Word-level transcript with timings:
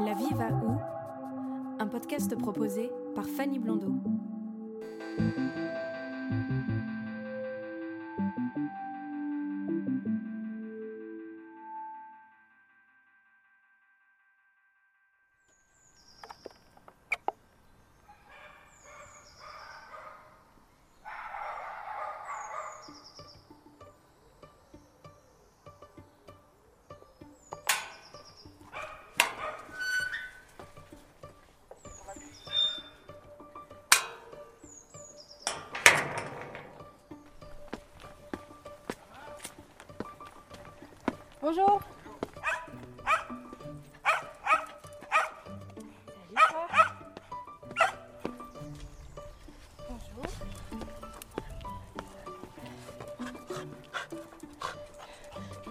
La 0.00 0.14
vie 0.14 0.34
va 0.34 0.48
où? 0.48 0.78
Un 1.78 1.86
podcast 1.86 2.36
proposé 2.36 2.90
par 3.14 3.24
Fanny 3.26 3.58
Blondeau. 3.58 3.94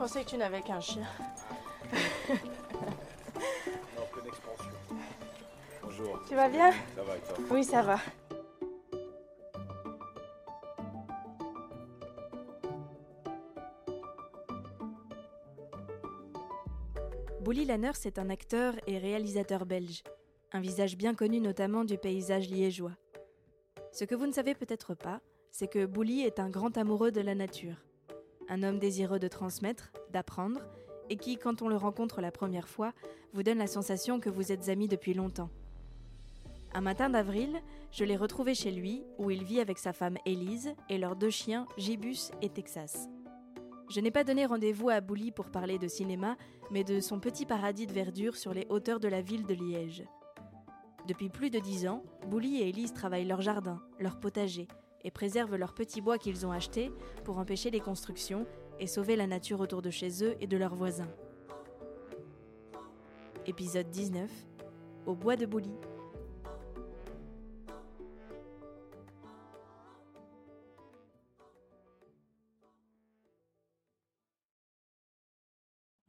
Pensais 0.02 0.24
que 0.24 0.30
tu 0.32 0.38
n'avais 0.38 0.64
qu'un 0.64 0.80
chien. 0.80 1.06
Pleine 1.88 2.40
expansion. 4.26 4.72
Bonjour. 5.84 6.20
Tu 6.28 6.34
vas 6.34 6.50
bien? 6.50 6.72
Ça 6.96 7.04
va 7.04 7.18
et 7.18 7.20
toi? 7.20 7.38
Oui, 7.52 7.64
ça 7.64 7.84
va. 7.84 8.00
Bouli 17.42 17.66
Lanners 17.66 17.92
est 18.06 18.18
un 18.18 18.32
acteur 18.32 18.74
et 18.88 18.98
réalisateur 18.98 19.68
belge, 19.68 20.02
un 20.52 20.62
visage 20.62 20.98
bien 20.98 21.14
connu 21.14 21.40
notamment 21.40 21.84
du 21.84 22.00
paysage 22.00 22.50
liégeois. 22.50 22.98
Ce 23.92 24.06
que 24.06 24.16
vous 24.16 24.26
ne 24.26 24.34
savez 24.34 24.56
peut-être 24.56 24.96
pas, 24.96 25.22
c'est 25.52 25.68
que 25.68 25.86
Bouli 25.86 26.22
est 26.22 26.40
un 26.40 26.50
grand 26.50 26.76
amoureux 26.80 27.12
de 27.12 27.22
la 27.22 27.36
nature, 27.36 27.76
un 28.52 28.64
homme 28.64 28.80
désireux 28.80 29.18
de 29.18 29.30
transmettre, 29.30 29.92
d'apprendre, 30.12 30.60
et 31.10 31.16
qui, 31.16 31.38
quand 31.38 31.62
on 31.62 31.70
le 31.70 31.78
rencontre 31.78 32.20
la 32.20 32.32
première 32.32 32.68
fois, 32.68 32.92
vous 33.34 33.44
donne 33.44 33.58
la 33.58 33.68
sensation 33.68 34.20
que 34.20 34.30
vous 34.30 34.52
êtes 34.52 34.68
amis 34.68 34.90
depuis 34.90 35.14
longtemps. 35.14 35.50
Un 36.74 36.82
matin 36.82 37.10
d'avril, 37.10 37.62
je 37.92 38.04
l'ai 38.04 38.18
retrouvé 38.18 38.54
chez 38.54 38.72
lui, 38.72 39.04
où 39.18 39.32
il 39.32 39.46
vit 39.46 39.62
avec 39.62 39.78
sa 39.78 39.94
femme 39.94 40.18
Élise 40.26 40.74
et 40.90 40.98
leurs 40.98 41.16
deux 41.16 41.30
chiens, 41.30 41.66
Gibus 41.78 42.32
et 42.42 42.50
Texas. 42.50 43.10
Je 43.90 44.02
n'ai 44.02 44.12
pas 44.12 44.26
donné 44.26 44.46
rendez-vous 44.46 44.90
à 44.90 45.00
Bouli 45.00 45.32
pour 45.32 45.50
parler 45.50 45.78
de 45.78 45.88
cinéma, 45.88 46.36
mais 46.72 46.84
de 46.84 47.00
son 47.00 47.20
petit 47.20 47.46
paradis 47.46 47.88
de 47.88 47.94
verdure 47.94 48.36
sur 48.36 48.54
les 48.54 48.68
hauteurs 48.70 49.00
de 49.00 49.08
la 49.08 49.22
ville 49.22 49.46
de 49.46 49.54
Liège. 49.54 50.04
Depuis 51.08 51.30
plus 51.30 51.50
de 51.50 51.60
dix 51.60 51.88
ans, 51.88 52.04
Bouli 52.28 52.58
et 52.58 52.70
Élise 52.70 52.94
travaillent 52.94 53.26
leur 53.26 53.42
jardin, 53.42 53.82
leur 54.00 54.20
potager, 54.20 54.68
et 55.04 55.12
préservent 55.12 55.56
leurs 55.56 55.74
petits 55.74 56.02
bois 56.02 56.18
qu'ils 56.18 56.46
ont 56.46 56.52
achetés 56.52 56.92
pour 57.24 57.38
empêcher 57.38 57.70
les 57.72 57.80
constructions 57.80 58.46
et 58.80 58.88
sauver 58.88 59.16
la 59.16 59.28
nature 59.28 59.60
autour 59.60 59.82
de 59.82 59.90
chez 59.90 60.24
eux 60.24 60.36
et 60.40 60.48
de 60.48 60.58
leurs 60.58 60.76
voisins. 60.76 61.10
Épisode 63.46 63.90
19 63.90 64.30
Au 65.06 65.16
bois 65.16 65.36
de 65.36 65.46
Bouli. 65.46 65.72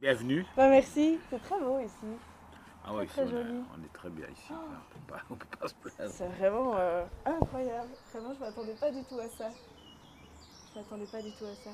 Bienvenue. 0.01 0.45
Bah 0.57 0.69
merci, 0.69 1.21
c'est 1.31 1.39
très 1.39 1.61
beau 1.61 1.79
ici. 1.79 2.19
Ah 2.85 2.95
ouais, 2.95 3.07
Très 3.07 3.25
ici, 3.25 3.33
on, 3.35 3.81
on 3.81 3.85
est 3.85 3.93
très 3.93 4.11
bien 4.11 4.27
ici. 4.29 4.51
On 4.51 4.55
peut 4.95 5.13
pas, 5.15 5.23
on 5.31 5.35
peut 5.37 5.57
pas 5.59 5.69
se 5.69 5.75
plaindre. 5.75 6.13
C'est 6.13 6.27
vraiment 6.27 6.77
euh, 6.77 7.05
incroyable. 7.25 7.89
Vraiment, 8.13 8.35
je 8.35 8.41
m'attendais 8.41 8.75
pas 8.75 8.91
du 8.91 9.05
tout 9.05 9.19
à 9.21 9.29
ça. 9.29 9.49
Je 10.75 10.79
m'attendais 10.81 11.07
pas 11.07 11.23
du 11.23 11.31
tout 11.33 11.45
à 11.45 11.55
ça. 11.55 11.71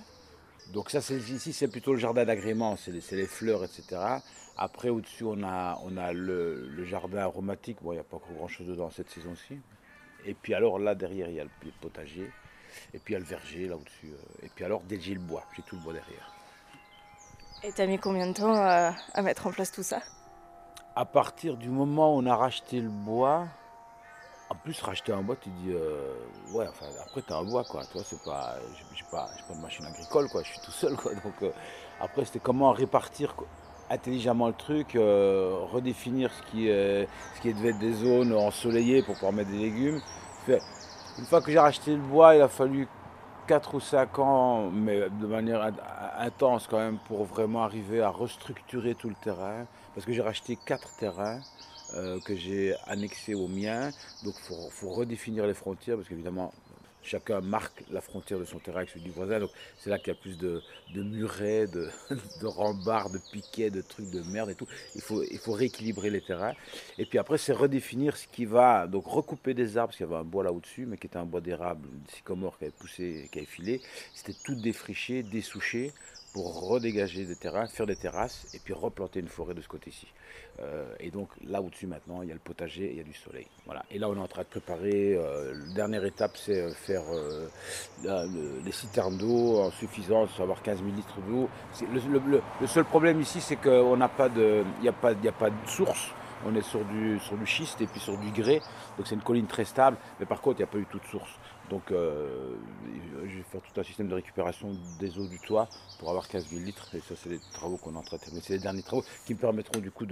Donc 0.72 0.90
ça, 0.90 1.00
c'est 1.00 1.16
ici, 1.16 1.52
c'est 1.54 1.68
plutôt 1.68 1.92
le 1.94 1.98
jardin 1.98 2.26
d'agrément, 2.26 2.76
c'est 2.76 2.90
les, 2.90 3.00
c'est 3.00 3.16
les 3.16 3.26
fleurs, 3.26 3.64
etc. 3.64 3.96
Après, 4.58 4.90
au-dessus, 4.90 5.24
on 5.24 5.42
a, 5.44 5.78
on 5.84 5.96
a 5.96 6.12
le, 6.12 6.68
le 6.68 6.84
jardin 6.84 7.20
aromatique. 7.20 7.78
Bon, 7.80 7.92
il 7.92 7.94
n'y 7.96 8.00
a 8.00 8.04
pas 8.04 8.16
encore 8.16 8.34
grand-chose 8.34 8.66
dedans 8.66 8.90
cette 8.90 9.08
saison-ci. 9.08 9.58
Et 10.26 10.34
puis 10.34 10.52
alors, 10.52 10.78
là, 10.78 10.94
derrière, 10.94 11.28
il 11.28 11.36
y 11.36 11.40
a 11.40 11.44
le 11.44 11.50
potager. 11.80 12.30
Et 12.92 12.98
puis 12.98 13.14
il 13.14 13.14
y 13.14 13.16
a 13.16 13.20
le 13.20 13.24
verger, 13.24 13.66
là 13.66 13.76
au-dessus. 13.76 14.08
euh, 14.12 14.44
Et 14.46 14.50
puis 14.54 14.64
alors, 14.64 14.82
dès 14.82 15.00
j'ai 15.00 15.14
le 15.14 15.20
bois. 15.20 15.44
J'ai 15.56 15.62
tout 15.62 15.76
le 15.76 15.82
bois 15.82 15.94
derrière. 15.94 16.34
Et 17.62 17.72
t'as 17.72 17.86
mis 17.86 17.98
combien 17.98 18.26
de 18.26 18.34
temps 18.34 18.54
à, 18.54 18.94
à 19.14 19.22
mettre 19.22 19.46
en 19.46 19.52
place 19.52 19.72
tout 19.72 19.82
ça? 19.82 20.00
À 20.98 21.04
partir 21.04 21.56
du 21.56 21.68
moment 21.68 22.12
où 22.16 22.18
on 22.18 22.26
a 22.26 22.34
racheté 22.34 22.80
le 22.80 22.88
bois, 22.88 23.44
en 24.50 24.56
plus 24.56 24.82
racheter 24.82 25.12
un 25.12 25.22
bois, 25.22 25.36
tu 25.40 25.48
dis 25.50 25.70
euh, 25.70 26.12
ouais, 26.52 26.66
après 26.66 27.22
tu 27.22 27.32
as 27.32 27.36
un 27.36 27.44
bois 27.44 27.62
quoi, 27.62 27.84
toi 27.84 28.02
c'est 28.04 28.20
pas, 28.22 28.56
j'ai 28.96 29.04
pas, 29.08 29.30
pas 29.46 29.54
de 29.54 29.60
machine 29.60 29.86
agricole 29.86 30.28
quoi, 30.28 30.42
je 30.42 30.48
suis 30.48 30.58
tout 30.58 30.72
seul 30.72 30.96
quoi, 30.96 31.12
donc 31.14 31.34
euh, 31.42 31.52
après 32.00 32.24
c'était 32.24 32.40
comment 32.40 32.72
répartir 32.72 33.32
intelligemment 33.88 34.48
le 34.48 34.54
truc, 34.54 34.96
euh, 34.96 35.58
redéfinir 35.72 36.32
ce 36.32 36.42
qui, 36.50 36.66
ce 36.66 37.40
qui 37.42 37.54
devait 37.54 37.68
être 37.68 37.78
des 37.78 37.92
zones 37.92 38.34
ensoleillées 38.34 39.02
pour 39.02 39.14
pouvoir 39.14 39.32
mettre 39.32 39.50
des 39.50 39.58
légumes. 39.58 40.00
Une 40.48 41.26
fois 41.26 41.40
que 41.40 41.52
j'ai 41.52 41.60
racheté 41.60 41.92
le 41.92 42.02
bois, 42.02 42.34
il 42.34 42.42
a 42.42 42.48
fallu 42.48 42.88
4 43.46 43.74
ou 43.76 43.80
5 43.80 44.18
ans, 44.18 44.68
mais 44.72 45.08
de 45.08 45.26
manière 45.28 45.62
in- 45.62 45.72
intense 46.18 46.66
quand 46.66 46.78
même, 46.78 46.98
pour 47.06 47.24
vraiment 47.24 47.62
arriver 47.62 48.02
à 48.02 48.10
restructurer 48.10 48.96
tout 48.96 49.08
le 49.08 49.14
terrain. 49.14 49.64
Parce 49.98 50.06
que 50.06 50.12
j'ai 50.12 50.22
racheté 50.22 50.56
4 50.64 50.96
terrains 50.98 51.40
euh, 51.94 52.20
que 52.20 52.36
j'ai 52.36 52.72
annexés 52.86 53.34
aux 53.34 53.48
miens. 53.48 53.90
Donc 54.22 54.36
il 54.38 54.70
faut, 54.70 54.90
redéfinir 54.90 55.44
les 55.44 55.54
frontières, 55.54 55.96
parce 55.96 56.08
qu'évidemment, 56.08 56.54
chacun 57.02 57.40
marque 57.40 57.82
la 57.90 58.00
frontière 58.00 58.38
de 58.38 58.44
son 58.44 58.60
terrain 58.60 58.76
avec 58.76 58.90
celui 58.90 59.00
du 59.00 59.10
voisin. 59.10 59.40
Donc 59.40 59.50
c'est 59.76 59.90
là 59.90 59.98
qu'il 59.98 60.06
y 60.06 60.16
a 60.16 60.20
plus 60.20 60.38
de, 60.38 60.62
de 60.94 61.02
murets, 61.02 61.66
de, 61.66 61.90
de 62.40 62.46
rembards, 62.46 63.10
de 63.10 63.18
piquets, 63.32 63.70
de 63.70 63.80
trucs 63.80 64.08
de 64.08 64.22
merde 64.22 64.50
et 64.50 64.54
tout. 64.54 64.68
Il 64.94 65.00
faut, 65.00 65.20
il 65.24 65.38
faut 65.38 65.50
rééquilibrer 65.50 66.10
les 66.10 66.20
terrains. 66.20 66.54
Et 66.96 67.04
puis 67.04 67.18
après, 67.18 67.36
c'est 67.36 67.52
redéfinir 67.52 68.16
ce 68.16 68.28
qui 68.28 68.44
va. 68.44 68.86
Donc 68.86 69.04
recouper 69.04 69.52
des 69.52 69.78
arbres, 69.78 69.88
parce 69.88 69.96
qu'il 69.96 70.06
y 70.06 70.08
avait 70.08 70.20
un 70.20 70.24
bois 70.24 70.44
là 70.44 70.52
au-dessus, 70.52 70.86
mais 70.86 70.96
qui 70.96 71.08
était 71.08 71.16
un 71.16 71.26
bois 71.26 71.40
d'érable, 71.40 71.88
une 71.92 72.08
sycomore 72.14 72.56
qui 72.56 72.66
avait 72.66 72.72
poussé, 72.78 73.28
qui 73.32 73.38
avait 73.38 73.46
filé. 73.46 73.80
C'était 74.14 74.38
tout 74.44 74.54
défriché, 74.54 75.24
dessouché 75.24 75.92
pour 76.38 76.68
redégager 76.68 77.24
des 77.24 77.34
terrains, 77.34 77.66
faire 77.66 77.84
des 77.86 77.96
terrasses 77.96 78.46
et 78.54 78.60
puis 78.60 78.72
replanter 78.72 79.18
une 79.18 79.26
forêt 79.26 79.54
de 79.54 79.60
ce 79.60 79.66
côté-ci. 79.66 80.06
Euh, 80.60 80.84
et 81.00 81.10
donc 81.10 81.30
là 81.44 81.60
au-dessus 81.60 81.88
maintenant, 81.88 82.22
il 82.22 82.28
y 82.28 82.30
a 82.30 82.34
le 82.34 82.38
potager 82.38 82.84
et 82.84 82.92
il 82.92 82.96
y 82.98 83.00
a 83.00 83.02
du 83.02 83.12
soleil. 83.12 83.48
Voilà. 83.66 83.84
Et 83.90 83.98
là 83.98 84.08
on 84.08 84.14
est 84.14 84.20
en 84.20 84.28
train 84.28 84.42
de 84.42 84.46
préparer. 84.46 85.16
euh, 85.16 85.52
la 85.66 85.74
dernière 85.74 86.04
étape, 86.04 86.36
c'est 86.36 86.60
euh, 86.60 86.70
faire 86.70 87.02
les 88.64 88.70
citernes 88.70 89.18
d'eau 89.18 89.58
en 89.58 89.72
suffisance, 89.72 90.38
avoir 90.38 90.62
15 90.62 90.78
000 90.78 90.90
litres 90.94 91.20
d'eau. 91.28 91.48
Le, 92.60 92.66
seul 92.68 92.84
problème 92.84 93.20
ici, 93.20 93.40
c'est 93.40 93.56
qu'on 93.56 93.96
n'a 93.96 94.08
pas 94.08 94.28
de, 94.28 94.62
il 94.78 94.82
n'y 94.82 94.88
a 94.88 94.92
pas, 94.92 95.14
il 95.20 95.28
a 95.28 95.32
pas 95.32 95.50
de 95.50 95.66
source. 95.66 96.12
On 96.46 96.54
est 96.54 96.62
sur 96.62 96.84
du, 96.84 97.18
sur 97.18 97.36
du 97.36 97.46
schiste 97.46 97.80
et 97.80 97.88
puis 97.88 97.98
sur 97.98 98.16
du 98.16 98.30
grès, 98.30 98.60
donc 98.96 99.08
c'est 99.08 99.16
une 99.16 99.22
colline 99.22 99.48
très 99.48 99.64
stable. 99.64 99.96
Mais 100.20 100.26
par 100.26 100.40
contre, 100.40 100.60
il 100.60 100.62
n'y 100.62 100.68
a 100.68 100.72
pas 100.72 100.78
eu 100.78 100.86
toute 100.86 101.04
source. 101.06 101.32
Donc 101.68 101.90
euh, 101.90 102.54
je 103.26 103.36
vais 103.36 103.42
faire 103.42 103.60
tout 103.60 103.78
un 103.80 103.84
système 103.84 104.08
de 104.08 104.14
récupération 104.14 104.74
des 104.98 105.18
eaux 105.18 105.26
du 105.26 105.38
toit 105.38 105.68
pour 105.98 106.08
avoir 106.10 106.26
15 106.28 106.48
000 106.50 106.62
litres. 106.62 106.94
Et 106.94 107.00
ça, 107.00 107.14
c'est 107.16 107.28
les 107.28 107.40
travaux 107.52 107.76
qu'on 107.76 107.94
est 107.94 107.98
en 107.98 108.02
train 108.02 108.16
de 108.16 108.22
terminer. 108.22 108.42
C'est 108.42 108.54
les 108.54 108.58
derniers 108.58 108.82
travaux 108.82 109.04
qui 109.24 109.34
me 109.34 109.38
permettront 109.38 109.80
du 109.80 109.90
coup 109.90 110.06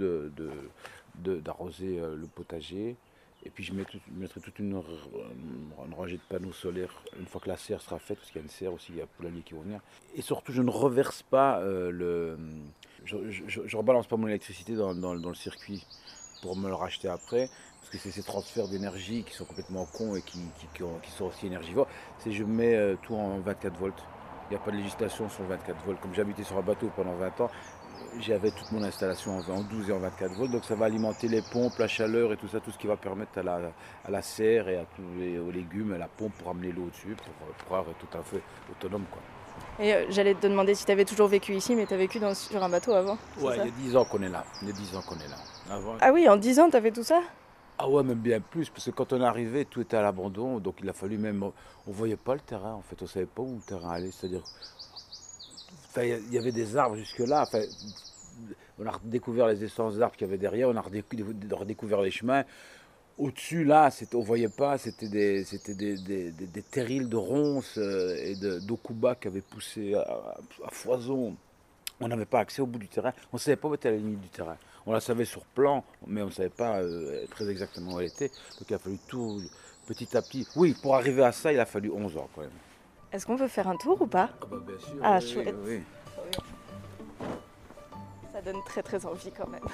d'arroser 1.15 1.99
euh, 1.99 2.15
le 2.15 2.27
potager 2.27 2.95
Et 3.45 3.49
puis 3.49 3.63
je 3.63 3.73
mettrai 3.73 4.39
toute 4.41 4.59
une, 4.59 4.75
r- 4.75 4.83
une 5.87 5.93
rangée 5.93 6.17
de 6.17 6.21
panneaux 6.29 6.51
solaires 6.53 7.01
une 7.19 7.25
fois 7.25 7.39
que 7.41 7.47
la 7.49 7.57
serre 7.57 7.81
sera 7.81 7.97
faite, 7.99 8.17
parce 8.19 8.29
qu'il 8.31 8.37
y 8.39 8.43
a 8.43 8.43
une 8.43 8.49
serre 8.49 8.73
aussi, 8.73 8.91
il 8.91 8.97
y 8.97 9.01
a 9.01 9.07
poulailler 9.07 9.41
qui 9.41 9.53
vont 9.53 9.61
venir. 9.61 9.79
Et 10.15 10.21
surtout, 10.21 10.51
je 10.51 10.61
ne 10.61 10.69
reverse 10.69 11.23
pas 11.23 11.59
euh, 11.61 11.89
le. 11.91 12.37
Je, 13.05 13.17
je 13.29 13.77
rebalance 13.77 14.05
pas 14.07 14.17
mon 14.17 14.27
électricité 14.27 14.75
dans 14.75 15.13
le 15.13 15.33
circuit 15.33 15.85
pour 16.41 16.55
me 16.55 16.67
le 16.67 16.75
racheter 16.75 17.07
après, 17.07 17.49
parce 17.89 18.03
que 18.03 18.09
c'est 18.09 18.11
ces 18.15 18.23
transferts 18.23 18.67
d'énergie 18.67 19.23
qui 19.23 19.33
sont 19.33 19.45
complètement 19.45 19.85
cons 19.85 20.15
et 20.15 20.21
qui, 20.21 20.39
qui- 20.59 20.67
qui 20.73 20.83
ont- 20.83 20.99
qui 21.01 21.11
sont 21.11 21.25
aussi 21.25 21.47
énergivores. 21.47 21.87
C'est 22.19 22.31
je 22.31 22.43
mets 22.43 22.75
euh, 22.75 22.95
tout 23.01 23.15
en 23.15 23.39
24 23.39 23.77
volts. 23.77 24.03
Il 24.49 24.53
n'y 24.55 24.61
a 24.61 24.63
pas 24.63 24.71
de 24.71 24.77
législation 24.77 25.29
sur 25.29 25.43
24 25.45 25.77
volts. 25.85 25.99
Comme 26.01 26.13
j'habitais 26.13 26.43
sur 26.43 26.57
un 26.57 26.61
bateau 26.61 26.89
pendant 26.95 27.13
20 27.15 27.39
ans, 27.41 27.49
j'avais 28.19 28.51
toute 28.51 28.71
mon 28.73 28.83
installation 28.83 29.37
en 29.37 29.49
en 29.49 29.61
12 29.61 29.89
et 29.89 29.93
en 29.93 29.99
24 29.99 30.33
volts, 30.33 30.51
donc 30.51 30.65
ça 30.65 30.75
va 30.75 30.85
alimenter 30.85 31.27
les 31.29 31.41
pompes, 31.41 31.77
la 31.79 31.87
chaleur 31.87 32.33
et 32.33 32.37
tout 32.37 32.47
ça, 32.49 32.59
tout 32.59 32.71
ce 32.71 32.77
qui 32.77 32.87
va 32.87 32.97
permettre 32.97 33.37
à 33.39 33.43
la, 33.43 33.59
à 34.05 34.11
la 34.11 34.21
serre 34.21 34.67
et 34.69 34.77
à 34.77 34.85
tous 34.95 35.01
les, 35.17 35.39
aux 35.39 35.51
légumes, 35.51 35.93
à 35.93 35.97
la 35.97 36.07
pompe 36.07 36.33
pour 36.39 36.49
amener 36.51 36.71
l'eau 36.73 36.83
au-dessus, 36.87 37.15
pour, 37.15 37.47
pour 37.67 37.77
être 37.91 37.97
tout 37.99 38.17
à 38.17 38.21
fait 38.21 38.41
autonome. 38.71 39.05
Quoi. 39.11 39.21
Et 39.79 39.93
euh, 39.93 40.05
j'allais 40.09 40.35
te 40.35 40.45
demander 40.47 40.75
si 40.75 40.85
t'avais 40.85 41.05
toujours 41.05 41.27
vécu 41.27 41.53
ici, 41.53 41.73
mais 41.75 41.85
t'as 41.85 41.97
vécu 41.97 42.19
dans, 42.19 42.33
sur 42.35 42.61
un 42.63 42.69
bateau 42.69 42.91
avant. 42.93 43.17
Ouais, 43.41 43.55
il 43.57 43.65
y 43.65 43.67
a 43.67 43.71
10 43.71 43.95
ans 43.95 44.05
qu'on 44.05 44.21
est 44.21 44.29
là. 44.29 44.43
Il 44.61 44.67
y 44.67 44.71
a 44.71 44.73
10 44.73 44.95
ans 44.95 45.01
qu'on 45.01 45.15
est 45.15 45.27
là. 45.29 45.73
Avant- 45.73 45.95
Ah 46.01 46.11
oui, 46.13 46.27
en 46.29 46.35
10 46.37 46.59
ans, 46.59 46.69
t'as 46.69 46.81
fait 46.81 46.91
tout 46.91 47.03
ça? 47.03 47.21
Ah 47.79 47.87
ouais, 47.87 48.03
même 48.03 48.17
bien 48.17 48.39
plus, 48.41 48.69
parce 48.69 48.85
que 48.85 48.91
quand 48.91 49.13
on 49.13 49.21
est 49.21 49.25
arrivé, 49.25 49.65
tout 49.65 49.81
était 49.81 49.97
à 49.97 50.01
l'abandon, 50.01 50.59
donc 50.59 50.77
il 50.81 50.89
a 50.89 50.93
fallu 50.93 51.17
même. 51.17 51.43
On 51.43 51.91
voyait 51.91 52.17
pas 52.17 52.33
le 52.33 52.39
terrain, 52.39 52.73
en 52.73 52.81
fait, 52.81 52.99
on 53.03 53.07
savait 53.07 53.27
pas 53.27 53.43
où 53.43 53.55
le 53.55 53.61
terrain 53.61 53.91
allait, 53.91 54.11
c'est-à-dire. 54.11 54.41
Il 55.97 56.31
y 56.33 56.37
avait 56.37 56.51
des 56.51 56.75
arbres 56.77 56.95
jusque-là, 56.95 57.47
on 58.79 58.85
a 58.85 58.91
redécouvert 58.91 59.47
les 59.47 59.63
essences 59.63 59.97
d'arbres 59.97 60.15
qu'il 60.15 60.27
y 60.27 60.29
avait 60.29 60.37
derrière, 60.37 60.69
on 60.69 60.75
a 60.75 60.81
redécou- 60.81 61.53
redécouvert 61.53 62.01
les 62.01 62.11
chemins. 62.11 62.43
Au-dessus, 63.17 63.63
là, 63.63 63.89
on 64.13 64.19
voyait 64.19 64.49
pas, 64.49 64.77
c'était 64.77 65.07
des, 65.07 65.43
des, 65.69 66.31
des, 66.31 66.61
terrils 66.63 67.09
de 67.09 67.15
ronces 67.15 67.77
euh, 67.79 68.15
et 68.15 68.35
d'okuba 68.35 69.15
qui 69.15 69.27
avaient 69.27 69.41
poussé 69.41 69.95
à, 69.95 70.35
à 70.63 70.69
foison. 70.71 71.35
On 71.99 72.07
n'avait 72.07 72.25
pas 72.25 72.39
accès 72.41 72.61
au 72.61 72.67
bout 72.67 72.77
du 72.77 72.87
terrain, 72.87 73.13
on 73.33 73.37
ne 73.37 73.39
savait 73.39 73.55
pas 73.57 73.67
où 73.69 73.73
était 73.73 73.89
la 73.89 73.97
limite 73.97 74.21
du 74.21 74.29
terrain. 74.29 74.57
On 74.89 74.93
la 74.93 75.01
savait 75.01 75.25
sur 75.25 75.41
plan, 75.41 75.83
mais 76.07 76.21
on 76.21 76.27
ne 76.27 76.31
savait 76.31 76.47
pas 76.47 76.77
euh, 76.77 77.25
très 77.29 77.49
exactement 77.49 77.95
où 77.95 77.99
elle 77.99 78.07
était. 78.07 78.29
Donc 78.29 78.69
il 78.69 78.73
a 78.73 78.79
fallu 78.79 78.97
tout 79.05 79.41
petit 79.85 80.15
à 80.15 80.21
petit. 80.21 80.47
Oui, 80.55 80.73
pour 80.81 80.95
arriver 80.95 81.25
à 81.25 81.33
ça, 81.33 81.51
il 81.51 81.59
a 81.59 81.65
fallu 81.65 81.91
11 81.91 82.15
ans 82.15 82.29
quand 82.33 82.39
même. 82.39 82.49
Est-ce 83.11 83.25
qu'on 83.25 83.35
peut 83.35 83.49
faire 83.49 83.67
un 83.67 83.75
tour 83.75 84.01
ou 84.01 84.07
pas? 84.07 84.29
Ah 84.41 84.45
bah 84.49 84.57
bien 84.65 84.79
sûr. 84.79 84.95
Ah, 85.03 85.19
oui, 85.21 85.27
chouette. 85.29 85.55
oui, 85.65 85.83
Ça 88.31 88.41
donne 88.41 88.63
très 88.65 88.81
très 88.81 89.05
envie 89.05 89.31
quand 89.33 89.49
même. 89.49 89.65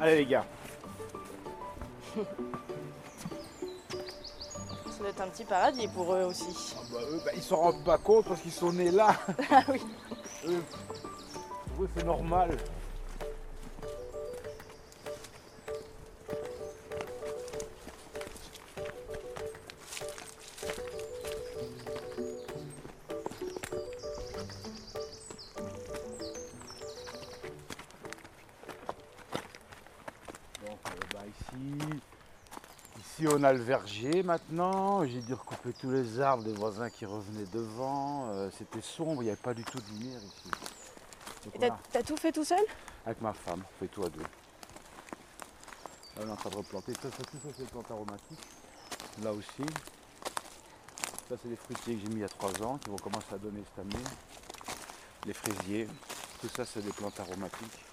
Allez 0.00 0.16
les 0.18 0.26
gars. 0.26 0.46
Ça 5.04 5.10
doit 5.12 5.22
être 5.22 5.28
un 5.28 5.36
petit 5.36 5.44
paradis 5.44 5.88
pour 5.88 6.14
eux 6.14 6.22
aussi. 6.22 6.74
Ah 6.74 6.80
bah, 6.90 6.98
eux, 7.10 7.20
bah, 7.22 7.30
ils 7.36 7.42
s'en 7.42 7.56
rendent 7.56 7.84
pas 7.84 7.98
compte 7.98 8.24
parce 8.26 8.40
qu'ils 8.40 8.50
sont 8.50 8.72
nés 8.72 8.90
là. 8.90 9.14
Ah 9.50 9.62
oui. 9.68 9.78
Eux, 10.48 10.62
c'est 11.94 12.06
normal. 12.06 12.56
On 33.36 33.42
a 33.42 33.52
le 33.52 33.62
verger 33.62 34.22
maintenant. 34.22 35.04
J'ai 35.04 35.20
dû 35.20 35.34
recouper 35.34 35.72
tous 35.72 35.90
les 35.90 36.20
arbres 36.20 36.44
des 36.44 36.52
voisins 36.52 36.90
qui 36.90 37.04
revenaient 37.04 37.46
devant. 37.52 38.28
Euh, 38.30 38.50
C'était 38.56 38.80
sombre, 38.80 39.22
il 39.22 39.26
n'y 39.26 39.30
avait 39.30 39.40
pas 39.40 39.54
du 39.54 39.64
tout 39.64 39.78
de 39.78 39.88
lumière 39.90 40.20
ici. 40.22 40.50
Donc 41.44 41.54
Et 41.54 41.58
voilà. 41.58 41.78
t'as 41.92 42.02
tout 42.02 42.16
fait 42.16 42.32
tout 42.32 42.44
seul? 42.44 42.64
Avec 43.04 43.20
ma 43.20 43.32
femme, 43.32 43.62
on 43.64 43.78
fait 43.80 43.88
tout 43.88 44.04
à 44.04 44.08
deux. 44.08 44.20
Là, 44.20 46.22
on 46.24 46.28
est 46.28 46.30
en 46.30 46.36
train 46.36 46.50
de 46.50 46.56
replanter. 46.56 46.92
Ça, 46.94 47.10
ça, 47.10 47.24
tout 47.24 47.38
ça, 47.42 47.48
c'est 47.56 47.64
des 47.64 47.70
plantes 47.70 47.90
aromatiques. 47.90 48.46
Là 49.22 49.32
aussi. 49.32 49.64
Ça, 51.28 51.36
c'est 51.42 51.48
des 51.48 51.56
fruitiers 51.56 51.96
que 51.96 52.00
j'ai 52.02 52.08
mis 52.08 52.16
il 52.16 52.20
y 52.20 52.24
a 52.24 52.28
trois 52.28 52.50
ans, 52.62 52.78
qui 52.78 52.90
vont 52.90 52.96
commencer 52.96 53.34
à 53.34 53.38
donner 53.38 53.62
cette 53.64 53.84
année. 53.84 54.04
Les 55.26 55.32
fraisiers. 55.32 55.88
Tout 56.40 56.48
ça, 56.54 56.64
c'est 56.64 56.82
des 56.82 56.92
plantes 56.92 57.18
aromatiques. 57.18 57.84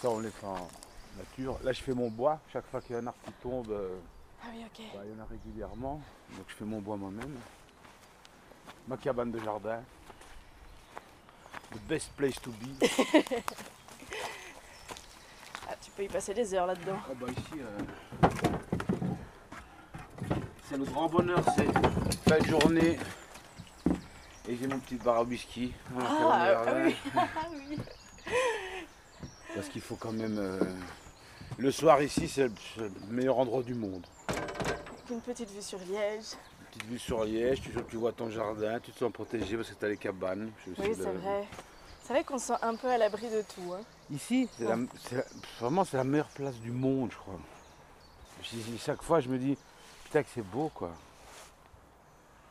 Ça, 0.00 0.10
on 0.10 0.20
les 0.20 0.30
fait 0.30 0.46
en 0.46 0.68
nature. 1.16 1.58
Là, 1.62 1.72
je 1.72 1.82
fais 1.82 1.92
mon 1.92 2.08
bois. 2.08 2.40
Chaque 2.52 2.66
fois 2.70 2.80
qu'il 2.80 2.92
y 2.94 2.98
a 2.98 3.02
un 3.02 3.06
arbre 3.06 3.18
qui 3.24 3.32
tombe, 3.42 3.70
euh, 3.70 3.96
Ah 4.42 4.46
oui, 4.52 4.64
bah, 4.94 5.00
il 5.04 5.16
y 5.16 5.20
en 5.20 5.22
a 5.22 5.26
régulièrement. 5.26 6.00
Donc, 6.36 6.44
je 6.48 6.54
fais 6.54 6.64
mon 6.64 6.80
bois 6.80 6.96
moi-même. 6.96 7.36
Ma 8.88 8.96
cabane 8.96 9.30
de 9.30 9.38
jardin. 9.40 9.82
The 11.72 11.78
best 11.88 12.10
place 12.16 12.40
to 12.40 12.50
be. 12.50 12.86
Ah, 15.66 15.74
tu 15.82 15.90
peux 15.92 16.02
y 16.04 16.08
passer 16.08 16.34
des 16.34 16.52
heures 16.52 16.66
là-dedans. 16.66 16.98
Ah 17.10 17.14
bah 17.18 17.26
ici, 17.30 17.58
euh, 17.58 18.28
c'est 20.68 20.76
le 20.76 20.84
grand 20.84 21.08
bonheur, 21.08 21.42
c'est 21.56 21.66
de 22.40 22.46
journée. 22.46 22.98
Et 24.46 24.56
j'ai 24.56 24.66
mon 24.66 24.78
petit 24.78 24.96
bar 24.96 25.16
à 25.16 25.22
whisky. 25.22 25.72
la 25.98 26.04
Ah, 26.06 26.62
ah 26.66 26.72
oui. 26.84 26.96
Ah 27.16 27.26
oui. 27.50 27.78
Parce 29.54 29.68
qu'il 29.68 29.80
faut 29.80 29.96
quand 29.96 30.12
même... 30.12 30.36
euh, 30.38 30.60
Le 31.58 31.70
soir 31.70 32.02
ici, 32.02 32.28
c'est 32.28 32.48
le 32.78 32.90
meilleur 33.10 33.38
endroit 33.38 33.62
du 33.62 33.74
monde. 33.74 34.04
Une 35.10 35.20
petite 35.20 35.50
vue 35.50 35.62
sur 35.62 35.78
Liège. 35.78 36.24
Une 36.60 36.66
petite 36.66 36.84
vue 36.90 36.98
sur 36.98 37.24
Liège, 37.24 37.60
tu, 37.62 37.70
tu 37.88 37.96
vois 37.96 38.12
ton 38.12 38.30
jardin, 38.30 38.80
tu 38.80 38.90
te 38.90 38.98
sens 38.98 39.12
protégé 39.12 39.56
parce 39.56 39.70
que 39.70 39.74
tu 39.74 39.84
as 39.84 39.88
les 39.88 39.96
cabanes. 39.96 40.50
Oui, 40.66 40.74
c'est 40.96 41.02
vrai. 41.02 41.44
C'est 42.02 42.12
vrai 42.12 42.24
qu'on 42.24 42.38
se 42.38 42.48
sent 42.48 42.54
un 42.62 42.74
peu 42.74 42.88
à 42.88 42.98
l'abri 42.98 43.28
de 43.30 43.42
tout. 43.42 43.72
Hein. 43.72 43.80
Ici, 44.12 44.48
c'est 44.58 44.66
vraiment 45.60 45.84
c'est 45.84 45.96
la 45.96 46.04
meilleure 46.04 46.28
place 46.28 46.56
du 46.56 46.70
monde, 46.70 47.10
je 47.12 47.16
crois. 47.16 47.38
Je- 48.42 48.76
chaque 48.78 49.02
fois, 49.02 49.20
je 49.20 49.28
me 49.28 49.38
dis, 49.38 49.56
putain 50.04 50.22
que 50.22 50.28
c'est 50.34 50.42
beau, 50.46 50.70
quoi. 50.74 50.90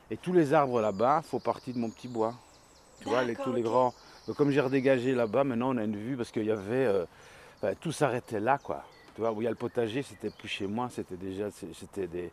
Et 0.09 0.17
tous 0.17 0.33
les 0.33 0.53
arbres 0.53 0.81
là-bas 0.81 1.21
font 1.23 1.39
partie 1.39 1.73
de 1.73 1.77
mon 1.77 1.89
petit 1.89 2.07
bois. 2.07 2.33
Tu 3.01 3.09
vois, 3.09 3.23
les, 3.23 3.35
tous 3.35 3.51
les 3.53 3.61
grands. 3.61 3.93
Donc, 4.27 4.37
comme 4.37 4.49
j'ai 4.51 4.61
redégagé 4.61 5.13
là-bas, 5.13 5.43
maintenant 5.43 5.75
on 5.75 5.77
a 5.77 5.83
une 5.83 5.97
vue 5.97 6.15
parce 6.15 6.31
qu'il 6.31 6.45
y 6.45 6.51
avait. 6.51 6.85
euh, 6.85 7.05
tout 7.79 7.91
s'arrêtait 7.91 8.39
là, 8.39 8.57
quoi. 8.57 8.83
Tu 9.15 9.21
vois, 9.21 9.31
où 9.31 9.41
il 9.41 9.45
y 9.45 9.47
a 9.47 9.51
le 9.51 9.55
potager, 9.55 10.01
c'était 10.03 10.29
plus 10.31 10.47
chez 10.47 10.67
moi, 10.67 10.89
c'était 10.89 11.15
déjà 11.17 11.49
c'était 11.51 12.07
des, 12.07 12.31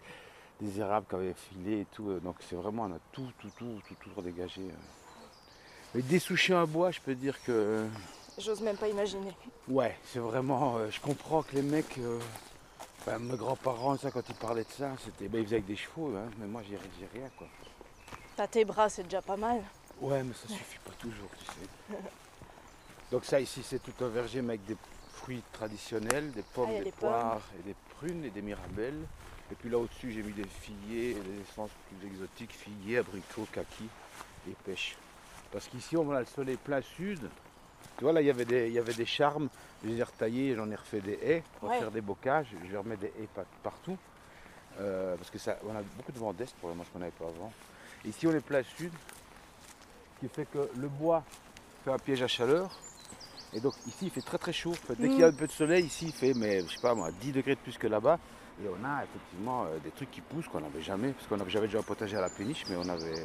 des 0.60 0.80
érables 0.80 1.06
qui 1.08 1.14
avaient 1.14 1.34
filé 1.34 1.80
et 1.82 1.86
tout. 1.92 2.08
euh, 2.10 2.20
Donc, 2.20 2.36
c'est 2.48 2.56
vraiment, 2.56 2.84
on 2.84 2.94
a 2.94 2.98
tout, 3.12 3.30
tout, 3.38 3.50
tout, 3.56 3.80
tout, 3.86 3.94
tout 4.00 4.10
redégagé. 4.16 4.62
euh. 4.62 4.74
Mais 5.94 6.02
dessoucher 6.02 6.54
un 6.54 6.64
bois, 6.66 6.90
je 6.90 7.00
peux 7.00 7.14
dire 7.14 7.36
que. 7.44 7.52
euh, 7.52 7.88
J'ose 8.38 8.60
même 8.62 8.76
pas 8.76 8.88
imaginer. 8.88 9.32
Ouais, 9.68 9.96
c'est 10.04 10.20
vraiment. 10.20 10.78
je 10.88 11.00
comprends 11.00 11.42
que 11.42 11.54
les 11.56 11.62
mecs. 11.62 11.98
enfin, 13.00 13.18
mes 13.18 13.36
grands-parents, 13.36 13.96
ça, 13.98 14.10
quand 14.10 14.26
ils 14.28 14.34
parlaient 14.36 14.64
de 14.64 14.70
ça, 14.70 14.92
c'était. 15.04 15.28
ben, 15.28 15.40
ils 15.40 15.44
faisaient 15.44 15.56
avec 15.56 15.66
des 15.66 15.76
chevaux, 15.76 16.14
hein, 16.16 16.30
mais 16.38 16.46
moi, 16.46 16.62
j'ai 16.68 16.78
rien, 17.18 17.28
quoi. 17.36 17.46
T'as 18.36 18.46
tes 18.46 18.64
bras, 18.64 18.88
c'est 18.88 19.02
déjà 19.02 19.20
pas 19.20 19.36
mal. 19.36 19.62
Ouais, 20.00 20.22
mais 20.22 20.32
ça 20.32 20.48
suffit 20.48 20.78
pas 20.78 20.92
toujours, 20.98 21.28
tu 21.38 21.44
sais. 21.44 21.98
Donc, 23.12 23.24
ça, 23.26 23.38
ici, 23.40 23.60
c'est 23.62 23.82
tout 23.82 23.92
un 24.04 24.08
verger, 24.08 24.40
mais 24.40 24.54
avec 24.54 24.64
des 24.64 24.76
fruits 25.22 25.42
traditionnels, 25.52 26.30
des 26.32 26.42
pommes, 26.42 26.70
Ah, 26.72 26.78
des 26.84 26.90
pommes. 26.92 27.10
poires 27.10 27.42
et 27.58 27.62
des 27.62 27.74
prunes 27.96 28.24
et 28.24 28.30
des 28.30 28.42
mirabelles. 28.42 29.00
Et 29.52 29.54
puis 29.56 29.68
là, 29.68 29.78
au-dessus, 29.78 30.12
j'ai 30.12 30.22
mis 30.22 30.32
des 30.32 30.44
figuiers, 30.44 31.10
et 31.10 31.14
des 31.14 31.40
essences 31.50 31.70
plus 31.88 32.06
exotiques, 32.06 32.52
figuiers, 32.52 32.98
abricots, 32.98 33.46
kaki 33.52 33.88
et 34.48 34.54
pêche. 34.64 34.96
Parce 35.52 35.66
qu'ici, 35.66 35.96
on 35.96 36.10
a 36.12 36.20
le 36.20 36.26
soleil 36.26 36.56
plein 36.56 36.80
sud. 36.80 37.20
Tu 37.98 38.04
vois, 38.04 38.12
là, 38.12 38.20
il 38.20 38.26
y 38.26 38.30
avait 38.30 38.44
des, 38.44 38.68
il 38.68 38.72
y 38.72 38.78
avait 38.78 38.94
des 38.94 39.06
charmes. 39.06 39.48
Je 39.82 39.88
les 39.88 39.96
ai 39.98 40.02
retaillés, 40.02 40.54
j'en 40.54 40.70
ai 40.70 40.76
refait 40.76 41.00
des 41.00 41.18
haies 41.22 41.42
pour 41.58 41.68
Ouais. 41.70 41.78
faire 41.80 41.90
des 41.90 42.00
bocages. 42.00 42.46
Je 42.70 42.76
remettre 42.76 43.00
des 43.00 43.12
haies 43.18 43.28
pa- 43.34 43.44
partout. 43.62 43.96
Euh, 44.78 45.16
parce 45.16 45.30
que 45.30 45.38
ça, 45.38 45.58
on 45.66 45.74
a 45.74 45.82
beaucoup 45.96 46.12
de 46.12 46.18
vent 46.18 46.32
d'est 46.32 46.54
pour 46.56 46.68
le 46.68 46.74
moment, 46.74 46.84
ce 46.86 46.92
qu'on 46.92 47.00
n'avait 47.00 47.10
pas 47.10 47.26
avant. 47.26 47.52
Ici, 48.04 48.26
on 48.26 48.32
est 48.32 48.40
plein 48.40 48.62
sud, 48.62 48.92
ce 50.14 50.26
qui 50.26 50.32
fait 50.32 50.46
que 50.46 50.70
le 50.76 50.88
bois 50.88 51.24
fait 51.84 51.90
un 51.90 51.98
piège 51.98 52.22
à 52.22 52.28
chaleur. 52.28 52.70
Et 53.54 53.60
donc 53.60 53.74
ici, 53.86 54.06
il 54.06 54.10
fait 54.10 54.20
très 54.20 54.38
très 54.38 54.52
chaud. 54.52 54.72
Dès 54.98 55.08
qu'il 55.08 55.18
y 55.18 55.24
a 55.24 55.28
un 55.28 55.32
peu 55.32 55.46
de 55.46 55.52
soleil, 55.52 55.84
ici, 55.84 56.06
il 56.06 56.12
fait, 56.12 56.34
mais 56.34 56.62
je 56.66 56.72
sais 56.72 56.78
pas 56.80 56.94
moi, 56.94 57.10
10 57.20 57.32
degrés 57.32 57.54
de 57.54 57.60
plus 57.60 57.76
que 57.78 57.86
là-bas. 57.86 58.18
Et 58.62 58.68
on 58.68 58.84
a 58.84 59.02
effectivement 59.04 59.64
euh, 59.64 59.78
des 59.82 59.90
trucs 59.90 60.10
qui 60.10 60.20
poussent 60.20 60.46
qu'on 60.48 60.60
n'avait 60.60 60.82
jamais. 60.82 61.12
Parce 61.12 61.26
qu'on 61.26 61.40
avait, 61.40 61.50
j'avais 61.50 61.66
déjà 61.66 61.78
un 61.78 61.82
potager 61.82 62.16
à 62.16 62.20
la 62.20 62.28
péniche, 62.28 62.64
mais 62.68 62.76
on 62.76 62.88
avait, 62.88 63.24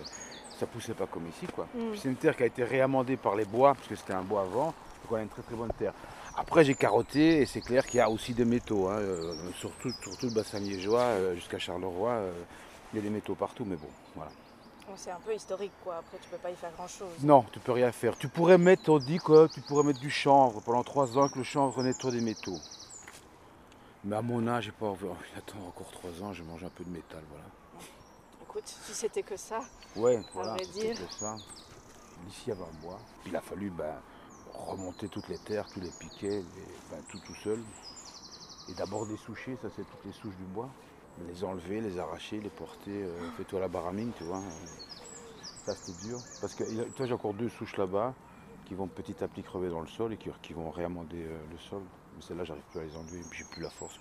ça 0.60 0.66
poussait 0.66 0.94
pas 0.94 1.06
comme 1.08 1.28
ici. 1.28 1.46
quoi. 1.54 1.68
Mm. 1.76 1.96
C'est 1.96 2.08
une 2.10 2.16
terre 2.16 2.36
qui 2.38 2.44
a 2.44 2.46
été 2.46 2.64
réamendée 2.64 3.18
par 3.18 3.36
les 3.36 3.46
bois, 3.46 3.76
parce 3.76 3.88
que 3.88 3.96
c'était 3.96 4.14
un 4.14 4.24
bois 4.24 4.42
avant. 4.42 4.68
Donc 4.68 5.12
on 5.12 5.16
a 5.16 5.22
une 5.22 5.28
très 5.30 5.42
très 5.44 5.56
bonne 5.56 5.72
terre. 5.78 5.94
Après, 6.38 6.64
j'ai 6.66 6.74
carotté 6.76 7.42
et 7.42 7.46
c'est 7.46 7.62
clair 7.62 7.86
qu'il 7.86 7.98
y 7.98 8.02
a 8.02 8.10
aussi 8.10 8.34
des 8.34 8.46
métaux. 8.46 8.88
hein, 8.90 8.98
euh, 8.98 9.34
surtout, 9.60 9.92
surtout 10.02 10.26
le 10.26 10.32
bassin 10.32 10.60
liégeois 10.60 11.02
euh, 11.02 11.36
jusqu'à 11.36 11.60
Charleroi. 11.60 12.10
euh, 12.10 12.32
Il 12.94 12.98
y 12.98 13.00
a 13.00 13.04
des 13.04 13.10
métaux 13.10 13.36
partout, 13.36 13.66
mais 13.66 13.76
bon, 13.76 13.88
voilà. 14.16 14.32
C'est 14.98 15.12
un 15.12 15.20
peu 15.20 15.34
historique, 15.36 15.72
quoi. 15.84 15.98
Après, 15.98 16.18
tu 16.22 16.30
peux 16.30 16.38
pas 16.38 16.52
y 16.52 16.56
faire 16.56 16.72
grand-chose. 16.72 17.10
Non, 17.22 17.44
tu 17.52 17.60
peux 17.60 17.72
rien 17.74 17.92
faire. 17.92 18.18
Tu 18.18 18.28
pourrais 18.28 18.58
mettre, 18.58 18.90
on 18.90 19.00
dit 19.00 19.20
que 19.20 19.48
tu 19.48 19.60
pourrais 19.62 19.84
mettre 19.84 20.00
du 20.00 20.10
chanvre 20.10 20.62
pendant 20.62 20.84
trois 20.84 21.18
ans 21.18 21.28
que 21.28 21.38
le 21.38 21.44
chanvre 21.44 21.84
nettoie 21.84 22.12
des 22.12 22.22
métaux. 22.22 22.60
Mais 24.04 24.16
à 24.16 24.22
mon 24.22 24.48
âge, 24.48 24.66
j'ai 24.66 24.72
pas 24.72 24.86
envie. 24.88 25.06
oh, 25.10 25.16
Attends, 25.38 25.60
encore 25.68 25.92
trois 25.92 26.12
ans, 26.24 26.32
je 26.34 26.44
mange 26.44 26.64
un 26.64 26.70
peu 26.70 26.84
de 26.84 26.90
métal, 26.92 27.24
voilà. 27.30 27.46
Écoute, 28.44 28.68
si 28.68 28.94
c'était 28.94 29.24
que 29.24 29.36
ça, 29.36 29.62
Ouais, 29.96 30.22
voilà, 30.34 30.54
vrai 30.54 30.64
c'était 30.72 30.94
que 30.94 31.12
ça. 31.20 31.38
Ici, 32.30 32.44
il 32.48 32.50
y 32.50 32.52
avait 32.54 32.62
un 32.64 32.98
il 33.26 33.36
a 33.36 33.42
fallu 33.42 33.70
ben, 33.70 33.96
remonter 34.54 35.10
toutes 35.10 35.28
les 35.28 35.38
terres, 35.40 35.68
tous 35.74 35.82
les 35.82 35.90
piquets, 35.90 36.42
les- 36.56 36.78
ben, 36.92 37.02
tout 37.10 37.20
tout 37.20 37.36
seul. 37.36 37.60
Et 38.70 38.74
d'abord 38.74 39.06
dessoucher, 39.06 39.58
ça 39.62 39.68
c'est 39.76 39.84
toutes 39.84 40.06
les 40.06 40.14
souches 40.14 40.36
du 40.36 40.44
bois. 40.54 40.70
Les 41.28 41.44
enlever, 41.44 41.82
les 41.82 41.98
arracher, 41.98 42.40
les 42.42 42.50
porter, 42.50 43.04
euh, 43.04 43.30
fais-toi 43.38 43.60
la 43.60 43.68
baramine, 43.68 44.12
tu 44.18 44.24
vois. 44.24 44.42
Ça 45.66 45.74
c'était 45.76 45.94
dur. 46.06 46.20
Parce 46.42 46.54
que 46.54 46.64
toi 46.90 47.06
j'ai 47.06 47.14
encore 47.14 47.34
deux 47.34 47.50
souches 47.50 47.78
là-bas 47.78 48.14
qui 48.66 48.74
vont 48.74 48.88
petit 48.88 49.24
à 49.24 49.28
petit 49.28 49.44
crever 49.44 49.70
dans 49.70 49.80
le 49.80 49.88
sol 49.88 50.14
et 50.14 50.18
qui, 50.18 50.54
vont 50.54 50.72
réamender 50.72 51.24
euh, 51.24 51.38
le 51.52 51.58
sol. 51.58 51.82
Mais 52.16 52.22
celles-là, 52.22 52.44
j'arrive 52.44 52.64
plus 52.72 52.80
à 52.82 52.84
les 52.84 52.96
enlever, 52.96 53.24
j'ai 53.32 53.44
plus 53.44 53.62
la 53.62 53.70
force. 53.70 54.00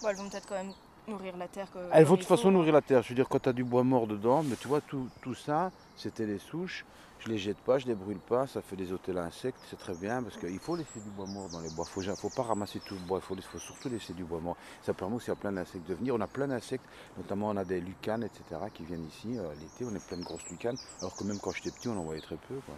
bon, 0.00 0.08
elles 0.08 0.16
vont 0.16 0.28
peut-être 0.28 0.46
quand 0.46 0.54
même 0.54 0.74
nourrir 1.08 1.36
la 1.36 1.48
terre. 1.48 1.70
Que, 1.72 1.78
Elles 1.92 2.04
vont 2.04 2.14
de 2.14 2.20
toute 2.20 2.28
façon 2.28 2.50
nourrir 2.50 2.72
la 2.72 2.80
terre. 2.82 3.02
Je 3.02 3.08
veux 3.10 3.14
dire, 3.14 3.28
quand 3.28 3.40
tu 3.40 3.48
as 3.48 3.52
du 3.52 3.64
bois 3.64 3.84
mort 3.84 4.06
dedans, 4.06 4.42
mais 4.42 4.56
tu 4.56 4.68
vois, 4.68 4.80
tout, 4.80 5.08
tout 5.22 5.34
ça, 5.34 5.70
c'était 5.96 6.26
les 6.26 6.38
souches. 6.38 6.84
Je 7.20 7.30
les 7.30 7.38
jette 7.38 7.56
pas, 7.58 7.78
je 7.78 7.86
les 7.86 7.94
brûle 7.94 8.18
pas, 8.18 8.46
ça 8.46 8.60
fait 8.60 8.76
des 8.76 8.92
hôtels 8.92 9.16
à 9.16 9.22
insectes, 9.24 9.56
c'est 9.70 9.78
très 9.78 9.94
bien 9.94 10.22
parce 10.22 10.36
qu'il 10.36 10.58
faut 10.58 10.76
laisser 10.76 11.00
du 11.00 11.08
bois 11.08 11.24
mort 11.24 11.48
dans 11.48 11.60
les 11.60 11.70
bois. 11.70 11.86
Il 11.96 12.10
ne 12.10 12.14
faut 12.16 12.28
pas 12.28 12.42
ramasser 12.42 12.80
tout 12.80 12.92
le 12.94 13.00
bois, 13.00 13.18
il 13.22 13.22
faut, 13.24 13.34
faut 13.40 13.58
surtout 13.58 13.88
laisser 13.88 14.12
du 14.12 14.24
bois 14.24 14.40
mort. 14.40 14.56
Ça 14.82 14.92
permet 14.92 15.16
aussi 15.16 15.30
à 15.30 15.34
plein 15.34 15.52
d'insectes 15.52 15.88
de 15.88 15.94
venir. 15.94 16.14
On 16.14 16.20
a 16.20 16.26
plein 16.26 16.48
d'insectes, 16.48 16.84
notamment 17.16 17.48
on 17.48 17.56
a 17.56 17.64
des 17.64 17.80
lucanes, 17.80 18.24
etc., 18.24 18.60
qui 18.74 18.84
viennent 18.84 19.06
ici. 19.06 19.38
Euh, 19.38 19.54
L'été, 19.58 19.86
on 19.90 19.94
est 19.94 20.00
plein 20.00 20.18
de 20.18 20.22
grosses 20.22 20.44
lucanes, 20.50 20.76
alors 21.00 21.16
que 21.16 21.24
même 21.24 21.38
quand 21.40 21.52
j'étais 21.52 21.70
petit, 21.70 21.88
on 21.88 21.98
en 21.98 22.02
voyait 22.02 22.20
très 22.20 22.36
peu. 22.36 22.56
quoi. 22.66 22.74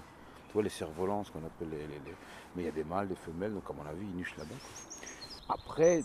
Tu 0.46 0.52
vois, 0.52 0.62
les 0.62 0.68
cerfs-volants, 0.68 1.24
ce 1.24 1.32
qu'on 1.32 1.44
appelle 1.44 1.70
les, 1.70 1.78
les- 1.78 2.00
les- 2.06 2.14
Mais 2.54 2.62
il 2.62 2.66
y 2.66 2.68
a 2.68 2.72
des 2.72 2.84
mâles, 2.84 3.08
des 3.08 3.16
femelles, 3.16 3.52
donc 3.52 3.64
à 3.68 3.72
mon 3.72 3.84
avis, 3.90 4.04
ils 4.06 4.16
nichent 4.16 4.36
là-bas. 4.36 4.54
Après, 5.48 6.04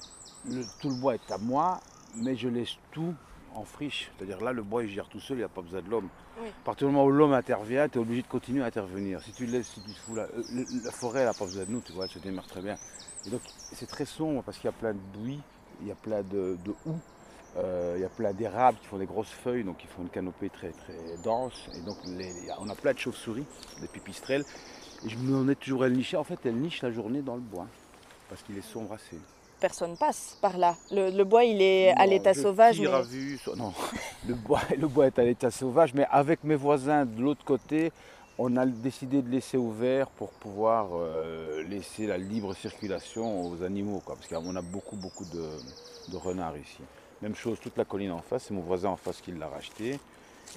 le- 0.50 0.66
tout 0.80 0.90
le 0.90 0.96
bois 0.96 1.14
est 1.14 1.32
à 1.32 1.38
moi, 1.38 1.80
mais 2.16 2.36
je 2.36 2.48
laisse 2.48 2.78
tout 2.92 3.14
en 3.56 3.64
friche. 3.64 4.12
C'est-à-dire 4.18 4.42
là, 4.42 4.54
le 4.54 4.64
bois, 4.64 4.84
il 4.84 4.90
gère 4.90 5.08
tout 5.08 5.20
seul, 5.20 5.38
il 5.38 5.40
n'y 5.42 5.46
a 5.46 5.50
pas 5.50 5.62
besoin 5.62 5.82
de 5.82 5.90
l'homme. 5.90 6.08
Oui. 6.42 6.48
À 6.50 6.66
partir 6.66 6.88
du 6.88 6.94
moment 6.94 7.06
où 7.06 7.12
l'homme 7.12 7.34
intervient, 7.34 7.90
tu 7.90 7.98
es 7.98 8.02
obligé 8.02 8.22
de 8.22 8.28
continuer 8.28 8.64
à 8.64 8.68
intervenir. 8.68 9.22
Si 9.22 9.32
tu 9.34 9.46
laisses, 9.46 9.68
si 9.68 9.82
tu 9.82 9.92
te 9.92 10.00
fous 10.00 10.16
là, 10.16 10.28
euh, 10.38 10.66
la 10.84 10.92
forêt, 10.92 11.20
elle 11.22 11.26
n'a 11.26 11.34
pas 11.34 11.46
besoin 11.46 11.66
de 11.66 11.72
nous, 11.72 11.82
tu 11.82 11.92
vois, 11.92 12.06
elle 12.06 12.12
se 12.12 12.20
démarre 12.20 12.48
très 12.48 12.62
bien. 12.62 12.78
Et 13.26 13.30
donc, 13.30 13.42
c'est 13.74 13.88
très 13.88 14.06
sombre 14.06 14.42
parce 14.44 14.58
qu'il 14.58 14.66
y 14.66 14.74
a 14.74 14.78
plein 14.78 14.94
de 14.94 15.00
buis, 15.18 15.40
il 15.82 15.88
y 15.88 15.92
a 15.92 15.96
plein 15.96 16.22
de, 16.24 16.58
de 16.64 16.72
houx, 16.86 17.00
euh, 17.58 17.96
il 17.98 18.02
y 18.02 18.06
a 18.06 18.10
plein 18.10 18.32
d'érables 18.32 18.78
qui 18.80 18.88
font 18.88 18.98
des 18.98 19.06
grosses 19.06 19.30
feuilles, 19.32 19.64
donc 19.66 19.84
ils 19.84 19.90
font 19.90 20.04
une 20.04 20.10
canopée 20.10 20.50
très 20.50 20.70
très 20.70 20.96
dense. 21.24 21.68
Et 21.76 21.82
donc, 21.82 21.98
les- 22.18 22.34
on 22.60 22.70
a 22.70 22.76
plein 22.76 22.94
de 22.94 23.00
chauves-souris, 23.00 23.46
des 23.82 23.88
pipistrelles. 23.88 24.46
Et 25.06 25.10
je 25.10 25.18
me 25.18 25.28
demandais 25.28 25.56
toujours, 25.56 25.86
elles 25.86 25.94
nichaient. 25.94 26.18
En 26.18 26.24
fait, 26.24 26.40
elles 26.46 26.56
nichent 26.56 26.84
la 26.84 26.92
journée 26.92 27.22
dans 27.22 27.36
le 27.36 27.42
bois 27.42 27.68
parce 28.30 28.42
qu'il 28.44 28.58
est 28.58 28.62
sombre 28.62 28.94
assez. 28.94 29.18
Personne 29.62 29.96
passe 29.96 30.38
par 30.42 30.58
là. 30.58 30.76
Le, 30.92 31.12
le 31.12 31.24
bois, 31.24 31.44
il 31.44 31.62
est 31.62 31.92
à 31.92 32.08
l'état 32.08 32.34
sauvage. 32.34 32.78
tire 32.78 32.90
mais- 32.92 32.98
à 32.98 33.02
vue 33.04 33.38
sur- 33.38 33.56
Non, 33.56 33.72
le 34.28 34.34
bois, 34.34 34.60
le 34.76 34.88
bois 34.88 35.06
est 35.06 35.20
à 35.20 35.24
l'état 35.24 35.52
sauvage, 35.52 35.94
mais 35.94 36.08
avec 36.10 36.44
mes 36.44 36.56
voisins 36.56 37.06
de 37.06 37.22
l'autre 37.22 37.46
côté, 37.46 37.92
on 38.40 38.58
a 38.58 38.66
décidé 38.66 39.22
de 39.22 39.30
laisser 39.30 39.58
ouvert 39.58 40.08
pour 40.10 40.30
pouvoir 40.32 40.88
euh, 40.96 41.62
laisser 41.70 42.08
la 42.08 42.18
libre 42.18 42.56
circulation 42.56 43.46
aux 43.46 43.62
animaux, 43.62 44.02
quoi, 44.04 44.16
parce 44.16 44.28
qu'on 44.28 44.56
a 44.56 44.64
beaucoup, 44.64 44.96
beaucoup 44.96 45.26
de, 45.26 45.46
de 46.12 46.18
renards 46.18 46.58
ici. 46.58 46.80
Même 47.22 47.36
chose, 47.36 47.60
toute 47.62 47.78
la 47.78 47.86
colline 47.86 48.12
en 48.14 48.22
face, 48.24 48.46
c'est 48.48 48.56
mon 48.56 48.62
voisin 48.62 48.90
en 48.90 48.98
face 48.98 49.22
qui 49.22 49.32
l'a 49.32 49.48
racheté, 49.48 49.92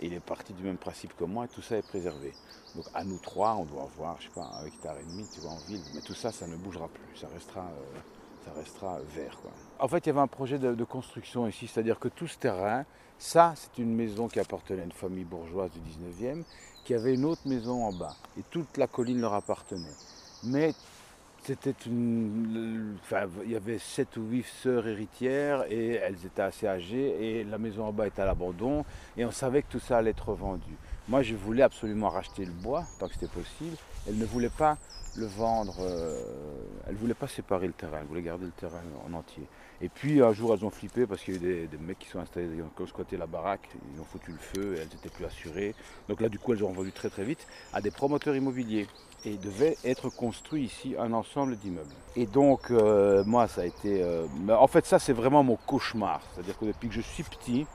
et 0.00 0.06
il 0.06 0.14
est 0.14 0.20
parti 0.20 0.54
du 0.54 0.62
même 0.62 0.78
principe 0.78 1.14
que 1.14 1.24
moi, 1.24 1.44
et 1.44 1.48
tout 1.48 1.60
ça 1.60 1.76
est 1.76 1.86
préservé. 1.86 2.32
Donc 2.74 2.86
à 2.94 3.04
nous 3.04 3.18
trois, 3.18 3.54
on 3.60 3.64
doit 3.64 3.82
avoir, 3.82 4.16
je 4.18 4.24
sais 4.28 4.34
pas, 4.34 4.48
un 4.62 4.64
hectare 4.64 4.96
et 4.98 5.04
demi, 5.04 5.26
tu 5.34 5.40
vois, 5.40 5.50
en 5.50 5.60
ville, 5.68 5.82
mais 5.94 6.00
tout 6.00 6.14
ça, 6.14 6.32
ça 6.32 6.46
ne 6.46 6.56
bougera 6.56 6.88
plus, 6.88 7.20
ça 7.20 7.26
restera... 7.34 7.60
euh, 7.60 7.98
ça 8.44 8.52
restera 8.56 8.98
vert. 9.14 9.36
Quoi. 9.40 9.50
En 9.78 9.88
fait, 9.88 10.06
il 10.06 10.06
y 10.08 10.10
avait 10.10 10.20
un 10.20 10.26
projet 10.26 10.58
de, 10.58 10.84
construction 10.84 11.46
ici, 11.46 11.66
c'est-à-dire 11.66 11.98
que 11.98 12.08
tout 12.08 12.26
ce 12.26 12.38
terrain, 12.38 12.84
ça, 13.18 13.54
c'est 13.56 13.80
une 13.80 13.94
maison 13.94 14.28
qui 14.28 14.40
appartenait 14.40 14.82
à 14.82 14.84
une 14.84 14.92
famille 14.92 15.24
bourgeoise 15.24 15.70
du 15.70 15.80
19e, 15.80 16.42
qui 16.84 16.94
avait 16.94 17.14
une 17.14 17.24
autre 17.24 17.42
maison 17.46 17.84
en 17.84 17.92
bas, 17.92 18.16
et 18.38 18.42
toute 18.50 18.76
la 18.76 18.86
colline 18.86 19.20
leur 19.20 19.34
appartenait. 19.34 19.94
Mais 20.44 20.74
c'était 21.42 21.74
une. 21.86 22.96
Enfin, 23.02 23.26
il 23.44 23.52
y 23.52 23.56
avait 23.56 23.78
sept 23.78 24.16
ou 24.16 24.22
huit 24.22 24.46
sœurs 24.62 24.86
héritières, 24.86 25.64
et 25.70 25.94
elles 25.94 26.24
étaient 26.24 26.42
assez 26.42 26.66
âgées, 26.66 27.40
et 27.40 27.44
la 27.44 27.58
maison 27.58 27.86
en 27.86 27.92
bas 27.92 28.06
était 28.06 28.22
à 28.22 28.26
l'abandon, 28.26 28.84
et 29.16 29.24
on 29.24 29.30
savait 29.30 29.62
que 29.62 29.72
tout 29.72 29.80
ça 29.80 29.98
allait 29.98 30.10
être 30.10 30.32
vendu. 30.34 30.74
Moi, 31.08 31.22
je 31.22 31.34
voulais 31.34 31.62
absolument 31.62 32.08
racheter 32.08 32.44
le 32.44 32.52
bois, 32.52 32.84
tant 32.98 33.08
que 33.08 33.14
c'était 33.14 33.26
possible. 33.26 33.76
Elle 34.06 34.18
ne 34.18 34.24
voulait 34.24 34.50
pas 34.50 34.78
le 35.16 35.26
vendre, 35.26 35.76
euh, 35.80 36.20
elle 36.88 36.96
voulait 36.96 37.14
pas 37.14 37.28
séparer 37.28 37.66
le 37.66 37.72
terrain, 37.72 37.98
elle 38.00 38.06
voulait 38.06 38.22
garder 38.22 38.46
le 38.46 38.52
terrain 38.52 38.82
en 39.06 39.12
entier. 39.14 39.46
Et 39.80 39.88
puis 39.88 40.22
un 40.22 40.32
jour 40.32 40.54
elles 40.54 40.64
ont 40.64 40.70
flippé 40.70 41.06
parce 41.06 41.22
qu'il 41.22 41.34
y 41.34 41.36
a 41.36 41.50
eu 41.50 41.66
des, 41.66 41.78
mecs 41.78 41.98
qui 41.98 42.08
sont 42.08 42.18
installés, 42.18 42.48
qui 42.76 42.82
ont 42.82 42.86
squatté 42.86 43.16
la 43.16 43.26
baraque, 43.26 43.68
ils 43.94 44.00
ont 44.00 44.04
foutu 44.04 44.32
le 44.32 44.38
feu 44.38 44.74
et 44.76 44.80
elles 44.80 44.88
n'étaient 44.88 45.08
plus 45.08 45.24
assurées. 45.24 45.74
Donc 46.08 46.20
là 46.20 46.28
du 46.28 46.38
coup 46.38 46.52
elles 46.52 46.64
ont 46.64 46.72
vendu 46.72 46.92
très 46.92 47.10
très 47.10 47.24
vite 47.24 47.46
à 47.72 47.80
des 47.80 47.90
promoteurs 47.90 48.34
immobiliers. 48.36 48.86
Et 49.26 49.30
il 49.30 49.40
devait 49.40 49.78
être 49.84 50.10
construit 50.10 50.64
ici 50.64 50.96
un 50.98 51.12
ensemble 51.14 51.56
d'immeubles. 51.56 51.94
Et 52.14 52.26
donc 52.26 52.70
euh, 52.70 53.24
moi 53.24 53.48
ça 53.48 53.62
a 53.62 53.64
été... 53.64 54.02
euh, 54.02 54.26
en 54.50 54.66
fait 54.66 54.84
ça 54.84 54.98
c'est 54.98 55.14
vraiment 55.14 55.42
mon 55.42 55.56
cauchemar. 55.56 56.20
C'est-à-dire 56.34 56.58
que 56.58 56.66
depuis 56.66 56.88
que 56.88 56.94
je 56.94 57.00
suis 57.00 57.22
petit, 57.22 57.66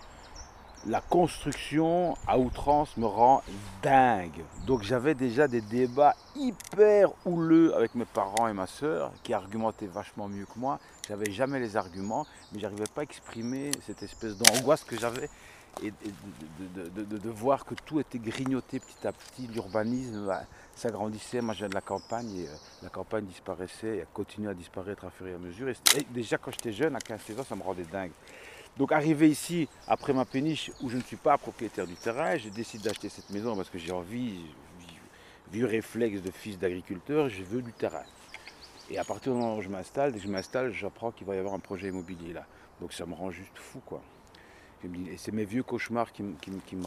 la 0.87 1.01
construction 1.01 2.15
à 2.27 2.37
outrance 2.37 2.95
me 2.97 3.05
rend 3.05 3.43
dingue. 3.83 4.43
Donc 4.65 4.83
j'avais 4.83 5.13
déjà 5.13 5.47
des 5.47 5.61
débats 5.61 6.15
hyper 6.35 7.11
houleux 7.25 7.75
avec 7.75 7.95
mes 7.95 8.05
parents 8.05 8.47
et 8.47 8.53
ma 8.53 8.67
soeur 8.67 9.11
qui 9.23 9.33
argumentaient 9.33 9.87
vachement 9.87 10.27
mieux 10.27 10.45
que 10.45 10.57
moi. 10.57 10.79
J'avais 11.07 11.31
jamais 11.31 11.59
les 11.59 11.75
arguments, 11.75 12.25
mais 12.51 12.59
j'arrivais 12.59 12.87
pas 12.93 13.01
à 13.01 13.03
exprimer 13.03 13.71
cette 13.85 14.03
espèce 14.03 14.37
d'angoisse 14.37 14.83
que 14.83 14.97
j'avais 14.97 15.29
et, 15.83 15.91
de, 15.91 17.29
voir 17.29 17.65
que 17.65 17.73
tout 17.73 17.99
était 17.99 18.19
grignoté 18.19 18.79
petit 18.79 19.07
à 19.07 19.11
petit. 19.11 19.47
L'urbanisme 19.47 20.25
bah, 20.25 20.43
s'agrandissait. 20.75 21.41
Moi 21.41 21.53
je 21.53 21.59
viens 21.59 21.69
de 21.69 21.75
la 21.75 21.81
campagne 21.81 22.31
et 22.35 22.47
euh, 22.47 22.55
la 22.83 22.89
campagne 22.89 23.25
disparaissait 23.25 23.97
et 23.97 24.01
a 24.01 24.05
continué 24.05 24.49
à 24.49 24.53
disparaître 24.53 25.05
à 25.05 25.09
fur 25.09 25.27
et 25.27 25.33
à 25.33 25.37
mesure. 25.37 25.69
Et 25.69 25.75
déjà 26.09 26.37
quand 26.37 26.51
j'étais 26.51 26.73
jeune, 26.73 26.95
à 26.95 26.99
15-16 26.99 27.39
ans, 27.39 27.43
ça 27.47 27.55
me 27.55 27.63
rendait 27.63 27.85
dingue. 27.85 28.11
Donc 28.77 28.91
arrivé 28.93 29.29
ici, 29.29 29.67
après 29.87 30.13
ma 30.13 30.25
péniche, 30.25 30.71
où 30.81 30.89
je 30.89 30.97
ne 30.97 31.01
suis 31.03 31.17
pas 31.17 31.37
propriétaire 31.37 31.85
du 31.85 31.95
terrain, 31.95 32.37
je 32.37 32.49
décide 32.49 32.81
d'acheter 32.81 33.09
cette 33.09 33.29
maison 33.29 33.55
parce 33.55 33.69
que 33.69 33.77
j'ai 33.77 33.91
envie, 33.91 34.39
vieux 35.51 35.65
réflexe 35.65 36.21
de 36.21 36.31
fils 36.31 36.57
d'agriculteur, 36.57 37.27
je 37.29 37.43
veux 37.43 37.61
du 37.61 37.73
terrain. 37.73 38.03
Et 38.89 38.97
à 38.97 39.03
partir 39.03 39.33
du 39.33 39.39
moment 39.39 39.57
où 39.57 39.61
je 39.61 39.69
m'installe, 39.69 40.13
dès 40.13 40.19
que 40.19 40.23
je 40.25 40.31
m'installe, 40.31 40.71
j'apprends 40.71 41.11
qu'il 41.11 41.27
va 41.27 41.35
y 41.35 41.37
avoir 41.39 41.53
un 41.53 41.59
projet 41.59 41.89
immobilier 41.89 42.33
là. 42.33 42.45
Donc 42.79 42.93
ça 42.93 43.05
me 43.05 43.13
rend 43.13 43.31
juste 43.31 43.55
fou 43.57 43.81
quoi. 43.85 44.01
Et 44.83 45.17
c'est 45.17 45.33
mes 45.33 45.43
vieux 45.43 45.61
cauchemars 45.63 46.11
qui, 46.13 46.23
me- 46.23 46.35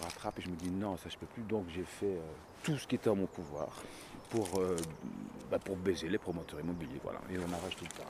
rattrapent 0.01 0.39
et 0.39 0.43
je 0.43 0.49
me 0.49 0.57
dis 0.57 0.71
non, 0.71 0.97
ça 0.97 1.11
je 1.11 1.19
peux 1.19 1.27
plus. 1.27 1.43
Donc 1.43 1.67
j'ai 1.75 1.85
fait 1.85 2.07
euh, 2.07 2.21
tout 2.63 2.79
ce 2.79 2.87
qui 2.87 2.95
était 2.95 3.11
en 3.11 3.17
mon 3.17 3.27
pouvoir 3.27 3.69
pour, 4.31 4.49
euh, 4.59 4.77
bah, 5.51 5.59
baiser 5.77 6.09
les 6.09 6.17
promoteurs 6.17 6.59
immobiliers. 6.61 7.01
Voilà. 7.05 7.21
Et 7.31 7.37
on 7.39 7.53
a 7.53 7.59
racheté 7.59 7.83
le 7.85 7.91
terrain. 7.95 8.09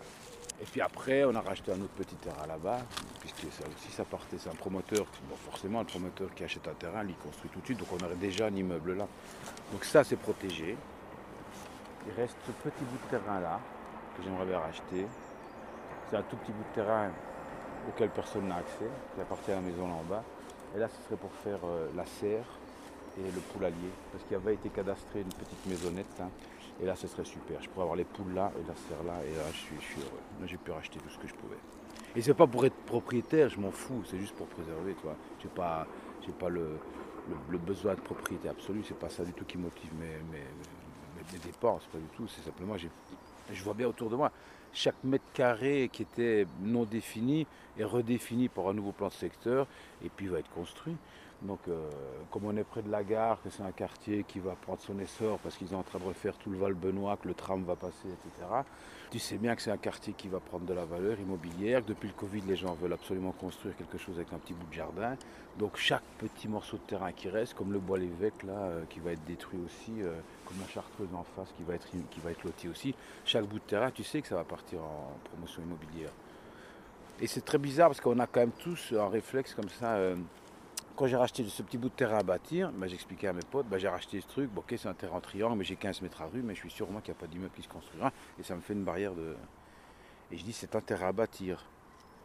Et 0.62 0.64
puis 0.64 0.80
après, 0.80 1.24
on 1.24 1.34
a 1.34 1.40
racheté 1.40 1.72
un 1.72 1.80
autre 1.80 1.92
petit 1.96 2.14
terrain 2.14 2.46
là-bas, 2.46 2.78
puisque 3.18 3.52
ça 3.52 3.64
aussi, 3.76 3.90
ça 3.90 4.04
partait. 4.04 4.38
C'est 4.38 4.48
un 4.48 4.54
promoteur, 4.54 5.06
bon, 5.28 5.34
forcément, 5.50 5.80
le 5.80 5.86
promoteur 5.86 6.32
qui 6.36 6.44
achète 6.44 6.68
un 6.68 6.74
terrain, 6.74 7.04
il 7.04 7.16
construit 7.16 7.50
tout 7.50 7.58
de 7.60 7.64
suite, 7.64 7.78
donc 7.80 7.88
on 7.92 8.04
aurait 8.04 8.14
déjà 8.14 8.46
un 8.46 8.54
immeuble 8.54 8.96
là. 8.96 9.08
Donc 9.72 9.84
ça, 9.84 10.04
c'est 10.04 10.16
protégé. 10.16 10.76
Il 12.06 12.12
reste 12.14 12.36
ce 12.46 12.52
petit 12.52 12.84
bout 12.84 12.98
de 13.06 13.18
terrain 13.18 13.40
là, 13.40 13.58
que 14.16 14.22
j'aimerais 14.22 14.46
bien 14.46 14.60
racheter. 14.60 15.06
C'est 16.08 16.16
un 16.16 16.22
tout 16.22 16.36
petit 16.36 16.52
bout 16.52 16.64
de 16.70 16.74
terrain 16.74 17.10
auquel 17.88 18.10
personne 18.10 18.46
n'a 18.46 18.56
accès, 18.56 18.88
qui 19.14 19.20
appartient 19.20 19.50
à 19.50 19.56
la 19.56 19.60
maison 19.62 19.88
là 19.88 19.94
en 19.94 20.04
bas. 20.04 20.22
Et 20.76 20.78
là, 20.78 20.88
ce 20.88 21.04
serait 21.04 21.16
pour 21.16 21.32
faire 21.42 21.58
euh, 21.64 21.88
la 21.96 22.06
serre 22.06 22.46
et 23.18 23.30
le 23.30 23.40
poulailler, 23.52 23.90
parce 24.12 24.22
qu'il 24.24 24.36
avait 24.36 24.54
été 24.54 24.68
cadastré 24.68 25.22
une 25.22 25.28
petite 25.28 25.66
maisonnette. 25.66 26.06
hein. 26.20 26.30
Et 26.82 26.86
là, 26.86 26.96
ce 26.96 27.06
serait 27.06 27.24
super. 27.24 27.62
Je 27.62 27.68
pourrais 27.68 27.84
avoir 27.84 27.96
les 27.96 28.04
poules 28.04 28.34
là 28.34 28.50
et 28.58 28.66
la 28.66 28.74
serre 28.74 29.04
là. 29.04 29.24
Et 29.24 29.36
là, 29.36 29.44
je 29.52 29.56
suis, 29.56 29.76
je 29.80 29.84
suis 29.84 30.00
heureux. 30.00 30.20
Là, 30.40 30.46
j'ai 30.46 30.56
pu 30.56 30.72
racheter 30.72 30.98
tout 30.98 31.08
ce 31.08 31.18
que 31.18 31.28
je 31.28 31.34
pouvais. 31.34 31.58
Et 32.16 32.22
c'est 32.22 32.34
pas 32.34 32.46
pour 32.46 32.66
être 32.66 32.76
propriétaire, 32.84 33.48
je 33.48 33.60
m'en 33.60 33.70
fous. 33.70 34.02
C'est 34.04 34.18
juste 34.18 34.34
pour 34.34 34.48
préserver, 34.48 34.94
tu 34.94 35.02
vois. 35.02 35.16
J'ai 35.40 35.48
pas, 35.48 35.86
j'ai 36.26 36.32
pas 36.32 36.48
le, 36.48 36.78
le, 37.48 37.58
besoin 37.58 37.94
de 37.94 38.00
propriété 38.00 38.48
absolue. 38.48 38.82
C'est 38.86 38.98
pas 38.98 39.08
ça 39.08 39.24
du 39.24 39.32
tout 39.32 39.44
qui 39.44 39.58
motive 39.58 39.90
mes, 39.94 40.08
dépenses, 41.44 41.86
pas 41.90 41.98
du 41.98 42.08
tout. 42.16 42.26
C'est 42.26 42.42
simplement, 42.42 42.76
j'ai, 42.76 42.90
je 43.52 43.62
vois 43.62 43.74
bien 43.74 43.86
autour 43.86 44.10
de 44.10 44.16
moi, 44.16 44.32
chaque 44.72 45.02
mètre 45.04 45.24
carré 45.32 45.88
qui 45.92 46.02
était 46.02 46.46
non 46.60 46.84
défini 46.84 47.46
est 47.78 47.84
redéfini 47.84 48.48
par 48.48 48.68
un 48.68 48.74
nouveau 48.74 48.92
plan 48.92 49.08
de 49.08 49.12
secteur 49.12 49.66
et 50.04 50.08
puis 50.08 50.26
va 50.26 50.40
être 50.40 50.50
construit. 50.50 50.96
Donc, 51.42 51.58
euh, 51.66 51.90
comme 52.30 52.44
on 52.44 52.56
est 52.56 52.62
près 52.62 52.82
de 52.82 52.90
la 52.90 53.02
gare, 53.02 53.42
que 53.42 53.50
c'est 53.50 53.64
un 53.64 53.72
quartier 53.72 54.24
qui 54.24 54.38
va 54.38 54.52
prendre 54.52 54.80
son 54.80 54.98
essor 55.00 55.38
parce 55.40 55.56
qu'ils 55.56 55.68
sont 55.68 55.76
en 55.76 55.82
train 55.82 55.98
de 55.98 56.04
refaire 56.04 56.36
tout 56.36 56.50
le 56.50 56.58
Val 56.58 56.74
Benoît, 56.74 57.16
que 57.20 57.26
le 57.26 57.34
tram 57.34 57.64
va 57.64 57.74
passer, 57.74 58.06
etc. 58.06 58.46
Tu 59.10 59.18
sais 59.18 59.38
bien 59.38 59.56
que 59.56 59.60
c'est 59.60 59.72
un 59.72 59.76
quartier 59.76 60.12
qui 60.12 60.28
va 60.28 60.38
prendre 60.38 60.64
de 60.66 60.72
la 60.72 60.84
valeur 60.84 61.18
immobilière. 61.18 61.82
Depuis 61.84 62.08
le 62.08 62.14
Covid, 62.14 62.42
les 62.46 62.54
gens 62.54 62.74
veulent 62.74 62.92
absolument 62.92 63.32
construire 63.32 63.76
quelque 63.76 63.98
chose 63.98 64.16
avec 64.16 64.32
un 64.32 64.38
petit 64.38 64.54
bout 64.54 64.66
de 64.68 64.72
jardin. 64.72 65.16
Donc, 65.58 65.76
chaque 65.76 66.04
petit 66.18 66.46
morceau 66.46 66.76
de 66.76 66.82
terrain 66.82 67.10
qui 67.10 67.28
reste, 67.28 67.54
comme 67.54 67.72
le 67.72 67.80
bois 67.80 67.98
l'évêque 67.98 68.42
là, 68.44 68.52
euh, 68.52 68.84
qui 68.88 69.00
va 69.00 69.12
être 69.12 69.24
détruit 69.24 69.60
aussi, 69.66 70.00
euh, 70.00 70.14
comme 70.46 70.58
la 70.60 70.68
chartreuse 70.68 71.08
en 71.12 71.24
face 71.24 71.52
qui 71.56 71.64
va 71.64 71.74
être 71.74 71.88
qui 72.10 72.20
va 72.20 72.30
être 72.30 72.44
lotie 72.44 72.68
aussi. 72.68 72.94
Chaque 73.24 73.44
bout 73.46 73.58
de 73.58 73.64
terrain, 73.64 73.90
tu 73.90 74.04
sais 74.04 74.22
que 74.22 74.28
ça 74.28 74.36
va 74.36 74.44
partir 74.44 74.78
en 74.80 75.12
promotion 75.24 75.60
immobilière. 75.62 76.10
Et 77.20 77.26
c'est 77.26 77.44
très 77.44 77.58
bizarre 77.58 77.88
parce 77.88 78.00
qu'on 78.00 78.18
a 78.20 78.26
quand 78.26 78.40
même 78.40 78.52
tous 78.52 78.94
un 78.96 79.08
réflexe 79.08 79.54
comme 79.54 79.68
ça. 79.68 79.98
Quand 80.96 81.06
j'ai 81.06 81.16
racheté 81.16 81.44
ce 81.48 81.62
petit 81.62 81.78
bout 81.78 81.88
de 81.88 81.94
terrain 81.94 82.18
à 82.18 82.22
bâtir, 82.22 82.70
bah, 82.72 82.86
j'expliquais 82.86 83.28
à 83.28 83.32
mes 83.32 83.42
potes, 83.42 83.66
bah, 83.66 83.78
j'ai 83.78 83.88
racheté 83.88 84.20
ce 84.20 84.26
truc, 84.26 84.50
bon, 84.50 84.60
ok 84.60 84.74
c'est 84.76 84.88
un 84.88 84.94
terrain 84.94 85.16
en 85.16 85.20
triangle, 85.20 85.56
mais 85.56 85.64
j'ai 85.64 85.76
15 85.76 86.02
mètres 86.02 86.22
à 86.22 86.26
rue, 86.26 86.42
mais 86.42 86.54
je 86.54 86.60
suis 86.60 86.70
sûr 86.70 86.90
moi 86.90 87.00
qu'il 87.00 87.12
n'y 87.12 87.18
a 87.18 87.20
pas 87.20 87.26
d'immeuble 87.26 87.52
qui 87.54 87.62
se 87.62 87.68
construira, 87.68 88.12
et 88.38 88.42
ça 88.42 88.54
me 88.54 88.60
fait 88.60 88.72
une 88.72 88.84
barrière 88.84 89.14
de... 89.14 89.36
Et 90.30 90.38
je 90.38 90.44
dis 90.44 90.52
c'est 90.52 90.74
un 90.74 90.80
terrain 90.80 91.08
à 91.08 91.12
bâtir. 91.12 91.64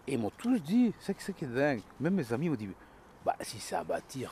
Et 0.08 0.14
ils 0.14 0.20
m'ont 0.20 0.32
tous 0.38 0.60
dit, 0.60 0.94
c'est 1.00 1.14
que 1.14 1.22
c'est 1.22 1.34
qui 1.34 1.44
est 1.44 1.48
dingue. 1.48 1.82
Même 2.00 2.14
mes 2.14 2.32
amis 2.32 2.50
m'ont 2.50 2.56
dit, 2.56 2.70
bah 3.26 3.36
si 3.42 3.60
c'est 3.60 3.76
à 3.76 3.84
bâtir, 3.84 4.32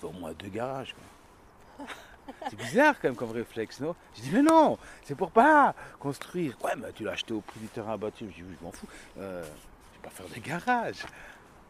faut 0.00 0.08
au 0.08 0.12
moins 0.12 0.32
deux 0.32 0.48
garages. 0.48 0.94
quoi. 0.94 1.86
C'est 2.50 2.56
bizarre 2.56 2.96
quand 3.00 3.08
même 3.08 3.16
comme 3.16 3.30
réflexe, 3.30 3.78
non? 3.78 3.94
Je 4.16 4.22
dis 4.22 4.30
mais 4.32 4.42
non, 4.42 4.78
c'est 5.04 5.14
pour 5.14 5.30
pas 5.30 5.76
construire. 6.00 6.56
Ouais, 6.60 6.72
mais 6.76 6.92
tu 6.92 7.04
l'as 7.04 7.12
acheté 7.12 7.32
au 7.32 7.40
prix 7.40 7.60
du 7.60 7.68
terrain 7.68 7.92
à 7.92 7.96
bâtir. 7.96 8.26
Je 8.30 8.34
dis 8.34 8.42
oui, 8.42 8.56
je 8.58 8.64
m'en 8.64 8.72
fous. 8.72 8.88
Euh, 9.18 9.44
je 9.44 9.96
vais 9.96 10.02
pas 10.02 10.10
faire 10.10 10.26
des 10.26 10.40
garages. 10.40 11.06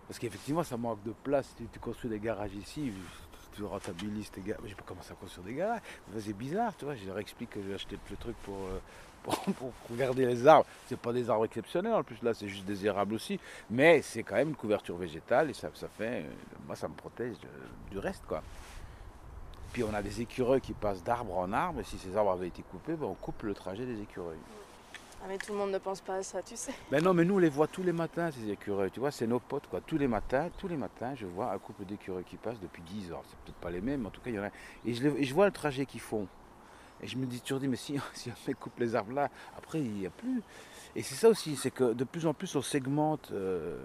Parce 0.09 0.19
qu'effectivement, 0.19 0.63
ça 0.63 0.77
manque 0.77 1.03
de 1.05 1.13
place. 1.25 1.53
Tu, 1.57 1.67
tu 1.73 1.79
construis 1.79 2.11
des 2.11 2.19
garages 2.21 2.55
ici, 2.55 2.93
tu 3.55 3.65
rentabilises 3.65 4.31
tes 4.31 4.41
garages. 4.41 4.61
Mais 4.63 4.69
j'ai 4.69 4.75
pas 4.77 4.85
commencé 4.85 5.13
à 5.13 5.15
construire 5.15 5.47
des 5.47 5.55
garages. 5.55 5.81
C'est 6.19 6.33
bizarre, 6.37 6.77
tu 6.77 6.85
vois. 6.85 6.95
Je 6.95 7.07
leur 7.07 7.19
explique 7.19 7.51
que 7.51 7.63
j'ai 7.63 7.75
acheté 7.75 7.99
le 8.11 8.17
truc 8.17 8.37
pour, 8.45 8.55
euh, 8.55 8.79
pour, 9.59 9.73
pour 9.73 9.97
les 10.15 10.47
arbres. 10.47 10.67
C'est 10.89 10.99
pas 10.99 11.13
des 11.13 11.29
arbres 11.29 11.47
exceptionnels 11.47 11.95
en 11.95 12.05
plus, 12.05 12.23
là, 12.23 12.35
c'est 12.35 12.49
juste 12.49 12.65
des 12.65 12.87
érables 12.87 13.15
aussi. 13.15 13.41
Mais 13.71 14.01
c'est 14.03 14.23
quand 14.23 14.37
même 14.37 14.51
une 14.51 14.57
couverture 14.57 14.97
végétale 14.97 15.51
et 15.51 15.55
ça, 15.55 15.71
ça 15.75 15.89
fait. 15.89 16.23
euh, 16.23 16.31
Moi, 16.67 16.77
ça 16.77 16.87
me 16.87 16.95
protège 16.95 17.37
du 17.91 17.99
reste, 17.99 18.25
quoi. 18.27 18.43
Puis 19.73 19.83
on 19.83 19.93
a 19.93 20.01
des 20.01 20.21
écureuils 20.23 20.61
qui 20.61 20.73
passent 20.73 21.03
d'arbre 21.03 21.37
en 21.37 21.53
arbre. 21.53 21.81
Et 21.81 21.85
si 21.85 21.99
ces 21.99 22.17
arbres 22.17 22.31
avaient 22.31 22.47
été 22.49 22.63
coupés, 22.63 22.95
ben, 22.95 23.07
on 23.07 23.15
coupe 23.15 23.43
le 23.43 23.53
trajet 23.55 23.85
des 23.85 24.01
écureuils. 24.01 24.39
Ah, 25.27 25.29
mais 25.29 25.39
tout 25.39 25.51
le 25.51 25.59
monde 25.59 25.73
ne 25.73 25.79
pense 25.79 26.01
pas 26.01 26.15
à 26.15 26.23
ça, 26.23 26.41
tu 26.41 26.57
sais. 26.57 26.73
Ben 26.89 27.03
non, 27.03 27.13
mais 27.13 27.25
nous 27.25 27.35
on 27.35 27.39
les 27.39 27.49
voit 27.49 27.67
tous 27.67 27.83
les 27.83 27.91
matins, 27.91 28.31
ces 28.31 28.49
écureuils. 28.49 28.93
Tu 28.93 29.01
vois, 29.01 29.11
c'est 29.11 29.27
nos 29.27 29.41
potes, 29.41 29.67
quoi. 29.67 29.81
Tous 29.81 29.99
les 29.99 30.07
matins, 30.07 30.51
tous 30.57 30.69
les 30.69 30.77
matins, 30.77 31.17
je 31.17 31.27
vois 31.27 31.53
un 31.53 31.59
couple 31.59 31.85
d'écureuils 31.85 32.23
qui 32.23 32.37
passe 32.37 32.61
depuis 32.61 32.81
10 32.83 33.13
ans. 33.13 33.23
C'est 33.29 33.37
peut-être 33.41 33.57
pas 33.57 33.71
les 33.71 33.81
mêmes, 33.81 34.03
mais 34.03 34.07
en 34.07 34.11
tout 34.11 34.21
cas, 34.21 34.31
il 34.31 34.37
y 34.37 34.39
en 34.39 34.45
a. 34.45 34.51
Et 34.85 34.95
je, 34.95 35.09
et 35.09 35.25
je 35.25 35.35
vois 35.35 35.47
le 35.47 35.51
trajet 35.51 35.85
qu'ils 35.85 36.01
font. 36.01 36.29
Et 37.03 37.09
je 37.09 37.19
me 37.19 37.27
dis 37.27 37.41
toujours, 37.41 37.61
mais 37.69 37.75
si, 37.75 37.99
si 38.15 38.31
mec 38.47 38.57
coupe 38.61 38.79
les 38.79 38.95
arbres 38.95 39.15
là, 39.15 39.29
après, 39.59 39.81
il 39.81 39.95
n'y 39.95 40.07
a 40.07 40.11
plus. 40.11 40.43
Et 40.95 41.03
c'est 41.03 41.17
ça 41.17 41.29
aussi, 41.29 41.57
c'est 41.57 41.73
que 41.73 41.93
de 41.93 42.05
plus 42.05 42.25
en 42.27 42.33
plus, 42.33 42.55
on 42.55 42.63
segmente 42.63 43.33
euh, 43.33 43.81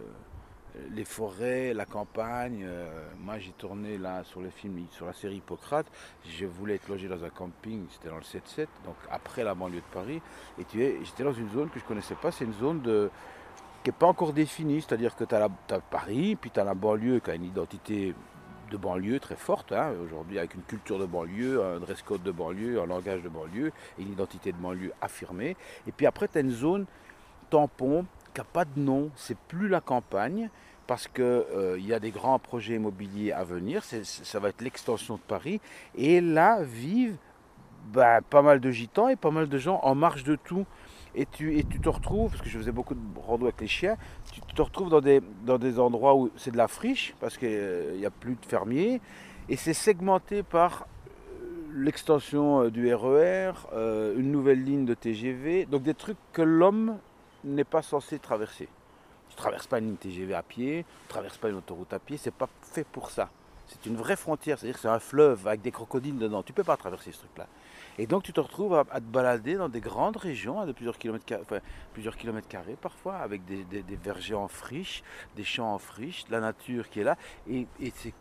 les 0.92 1.06
forêts, 1.06 1.74
la 1.74 1.86
campagne. 1.86 2.64
euh, 2.64 2.88
moi, 3.20 3.40
j'ai 3.40 3.52
tourné 3.52 3.98
là 3.98 4.24
sur 4.24 4.42
le 4.42 4.50
film, 4.50 4.86
sur 4.92 5.06
la 5.06 5.14
série 5.14 5.38
Hippocrate. 5.38 5.86
Je 6.26 6.46
voulais 6.46 6.76
être 6.76 6.88
logé 6.88 7.08
dans 7.08 7.24
un 7.24 7.30
camping, 7.30 7.86
c'était 7.92 8.10
dans 8.10 8.18
le 8.18 8.22
7-7, 8.22 8.68
donc 8.86 8.96
après 9.10 9.44
la 9.44 9.54
banlieue 9.54 9.78
de 9.78 9.94
Paris. 9.94 10.22
Et 10.60 10.66
tu 10.66 10.84
es, 10.84 10.98
j'étais 11.04 11.24
dans 11.24 11.34
une 11.34 11.50
zone 11.52 11.70
que 11.70 11.80
je 11.80 11.86
connaissais 11.86 12.16
pas, 12.16 12.32
c'est 12.32 12.46
une 12.46 12.54
zone 12.54 12.82
qui 13.84 13.90
n'est 13.90 13.98
pas 13.98 14.08
encore 14.08 14.34
définie, 14.34 14.82
c'est-à-dire 14.82 15.16
que 15.16 15.24
tu 15.24 15.36
as, 15.36 15.50
Paris, 15.90 16.36
puis 16.40 16.52
tu 16.52 16.60
as 16.60 16.64
la 16.64 16.74
banlieue 16.74 17.20
qui 17.20 17.32
a 17.32 17.36
une 17.36 17.46
identité 17.46 18.14
de 18.70 18.78
banlieue 18.78 19.20
très 19.20 19.36
forte, 19.36 19.74
hein, 19.74 19.92
aujourd'hui 20.02 20.40
avec 20.40 20.56
une 20.56 20.62
culture 20.62 20.98
de 20.98 21.06
banlieue, 21.06 21.62
un 21.62 21.80
dress 21.80 22.02
code 22.02 22.24
de 22.24 22.32
banlieue, 22.32 22.82
un 22.82 22.86
langage 22.86 23.22
de 23.22 23.28
banlieue, 23.28 23.74
une 24.00 24.12
identité 24.12 24.54
de 24.54 24.58
banlieue 24.58 24.94
affirmée. 25.02 25.58
Et 25.88 25.92
puis 25.92 26.06
après, 26.06 26.30
tu 26.30 26.38
as 26.38 26.42
une 26.42 26.52
zone 26.52 26.86
tampon 27.50 28.06
qui 28.34 28.40
n'a 28.40 28.46
pas 28.46 28.66
de 28.66 28.80
nom, 28.80 29.10
c'est 29.16 29.38
plus 29.38 29.68
la 29.68 29.82
campagne, 29.82 30.50
parce 30.88 31.08
qu'il 31.08 31.46
y 31.80 31.94
a 31.94 32.00
des 32.00 32.12
grands 32.12 32.40
projets 32.40 32.76
immobiliers 32.76 33.32
à 33.32 33.44
venir, 33.44 33.84
ça 33.84 34.40
va 34.40 34.50
être 34.50 34.62
l'extension 34.62 35.16
de 35.16 35.22
Paris, 35.22 35.62
et 35.96 36.20
là 36.22 36.64
vivent 36.64 37.18
ben, 37.94 38.22
pas 38.22 38.42
mal 38.42 38.60
de 38.60 38.72
gitans 38.72 39.08
et 39.08 39.16
pas 39.16 39.32
mal 39.32 39.50
de 39.50 39.58
gens 39.58 39.80
en 39.84 39.96
marge 39.96 40.24
de 40.24 40.36
tout. 40.36 40.66
Et 41.14 41.26
tu, 41.26 41.64
te 41.66 41.90
retrouves, 41.90 42.32
parce 42.32 42.42
que 42.42 42.50
je 42.50 42.58
faisais 42.58 42.72
beaucoup 42.72 42.94
de 42.94 43.00
rando 43.20 43.46
avec 43.46 43.60
les 43.60 43.68
chiens, 43.68 43.98
tu 44.32 44.40
te 44.42 44.62
retrouves 44.62 44.90
dans 44.90 45.02
des, 45.58 45.80
endroits 45.80 46.16
où 46.16 46.32
c'est 46.38 46.52
de 46.52 46.58
la 46.58 46.70
friche, 46.70 47.16
parce 47.20 47.38
qu'il 47.38 47.96
n'y 47.98 48.06
a 48.06 48.12
plus 48.12 48.36
de 48.36 48.46
fermiers, 48.46 49.02
et 49.50 49.58
c'est 49.58 49.74
segmenté 49.74 50.42
par 50.42 50.88
euh, 51.08 51.48
l'extension 51.74 52.64
euh, 52.64 52.72
du 52.72 52.94
RER, 52.94 53.52
euh, 53.74 54.18
une 54.18 54.32
nouvelle 54.32 54.64
ligne 54.64 54.86
de 54.86 54.94
TGV, 54.94 55.66
donc 55.66 55.84
des 55.84 55.94
trucs 55.94 56.18
que 56.32 56.42
l'homme 56.42 56.98
n'est 57.44 57.64
pas 57.64 57.82
censé 57.82 58.20
traverser. 58.20 58.68
Tu 59.30 59.36
ne 59.36 59.38
traverses 59.38 59.68
pas 59.68 59.80
une 59.80 59.88
ligne 59.88 59.96
TGV 59.96 60.34
à 60.34 60.44
pied, 60.44 60.86
tu 60.86 61.06
ne 61.06 61.10
traverses 61.10 61.38
pas 61.38 61.50
une 61.50 61.56
autoroute 61.56 61.94
à 61.94 62.00
pied, 62.00 62.18
c'est 62.18 62.34
pas 62.34 62.50
fait 62.62 62.86
pour 62.86 63.10
ça. 63.10 63.30
C'est 63.68 63.86
une 63.86 63.96
vraie 63.96 64.18
frontière, 64.18 64.60
c'est-à-dire 64.60 64.76
que 64.76 64.82
c'est 64.82 64.90
un 64.90 65.00
fleuve 65.00 65.48
avec 65.48 65.62
des 65.62 65.72
crocodiles 65.72 66.18
dedans. 66.18 66.44
Tu 66.44 66.52
ne 66.52 66.56
peux 66.58 66.64
pas 66.64 66.76
traverser 66.76 67.14
ce 67.14 67.20
truc-là. 67.20 67.48
Et 67.98 68.06
donc 68.06 68.24
tu 68.24 68.34
te 68.34 68.40
retrouves 68.40 68.76
à, 68.76 68.84
te 68.84 69.00
balader 69.00 69.56
dans 69.56 69.70
des 69.70 69.80
grandes 69.80 70.18
régions, 70.18 70.60
hein, 70.60 70.66
de 70.66 70.74
plusieurs 70.74 70.98
kilomètres, 70.98 72.48
carrés 72.50 72.78
parfois, 72.82 73.16
avec 73.18 73.46
des, 73.46 73.66
vergers 74.04 74.36
en 74.36 74.48
friche, 74.48 75.04
des 75.36 75.44
champs 75.44 75.74
en 75.74 75.78
friche, 75.78 76.26
la 76.30 76.42
nature 76.42 76.90
qui 76.90 77.00
est 77.00 77.04
là, 77.04 77.18
et, 77.50 77.68
et 77.80 77.94
c'est 77.96 78.14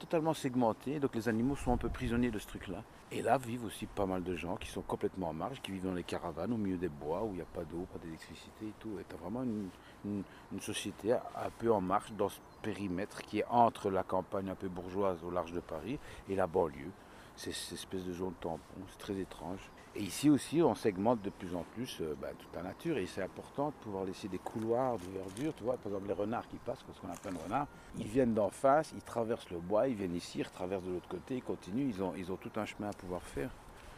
totalement 0.00 0.34
segmenté, 0.34 0.98
donc 0.98 1.14
les 1.14 1.28
animaux 1.28 1.56
sont 1.56 1.72
un 1.72 1.76
peu 1.76 1.88
prisonniers 1.88 2.30
de 2.30 2.38
ce 2.38 2.46
truc-là. 2.46 2.82
Et 3.12 3.22
là 3.22 3.38
vivent 3.38 3.64
aussi 3.64 3.86
pas 3.86 4.04
mal 4.04 4.24
de 4.24 4.34
gens 4.34 4.56
qui 4.56 4.68
sont 4.68 4.82
complètement 4.82 5.28
en 5.28 5.32
marge, 5.32 5.60
qui 5.62 5.70
vivent 5.70 5.84
dans 5.84 5.94
les 5.94 6.02
caravanes 6.02 6.52
au 6.52 6.56
milieu 6.56 6.76
des 6.76 6.88
bois, 6.88 7.22
où 7.22 7.28
il 7.30 7.36
n'y 7.36 7.40
a 7.40 7.44
pas 7.44 7.62
d'eau, 7.64 7.86
pas 7.92 7.98
d'électricité 8.00 8.66
et 8.66 8.72
tout. 8.80 8.98
Et 8.98 9.14
vraiment 9.16 9.44
une, 9.44 9.68
une- 10.04 10.24
une 10.52 10.60
société 10.60 11.12
un 11.12 11.50
peu 11.58 11.72
en 11.72 11.80
marche 11.80 12.12
dans 12.12 12.28
ce 12.28 12.40
périmètre 12.62 13.22
qui 13.22 13.38
est 13.38 13.44
entre 13.48 13.90
la 13.90 14.02
campagne 14.02 14.50
un 14.50 14.56
peu 14.56 14.68
bourgeoise 14.68 15.22
au 15.22 15.30
large 15.30 15.52
de 15.52 15.60
Paris 15.60 15.98
et 16.28 16.34
la 16.34 16.48
banlieue. 16.48 16.90
C'est 17.36 17.52
cette 17.52 17.74
espèce 17.74 18.04
de 18.04 18.12
zone 18.12 18.34
tampon, 18.40 18.60
c'est 18.90 18.98
très 18.98 19.16
étrange. 19.18 19.60
Et 19.98 20.02
ici 20.02 20.28
aussi, 20.28 20.60
on 20.60 20.74
segmente 20.74 21.22
de 21.22 21.30
plus 21.30 21.54
en 21.54 21.64
plus 21.74 21.98
euh, 22.02 22.14
bah, 22.20 22.28
toute 22.38 22.54
la 22.54 22.62
nature 22.62 22.98
et 22.98 23.06
c'est 23.06 23.22
important 23.22 23.68
de 23.68 23.74
pouvoir 23.82 24.04
laisser 24.04 24.28
des 24.28 24.38
couloirs 24.38 24.98
de 24.98 25.18
verdure. 25.18 25.54
Tu 25.56 25.64
vois, 25.64 25.78
par 25.78 25.86
exemple, 25.86 26.08
les 26.08 26.12
renards 26.12 26.46
qui 26.48 26.56
passent, 26.56 26.82
parce 26.86 27.00
qu'on 27.00 27.08
a 27.08 27.16
plein 27.16 27.32
de 27.32 27.38
renards, 27.38 27.66
ils 27.98 28.06
viennent 28.06 28.34
d'en 28.34 28.50
face, 28.50 28.92
ils 28.94 29.02
traversent 29.02 29.48
le 29.50 29.58
bois, 29.58 29.88
ils 29.88 29.94
viennent 29.94 30.14
ici, 30.14 30.40
ils 30.40 30.42
retraversent 30.42 30.84
de 30.84 30.92
l'autre 30.92 31.08
côté, 31.08 31.36
ils 31.36 31.42
continuent, 31.42 31.88
ils 31.88 32.02
ont, 32.02 32.12
ils 32.14 32.30
ont 32.30 32.36
tout 32.36 32.50
un 32.56 32.66
chemin 32.66 32.90
à 32.90 32.92
pouvoir 32.92 33.22
faire. 33.22 33.48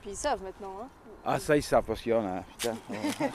Puis 0.01 0.11
ils 0.11 0.17
savent 0.17 0.43
maintenant, 0.43 0.83
hein. 0.83 0.89
Ah, 1.25 1.41
ça, 1.41 1.57
ils 1.57 1.63
savent 1.65 1.85
parce 1.85 2.01
qu'il 2.01 2.13
y 2.13 2.15
en 2.15 2.25
a, 2.25 2.43
putain. 2.43 2.77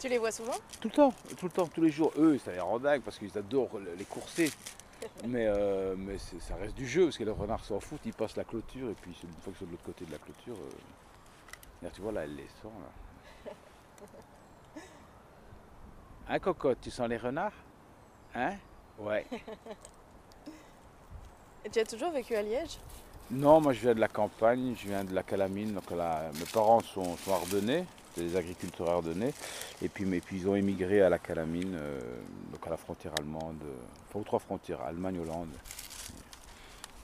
Tu 0.00 0.08
les 0.08 0.18
vois 0.18 0.32
souvent? 0.32 0.56
Tout 0.80 0.88
le 0.88 0.94
temps, 0.94 1.14
tout 1.38 1.46
le 1.46 1.52
temps, 1.52 1.68
tous 1.68 1.80
les 1.80 1.90
jours. 1.90 2.12
Eux, 2.18 2.38
ça 2.38 2.50
les 2.50 2.58
rend 2.58 2.80
dingue 2.80 3.02
parce 3.02 3.20
qu'ils 3.20 3.38
adorent 3.38 3.78
les 3.96 4.04
courser. 4.04 4.50
Mais, 5.26 5.46
euh, 5.46 5.94
mais 5.96 6.18
ça 6.18 6.56
reste 6.56 6.74
du 6.74 6.86
jeu 6.86 7.04
parce 7.04 7.18
que 7.18 7.24
les 7.24 7.30
renards 7.30 7.64
s'en 7.64 7.80
foutent, 7.80 8.04
ils 8.04 8.12
passent 8.12 8.36
la 8.36 8.44
clôture 8.44 8.88
et 8.90 8.94
puis 8.94 9.12
une 9.22 9.30
fois 9.42 9.52
qu'ils 9.52 9.56
sont 9.56 9.66
de 9.66 9.70
l'autre 9.72 9.84
côté 9.84 10.04
de 10.04 10.12
la 10.12 10.18
clôture, 10.18 10.54
euh, 10.54 10.70
tu 11.90 12.00
vois 12.00 12.12
là, 12.12 12.24
elle 12.24 12.36
les 12.36 12.46
sent 12.46 12.68
là. 12.68 13.52
Hein, 16.28 16.38
cocotte, 16.38 16.78
tu 16.80 16.90
sens 16.90 17.08
les 17.08 17.16
renards? 17.16 17.52
Hein? 18.34 18.52
Ouais. 18.98 19.26
Et 21.64 21.70
tu 21.70 21.78
as 21.80 21.84
toujours 21.84 22.10
vécu 22.10 22.34
à 22.34 22.42
Liège? 22.42 22.78
Non, 23.30 23.60
moi 23.60 23.72
je 23.72 23.80
viens 23.80 23.94
de 23.94 24.00
la 24.00 24.08
campagne, 24.08 24.74
je 24.76 24.86
viens 24.86 25.04
de 25.04 25.14
la 25.14 25.22
Calamine. 25.22 25.74
Donc 25.74 25.90
là, 25.90 26.30
mes 26.38 26.44
parents 26.46 26.80
sont, 26.80 27.16
sont 27.16 27.32
ardennais, 27.32 27.84
c'est 28.14 28.22
des 28.22 28.36
agriculteurs 28.36 28.90
ardennais. 28.90 29.32
Et 29.80 29.88
puis, 29.88 30.04
mais, 30.04 30.20
puis 30.20 30.38
ils 30.38 30.48
ont 30.48 30.54
émigré 30.54 31.02
à 31.02 31.08
la 31.08 31.18
Calamine, 31.18 31.74
euh, 31.74 32.20
donc 32.52 32.66
à 32.66 32.70
la 32.70 32.76
frontière 32.76 33.12
allemande, 33.18 33.62
enfin 34.08 34.20
aux 34.20 34.24
trois 34.24 34.38
frontières, 34.38 34.82
Allemagne-Hollande. 34.82 35.54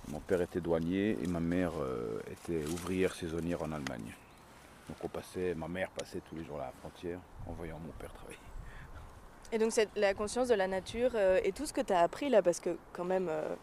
Mon 0.08 0.20
père 0.20 0.40
était 0.40 0.60
douanier 0.60 1.18
et 1.22 1.26
ma 1.26 1.40
mère 1.40 1.72
euh, 1.80 2.20
était 2.30 2.64
ouvrière 2.66 3.14
saisonnière 3.14 3.62
en 3.62 3.72
Allemagne. 3.72 4.14
Donc 4.88 4.96
on 5.05 5.09
passait, 5.09 5.55
ma 5.55 5.68
mère 5.68 5.90
passait 5.90 6.20
tous 6.29 6.37
les 6.37 6.44
jours 6.44 6.57
à 6.61 6.66
la 6.66 6.72
frontière 6.81 7.18
en 7.48 7.53
voyant 7.53 7.79
mon 7.79 7.92
père 7.92 8.12
travailler. 8.12 8.38
Et 9.53 9.59
donc 9.59 9.72
c'est 9.72 9.88
la 9.96 10.14
conscience 10.14 10.48
de 10.48 10.55
la 10.55 10.66
nature 10.66 11.11
euh, 11.14 11.40
et 11.44 11.53
tout 11.53 11.66
ce 11.66 11.72
que 11.72 11.81
tu 11.81 11.92
as 11.92 12.01
appris 12.01 12.29
là, 12.29 12.42
parce 12.42 12.61
que 12.61 12.77
quand 12.92 13.05
même, 13.05 13.29
euh, 13.31 13.55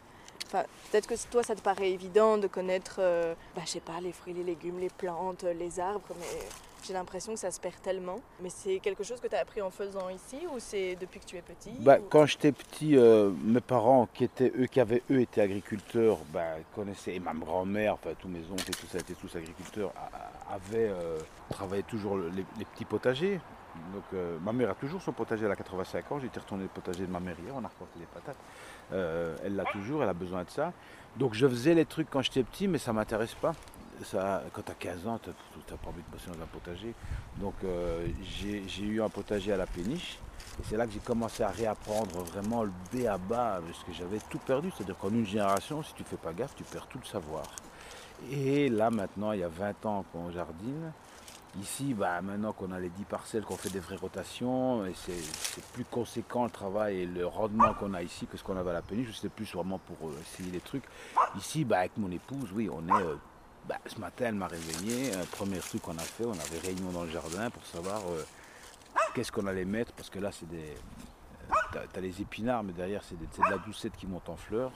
peut-être 0.92 1.08
que 1.08 1.16
toi 1.30 1.44
ça 1.44 1.56
te 1.56 1.62
paraît 1.62 1.92
évident 1.92 2.38
de 2.38 2.48
connaître, 2.48 2.98
euh, 3.00 3.34
bah, 3.56 3.62
je 3.66 3.72
sais 3.72 3.80
pas, 3.80 4.00
les 4.02 4.12
fruits, 4.12 4.34
les 4.34 4.44
légumes, 4.44 4.80
les 4.80 4.90
plantes, 4.90 5.44
les 5.44 5.80
arbres, 5.80 6.08
mais 6.20 6.26
j'ai 6.84 6.94
l'impression 6.94 7.34
que 7.34 7.40
ça 7.40 7.50
se 7.52 7.60
perd 7.60 7.80
tellement. 7.84 8.20
Mais 8.42 8.50
c'est 8.50 8.80
quelque 8.80 9.04
chose 9.04 9.20
que 9.20 9.28
tu 9.28 9.36
as 9.36 9.40
appris 9.40 9.62
en 9.62 9.70
faisant 9.72 10.10
ici 10.10 10.38
ou 10.54 10.60
c'est 10.60 10.96
depuis 10.96 11.20
que 11.20 11.26
tu 11.26 11.36
es 11.38 11.42
petit 11.42 11.72
Bah, 11.80 11.98
ou- 12.00 12.08
quand 12.10 12.26
j'étais 12.28 12.52
petit, 12.52 12.98
euh, 12.98 13.32
mes 13.44 13.62
parents 13.62 14.08
qui 14.12 14.24
étaient 14.24 14.52
eux, 14.58 14.66
qui 14.68 14.80
avaient 14.80 15.04
eux 15.12 15.22
été 15.22 15.42
agriculteurs, 15.42 16.18
bah, 16.30 16.56
connaissaient, 16.76 17.16
et 17.16 17.20
ma 17.20 17.34
grand-mère, 17.34 17.94
enfin 17.96 18.12
tous 18.20 18.28
mes 18.28 18.42
oncles 18.52 18.70
et 18.70 18.74
tout 18.76 18.88
ça 18.88 19.00
étaient 19.00 19.14
tous 19.16 19.36
agriculteurs, 19.36 19.92
a- 19.96 20.16
a- 20.16 20.32
avaient 20.52 20.90
euh, 20.90 21.18
travaillé 21.50 21.84
toujours 21.84 22.18
le- 22.18 22.30
les, 22.30 22.46
les 22.58 22.66
petits 22.66 22.86
potagers. 22.86 23.40
Donc 23.94 24.04
euh, 24.14 24.38
ma 24.42 24.54
mère 24.54 24.70
a 24.72 24.76
toujours 24.76 25.02
son 25.02 25.12
potager, 25.12 25.46
elle 25.46 25.52
a 25.52 25.56
85 25.56 26.12
ans, 26.14 26.20
été 26.20 26.40
retourné 26.40 26.64
le 26.64 26.70
potager 26.70 27.06
de 27.06 27.12
ma 27.12 27.20
mère 27.20 27.36
hier, 27.44 27.54
on 27.54 27.64
a 27.64 27.68
reporté 27.68 28.00
des 28.00 28.06
patates. 28.06 28.38
Euh, 28.94 29.36
elle 29.44 29.56
l'a 29.56 29.66
toujours, 29.66 30.02
elle 30.04 30.10
a 30.10 30.14
besoin 30.14 30.44
de 30.44 30.50
ça. 30.50 30.72
Donc 31.18 31.34
je 31.34 31.46
faisais 31.48 31.74
les 31.74 31.86
trucs 31.86 32.10
quand 32.10 32.22
j'étais 32.22 32.44
petit, 32.44 32.68
mais 32.70 32.78
ça 32.78 32.92
ne 32.92 32.98
m'intéresse 32.98 33.34
pas. 33.36 33.54
Ça, 34.04 34.44
quand 34.54 34.62
tu 34.62 34.72
as 34.72 34.76
15 34.76 35.08
ans, 35.08 35.20
tu 35.24 35.30
n'as 35.30 35.78
pas 35.78 35.90
envie 35.90 36.02
de 36.04 36.10
bosser 36.12 36.28
dans 36.30 36.42
un 36.44 36.48
potager. 36.48 36.94
Donc 37.38 37.54
j'ai 38.24 38.84
eu 38.86 39.02
un 39.02 39.10
potager 39.10 39.52
à 39.52 39.58
la 39.58 39.66
péniche. 39.66 40.20
Et 40.60 40.64
c'est 40.64 40.78
là 40.78 40.86
que 40.86 40.94
j'ai 40.94 41.00
commencé 41.00 41.44
à 41.44 41.50
réapprendre 41.50 42.24
vraiment 42.24 42.64
le 42.64 42.72
B 42.94 43.06
à 43.08 43.18
bas, 43.18 43.60
parce 43.66 43.84
que 43.84 43.92
j'avais 43.94 44.20
tout 44.30 44.38
perdu. 44.40 44.72
C'est-à-dire 44.76 44.98
qu'en 44.98 45.10
une 45.10 45.26
génération, 45.26 45.82
si 45.84 45.94
tu 45.94 46.04
fais 46.04 46.16
pas 46.18 46.32
gaffe, 46.34 46.56
tu 46.56 46.64
perds 46.64 46.88
tout 46.88 47.00
le 47.02 47.06
savoir. 47.06 47.44
Et 48.32 48.70
là 48.70 48.90
maintenant, 48.90 49.32
il 49.32 49.40
y 49.40 49.44
a 49.44 49.48
20 49.50 49.86
ans 49.86 50.06
qu'on 50.12 50.32
jardine. 50.32 50.92
Ici, 51.62 51.94
bah, 51.94 52.22
maintenant 52.22 52.52
qu'on 52.52 52.72
a 52.74 52.80
les 52.80 52.90
10 52.90 53.06
parcelles, 53.06 53.44
qu'on 53.44 53.56
fait 53.56 53.70
des 53.70 53.80
vraies 53.80 53.96
rotations, 53.96 54.84
c'est 54.94 55.64
plus 55.72 55.86
conséquent 55.86 56.44
le 56.44 56.50
travail 56.50 57.02
et 57.02 57.06
le 57.06 57.26
rendement 57.26 57.74
qu'on 57.76 57.94
a 57.94 58.02
ici 58.04 58.26
que 58.28 58.36
ce 58.36 58.44
qu'on 58.44 58.58
avait 58.58 58.72
à 58.72 58.74
la 58.74 58.82
péniche. 58.82 59.14
C'était 59.16 59.30
plus 59.30 59.50
vraiment 59.54 59.80
pour 59.80 60.10
euh, 60.10 60.14
essayer 60.22 60.52
les 60.52 60.60
trucs. 60.60 60.84
Ici, 61.38 61.64
bah, 61.64 61.80
avec 61.80 61.96
mon 61.98 62.12
épouse, 62.12 62.50
oui, 62.54 62.70
on 62.70 62.86
est. 62.90 63.02
euh, 63.02 63.16
bah, 63.70 63.78
ce 63.86 63.98
matin, 64.00 64.26
elle 64.28 64.36
m'a 64.36 64.48
réveillé. 64.48 65.14
Un 65.16 65.24
premier 65.26 65.60
truc 65.60 65.82
qu'on 65.84 65.98
a 65.98 66.02
fait, 66.02 66.26
on 66.26 66.34
avait 66.34 66.60
réunion 66.62 66.92
dans 66.92 67.04
le 67.04 67.10
jardin 67.10 67.50
pour 67.50 67.66
savoir 67.66 68.02
euh, 68.10 68.24
qu'est-ce 69.14 69.32
qu'on 69.32 69.48
allait 69.48 69.64
mettre, 69.66 69.94
parce 69.94 70.10
que 70.10 70.20
là, 70.20 70.32
c'est 70.34 70.50
des. 70.50 70.74
Tu 71.72 71.78
as, 71.98 72.02
les 72.02 72.22
épinards, 72.22 72.64
mais 72.64 72.74
derrière, 72.74 73.02
c'est 73.04 73.18
des- 73.18 73.28
de 73.28 73.50
la 73.50 73.60
doucette 73.60 73.96
qui 73.96 74.08
monte 74.08 74.28
en 74.30 74.36
fleurs. 74.36 74.72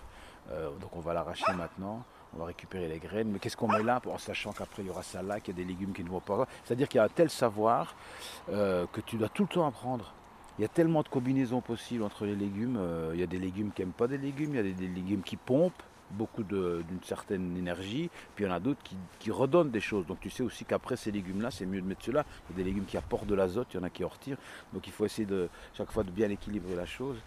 Donc, 0.79 0.95
on 0.95 0.99
va 1.01 1.13
l'arracher 1.13 1.51
maintenant. 1.55 2.03
On 2.35 2.39
va 2.39 2.45
récupérer 2.45 2.87
les 2.87 2.99
graines. 2.99 3.31
Mais 3.31 3.39
qu'est-ce 3.39 3.57
qu'on 3.57 3.67
met 3.67 3.83
là, 3.83 4.01
en 4.05 4.17
sachant 4.17 4.51
qu'après, 4.51 4.83
il 4.83 4.87
y 4.87 4.89
aura 4.89 5.03
ça 5.03 5.21
là, 5.21 5.39
qu'il 5.39 5.57
y 5.57 5.61
a 5.61 5.63
des 5.63 5.67
légumes 5.67 5.93
qui 5.93 6.03
ne 6.03 6.09
vont 6.09 6.19
pas. 6.19 6.47
C'est-à-dire 6.63 6.87
qu'il 6.87 6.97
y 6.97 7.01
a 7.01 7.05
un 7.05 7.09
tel 7.09 7.29
savoir 7.29 7.95
euh, 8.49 8.85
que 8.91 9.01
tu 9.01 9.17
dois 9.17 9.29
tout 9.29 9.43
le 9.43 9.49
temps 9.49 9.67
apprendre. 9.67 10.13
Il 10.57 10.63
y 10.63 10.65
a 10.65 10.67
tellement 10.67 11.03
de 11.03 11.07
combinaisons 11.07 11.61
possibles 11.61 12.03
entre 12.03 12.25
les 12.25 12.35
légumes. 12.35 12.77
Euh, 12.77 13.11
il 13.13 13.19
y 13.19 13.23
a 13.23 13.27
des 13.27 13.39
légumes 13.39 13.71
qui 13.71 13.81
n'aiment 13.81 13.93
pas 13.93 14.07
des 14.07 14.17
légumes, 14.17 14.49
il 14.53 14.55
y 14.57 14.59
a 14.59 14.63
des, 14.73 14.87
légumes 14.87 15.21
qui 15.21 15.37
pompent 15.37 15.81
beaucoup 16.11 16.43
d'une 16.43 17.03
certaine 17.03 17.55
énergie, 17.55 18.09
puis 18.35 18.43
il 18.43 18.47
y 18.47 18.51
en 18.51 18.55
a 18.55 18.59
d'autres 18.59 18.81
qui, 19.19 19.31
redonnent 19.31 19.69
des 19.69 19.79
choses. 19.79 20.05
Donc 20.07 20.19
tu 20.19 20.29
sais 20.29 20.43
aussi 20.43 20.65
qu'après 20.65 20.97
ces 20.97 21.11
légumes-là, 21.11 21.51
c'est 21.51 21.65
mieux 21.65 21.81
de 21.81 21.85
mettre 21.85 22.03
ceux-là. 22.03 22.25
Il 22.49 22.57
y 22.57 22.61
a 22.61 22.63
des 22.63 22.69
légumes 22.69 22.85
qui 22.85 22.97
apportent 22.97 23.27
de 23.27 23.35
l'azote, 23.35 23.67
il 23.73 23.77
y 23.77 23.79
en 23.79 23.83
a 23.83 23.89
qui 23.89 24.03
en 24.03 24.09
retirent. 24.09 24.37
Donc 24.73 24.85
il 24.87 24.91
faut 24.91 25.05
essayer 25.05 25.27
de 25.27 25.49
chaque 25.73 25.91
fois 25.91 26.03
de 26.03 26.11
bien 26.11 26.29
équilibrer 26.29 26.75
la 26.75 26.85
chose. 26.85 27.17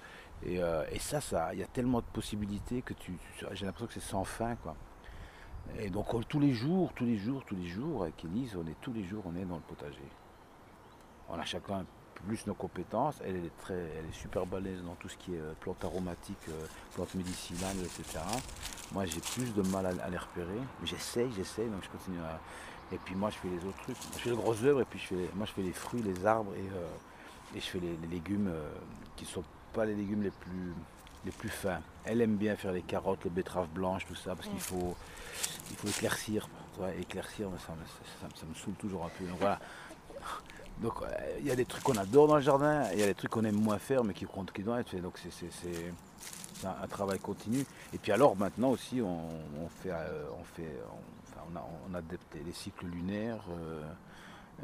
Et, 0.45 0.61
euh, 0.61 0.85
et 0.91 0.99
ça, 0.99 1.21
ça, 1.21 1.55
il 1.55 1.61
y 1.61 1.63
a 1.63 1.67
tellement 1.69 2.01
de 2.01 2.07
possibilités 2.13 2.83
que 2.83 2.93
tu- 2.95 3.17
j'ai 3.53 3.65
l'impression 3.65 3.87
que 3.87 3.95
c'est 3.95 4.01
sans 4.01 4.25
fin, 4.25 4.57
quoi. 4.57 4.75
Et 5.79 5.91
donc 5.91 6.13
on- 6.15 6.23
tous 6.23 6.41
les 6.41 6.53
jours, 6.53 6.93
tous 6.95 7.05
les 7.05 7.17
jours, 7.17 7.45
tous 7.45 7.57
les 7.57 7.67
jours, 7.67 8.03
avec 8.03 8.25
Elise, 8.25 8.57
on 8.57 8.67
est 8.67 8.77
tous 8.81 8.93
les 8.93 9.05
jours, 9.05 9.23
on 9.27 9.37
est 9.37 9.45
dans 9.45 9.57
le 9.57 9.63
potager. 9.63 10.09
On 11.29 11.39
a 11.39 11.45
chacun 11.45 11.85
plus 12.27 12.47
nos 12.47 12.55
compétences. 12.55 13.21
Elle, 13.25 13.37
est 13.37 13.57
très, 13.59 13.75
elle 13.75 14.07
est 14.07 14.13
super 14.13 14.47
balèze 14.47 14.83
dans 14.83 14.95
tout 14.95 15.09
ce 15.09 15.17
qui 15.17 15.35
est 15.35 15.41
euh, 15.41 15.55
plantes 15.61 15.85
aromatiques, 15.85 16.49
euh, 16.49 16.67
plantes 16.95 17.15
médicinales, 17.15 17.77
etc. 17.79 18.21
Moi, 18.93 19.07
j'ai 19.07 19.21
plus 19.21 19.55
de 19.55 19.63
mal 19.63 19.87
à, 19.87 20.11
les 20.11 20.19
repérer. 20.19 20.59
J'essaye, 20.85 21.31
j'essaye, 21.33 21.69
donc 21.69 21.83
je 21.83 21.89
continue 21.89 22.21
à. 22.21 22.41
Et 22.95 22.99
puis 22.99 23.15
moi, 23.15 23.31
je 23.31 23.39
fais 23.39 23.49
les 23.49 23.65
autres 23.65 23.81
trucs. 23.83 23.97
Je 24.15 24.19
fais 24.19 24.31
le 24.31 24.37
gros 24.37 24.63
œuvre 24.65 24.83
et 24.83 24.85
puis 24.85 24.99
je 24.99 25.07
fais, 25.07 25.31
moi, 25.35 25.47
je 25.47 25.53
fais 25.53 25.63
les 25.63 25.73
fruits, 25.73 26.03
les 26.03 26.27
arbres 26.27 26.53
et, 26.55 26.69
euh, 26.77 27.57
et 27.57 27.61
je 27.61 27.67
fais 27.67 27.81
les, 27.81 27.97
les 28.03 28.09
légumes 28.09 28.49
euh, 28.49 28.71
qui 29.17 29.25
ne 29.25 29.31
sont 29.31 29.45
pas 29.73 29.87
les 29.87 29.95
légumes 29.95 30.23
les 30.23 30.31
plus, 30.31 30.75
les 31.25 31.31
plus 31.31 31.49
fins. 31.49 31.81
Elle 32.05 32.21
aime 32.21 32.37
bien 32.37 32.57
faire 32.57 32.73
les 32.73 32.83
carottes, 32.83 33.25
les 33.25 33.31
betteraves 33.31 33.69
blanches, 33.69 34.07
tout 34.07 34.15
ça, 34.15 34.35
parce 34.35 34.49
qu'il 34.49 34.61
faut, 34.61 34.97
il 35.71 35.77
faut 35.77 35.89
éclaircir. 35.89 36.49
Vois, 36.77 36.93
éclaircir, 36.95 37.49
mais 37.51 37.59
ça, 37.59 37.73
me- 37.73 37.85
ça- 37.87 38.29
ça- 38.29 38.41
ça 38.41 38.47
me 38.47 38.55
saoule 38.55 38.75
toujours 38.75 39.05
un 39.05 39.11
peu. 39.19 39.25
Donc 39.27 39.39
voilà. 39.39 39.61
Donc 40.81 40.95
euh, 41.03 41.07
il 41.39 41.47
y 41.47 41.51
a 41.51 41.57
des 41.57 41.65
trucs 41.67 41.85
qu'on 41.85 41.97
adore 41.97 42.27
dans 42.29 42.37
le 42.37 42.41
jardin, 42.43 42.91
il 42.93 42.99
y 42.99 43.03
a 43.03 43.07
des 43.07 43.15
trucs 43.15 43.31
qu'on 43.31 43.45
aime 43.45 43.61
moins 43.61 43.79
faire, 43.79 44.03
mais 44.05 44.15
qui 44.15 44.25
comptent 44.25 44.53
qui 44.53 44.63
doivent 44.63 44.81
être 44.81 44.89
faits. 44.89 45.03
Donc 45.03 45.19
c'est, 45.19 45.47
un, 46.67 46.83
un 46.83 46.87
travail 46.89 47.19
continu. 47.19 47.65
Et 47.93 47.99
puis 47.99 48.11
alors 48.13 48.37
maintenant 48.37 48.71
aussi, 48.71 49.01
on, 49.01 49.29
on 49.63 49.69
fait, 49.69 49.91
euh, 49.93 50.25
on 50.41 50.45
fait, 50.45 50.73
on, 50.91 51.31
enfin, 51.31 51.47
on 51.53 51.57
a, 51.57 51.65
on 51.91 51.95
adapte 51.95 52.35
les 52.45 52.53
cycles 52.53 52.87
lunaires. 52.87 53.45
euh, 53.51 53.83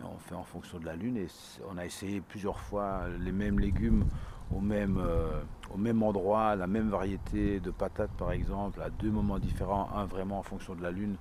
on 0.03 0.18
fait 0.29 0.35
en 0.37 0.44
fonction 0.44 0.79
de 0.79 0.87
la 0.87 0.94
lune 0.94 1.16
et 1.16 1.27
on 1.68 1.77
a 1.77 1.85
essayé 1.85 2.21
plusieurs 2.21 2.61
fois 2.61 3.03
les 3.18 3.33
mêmes 3.33 3.59
légumes 3.59 4.07
au 4.54 4.61
même, 4.61 4.98
euh, 4.98 5.40
au 5.74 5.78
même 5.78 6.02
endroit, 6.02 6.56
la 6.56 6.66
même 6.66 6.88
variété 6.90 7.61
de 7.61 7.70
patates 7.70 8.11
par 8.18 8.32
exemple, 8.32 8.80
à 8.80 8.90
deux 8.90 9.11
moments 9.11 9.38
différents, 9.38 9.88
un 9.94 10.04
vraiment 10.04 10.38
en 10.38 10.42
fonction 10.42 10.74
de 10.74 10.82
la 10.82 10.90
lune 10.90 11.16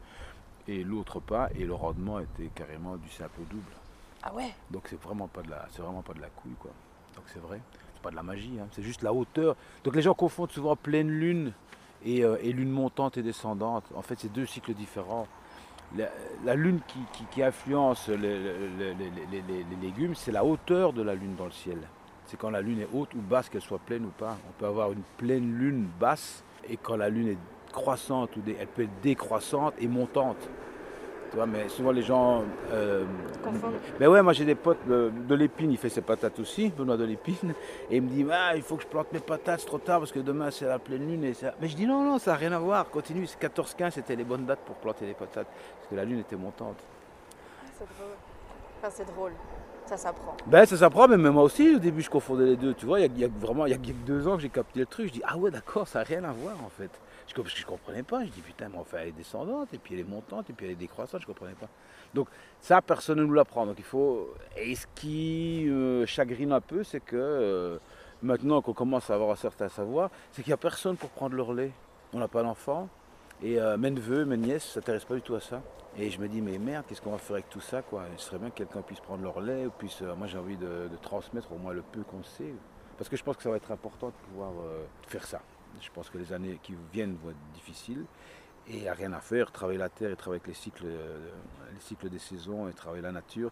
et 0.67 0.83
l'autre 0.83 1.19
pas, 1.19 1.49
et 1.55 1.65
le 1.65 1.73
rendement 1.73 2.19
était 2.19 2.49
carrément 2.55 2.95
du 2.97 3.09
simple 3.09 3.41
au 3.41 3.45
double. 3.45 3.71
Ah 4.23 4.33
ouais? 4.33 4.53
Donc 4.71 4.83
c'est 4.89 5.01
vraiment 5.01 5.27
pas 5.27 5.41
de 5.41 5.49
la, 5.49 5.65
c'est 5.71 5.81
vraiment 5.81 6.01
pas 6.01 6.13
de 6.13 6.21
la 6.21 6.29
couille 6.29 6.55
quoi. 6.59 6.71
Donc 7.15 7.25
c'est 7.27 7.39
vrai, 7.39 7.61
c'est 7.93 8.01
pas 8.01 8.11
de 8.11 8.15
la 8.15 8.23
magie, 8.23 8.57
hein, 8.61 8.67
c'est 8.71 8.83
juste 8.83 9.01
la 9.01 9.13
hauteur. 9.13 9.55
Donc 9.83 9.95
les 9.95 10.01
gens 10.01 10.13
confondent 10.13 10.51
souvent 10.51 10.75
pleine 10.75 11.09
lune 11.09 11.53
et, 12.05 12.23
euh, 12.23 12.37
et 12.41 12.51
lune 12.53 12.69
montante 12.71 13.17
et 13.17 13.23
descendante. 13.23 13.85
En 13.95 14.01
fait 14.01 14.19
c'est 14.19 14.31
deux 14.31 14.45
cycles 14.45 14.73
différents. 14.73 15.27
La, 15.95 16.09
la 16.43 16.55
lune 16.55 16.81
qui, 16.85 16.99
qui- 17.13 17.23
qui 17.31 17.41
influence 17.43 18.09
les, 18.09 18.17
les- 18.17 18.67
les- 18.77 18.93
les- 18.93 19.09
les- 19.31 19.41
les- 19.41 19.63
les 19.63 19.75
légumes, 19.81 20.15
c'est 20.15 20.33
la 20.33 20.43
hauteur 20.43 20.91
de 20.91 21.01
la 21.01 21.15
lune 21.15 21.35
dans 21.37 21.45
le 21.45 21.51
ciel. 21.51 21.77
C'est 22.27 22.37
quand 22.37 22.49
la 22.49 22.61
lune 22.61 22.81
est 22.81 22.89
haute 22.93 23.13
ou 23.15 23.19
basse, 23.19 23.49
qu'elle 23.49 23.61
soit 23.61 23.79
pleine 23.79 24.05
ou 24.05 24.09
pas. 24.09 24.37
On 24.49 24.51
peut 24.59 24.65
avoir 24.65 24.91
une 24.91 25.03
pleine 25.17 25.57
lune 25.57 25.87
basse 25.99 26.43
et 26.69 26.77
quand 26.77 26.97
la 26.97 27.09
lune 27.09 27.29
est 27.29 27.37
croissante, 27.71 28.35
ou 28.35 28.41
elle 28.47 28.67
peut 28.67 28.83
être 28.83 29.01
décroissante 29.01 29.73
et 29.79 29.87
montante. 29.87 30.49
Tu 31.29 31.35
vois, 31.35 31.45
mais 31.45 31.67
souvent 31.67 31.91
les 31.91 32.01
gens 32.01 32.43
euh, 32.71 33.03
ben 33.99 34.07
ouais, 34.07 34.21
moi 34.21 34.31
j'ai 34.31 34.45
des 34.45 34.55
potes 34.55 34.87
de, 34.87 35.11
de 35.27 35.35
l'épine, 35.35 35.71
il 35.71 35.77
fait 35.77 35.89
ses 35.89 36.01
patates 36.01 36.39
aussi, 36.39 36.69
Benoît 36.69 36.95
de 36.95 37.03
l'épine, 37.03 37.53
et 37.91 37.97
il 37.97 38.01
me 38.01 38.07
dit 38.07 38.25
ah, 38.31 38.55
il 38.55 38.61
faut 38.61 38.77
que 38.77 38.83
je 38.83 38.87
plante 38.87 39.11
mes 39.11 39.19
patates, 39.19 39.59
c'est 39.59 39.65
trop 39.65 39.77
tard 39.77 39.99
parce 39.99 40.13
que 40.13 40.19
demain 40.19 40.51
c'est 40.51 40.65
la 40.65 40.79
pleine 40.79 41.05
lune. 41.05 41.25
Et 41.25 41.33
ça... 41.33 41.53
Mais 41.61 41.67
je 41.67 41.75
dis 41.75 41.85
non, 41.85 42.03
non, 42.03 42.17
ça 42.17 42.31
n'a 42.31 42.37
rien 42.37 42.53
à 42.53 42.59
voir, 42.59 42.89
continue, 42.89 43.27
c'est 43.27 43.41
14-15, 43.41 43.91
c'était 43.91 44.15
les 44.15 44.23
bonnes 44.23 44.45
dates 44.45 44.59
pour 44.59 44.75
planter 44.75 45.05
les 45.05 45.13
patates, 45.13 45.47
parce 45.47 45.89
que 45.89 45.95
la 45.95 46.05
lune 46.05 46.19
était 46.19 46.37
montante. 46.37 46.77
C'est 47.77 47.85
drôle. 47.85 48.15
Enfin, 48.79 48.89
c'est 48.89 49.05
drôle. 49.13 49.33
Ça 49.87 49.95
s'apprend. 49.95 50.35
Ben 50.47 50.65
ça 50.65 50.75
s'apprend, 50.75 51.07
mais 51.07 51.17
moi 51.17 51.43
aussi 51.43 51.75
au 51.75 51.79
début 51.79 52.01
je 52.01 52.09
confondais 52.09 52.45
les 52.45 52.57
deux, 52.57 52.73
tu 52.73 52.85
vois, 52.85 52.99
il 52.99 53.17
y 53.17 53.23
a, 53.23 53.29
vraiment, 53.39 53.65
il 53.65 53.71
y 53.71 53.73
a 53.73 53.93
deux 54.05 54.27
ans 54.27 54.35
que 54.35 54.41
j'ai 54.41 54.49
capté 54.49 54.81
le 54.81 54.85
truc, 54.85 55.07
je 55.07 55.13
dis 55.13 55.21
ah 55.25 55.37
ouais 55.37 55.49
d'accord, 55.49 55.87
ça 55.87 55.99
n'a 55.99 56.05
rien 56.05 56.23
à 56.25 56.33
voir 56.33 56.55
en 56.63 56.69
fait. 56.69 56.89
Je, 57.27 57.33
parce 57.33 57.53
que 57.53 57.59
je 57.59 57.65
comprenais 57.65 58.03
pas, 58.03 58.23
je 58.23 58.29
dis 58.29 58.41
putain, 58.41 58.67
mais 58.69 58.77
enfin 58.77 58.97
elle 59.01 59.09
est 59.09 59.11
descendante, 59.13 59.73
et 59.73 59.77
puis 59.77 59.93
elle 59.93 60.01
est 60.01 60.09
montante, 60.09 60.49
et 60.49 60.53
puis 60.53 60.65
elle 60.65 60.73
est 60.73 60.75
décroissante, 60.75 61.21
je 61.21 61.27
comprenais 61.27 61.55
pas. 61.55 61.67
Donc 62.13 62.27
ça, 62.61 62.81
personne 62.81 63.19
ne 63.19 63.23
nous 63.23 63.33
l'apprend. 63.33 63.65
Donc 63.65 63.75
il 63.77 63.83
faut. 63.83 64.33
Et 64.57 64.75
ce 64.75 64.87
qui 64.95 65.67
euh, 65.69 66.05
chagrine 66.05 66.51
un 66.51 66.61
peu, 66.61 66.83
c'est 66.83 66.99
que 66.99 67.15
euh, 67.15 67.77
maintenant 68.21 68.61
qu'on 68.61 68.73
commence 68.73 69.09
à 69.09 69.15
avoir 69.15 69.31
un 69.31 69.35
certain 69.35 69.69
savoir, 69.69 70.09
c'est 70.31 70.41
qu'il 70.41 70.51
n'y 70.51 70.55
a 70.55 70.57
personne 70.57 70.97
pour 70.97 71.09
prendre 71.09 71.35
le 71.35 71.41
relais. 71.41 71.71
On 72.13 72.19
n'a 72.19 72.27
pas 72.27 72.43
d'enfant. 72.43 72.89
Et 73.43 73.59
euh, 73.59 73.77
mes 73.77 73.91
neveux, 73.91 74.25
mes 74.25 74.37
nièces 74.37 74.65
ne 74.67 74.81
s'intéressent 74.81 75.09
pas 75.09 75.15
du 75.15 75.21
tout 75.21 75.35
à 75.35 75.41
ça? 75.41 75.61
Et 75.99 76.11
je 76.11 76.19
me 76.19 76.27
dis, 76.27 76.41
mais 76.41 76.59
merde, 76.59 76.85
qu'est-ce 76.87 77.01
qu'on 77.01 77.11
va 77.11 77.17
faire 77.17 77.37
avec 77.37 77.49
tout 77.49 77.59
ça 77.59 77.81
quoi? 77.81 78.03
Il 78.11 78.19
serait 78.19 78.37
bien 78.37 78.51
que 78.51 78.57
quelqu'un 78.57 78.83
puisse 78.83 78.99
prendre 78.99 79.23
le 79.23 79.29
relais, 79.29 79.65
ou 79.65 79.71
puisse, 79.71 80.03
euh, 80.03 80.15
moi 80.15 80.27
j'ai 80.27 80.37
envie 80.37 80.57
de, 80.57 80.87
transmettre 81.01 81.51
au 81.51 81.57
moins 81.57 81.73
le 81.73 81.81
peu 81.81 82.03
qu'on 82.03 82.23
sait. 82.23 82.53
Parce 82.97 83.09
que 83.09 83.17
je 83.17 83.23
pense 83.23 83.35
que 83.35 83.43
ça 83.43 83.49
va 83.49 83.57
être 83.57 83.71
important 83.71 84.07
de 84.07 84.29
pouvoir 84.29 84.51
euh, 84.51 84.85
faire 85.07 85.25
ça. 85.25 85.41
Je 85.81 85.89
pense 85.91 86.09
que 86.11 86.19
les 86.19 86.33
années 86.33 86.59
qui 86.61 86.75
viennent 86.93 87.17
vont 87.23 87.31
être 87.31 87.51
difficiles. 87.55 88.05
Et 88.67 88.75
il 88.75 88.81
n'y 88.81 88.89
a 88.89 88.93
rien 88.93 89.13
à 89.13 89.21
faire, 89.21 89.51
travailler 89.51 89.79
la 89.79 89.89
terre 89.89 90.11
et 90.11 90.15
travailler 90.15 90.41
avec 90.41 90.47
les 90.47 90.61
cycles, 90.61 90.85
euh, 90.85 91.29
les 91.73 91.79
cycles 91.79 92.09
des 92.09 92.19
saisons 92.19 92.67
et 92.67 92.73
travailler 92.73 93.01
la 93.01 93.13
nature, 93.13 93.49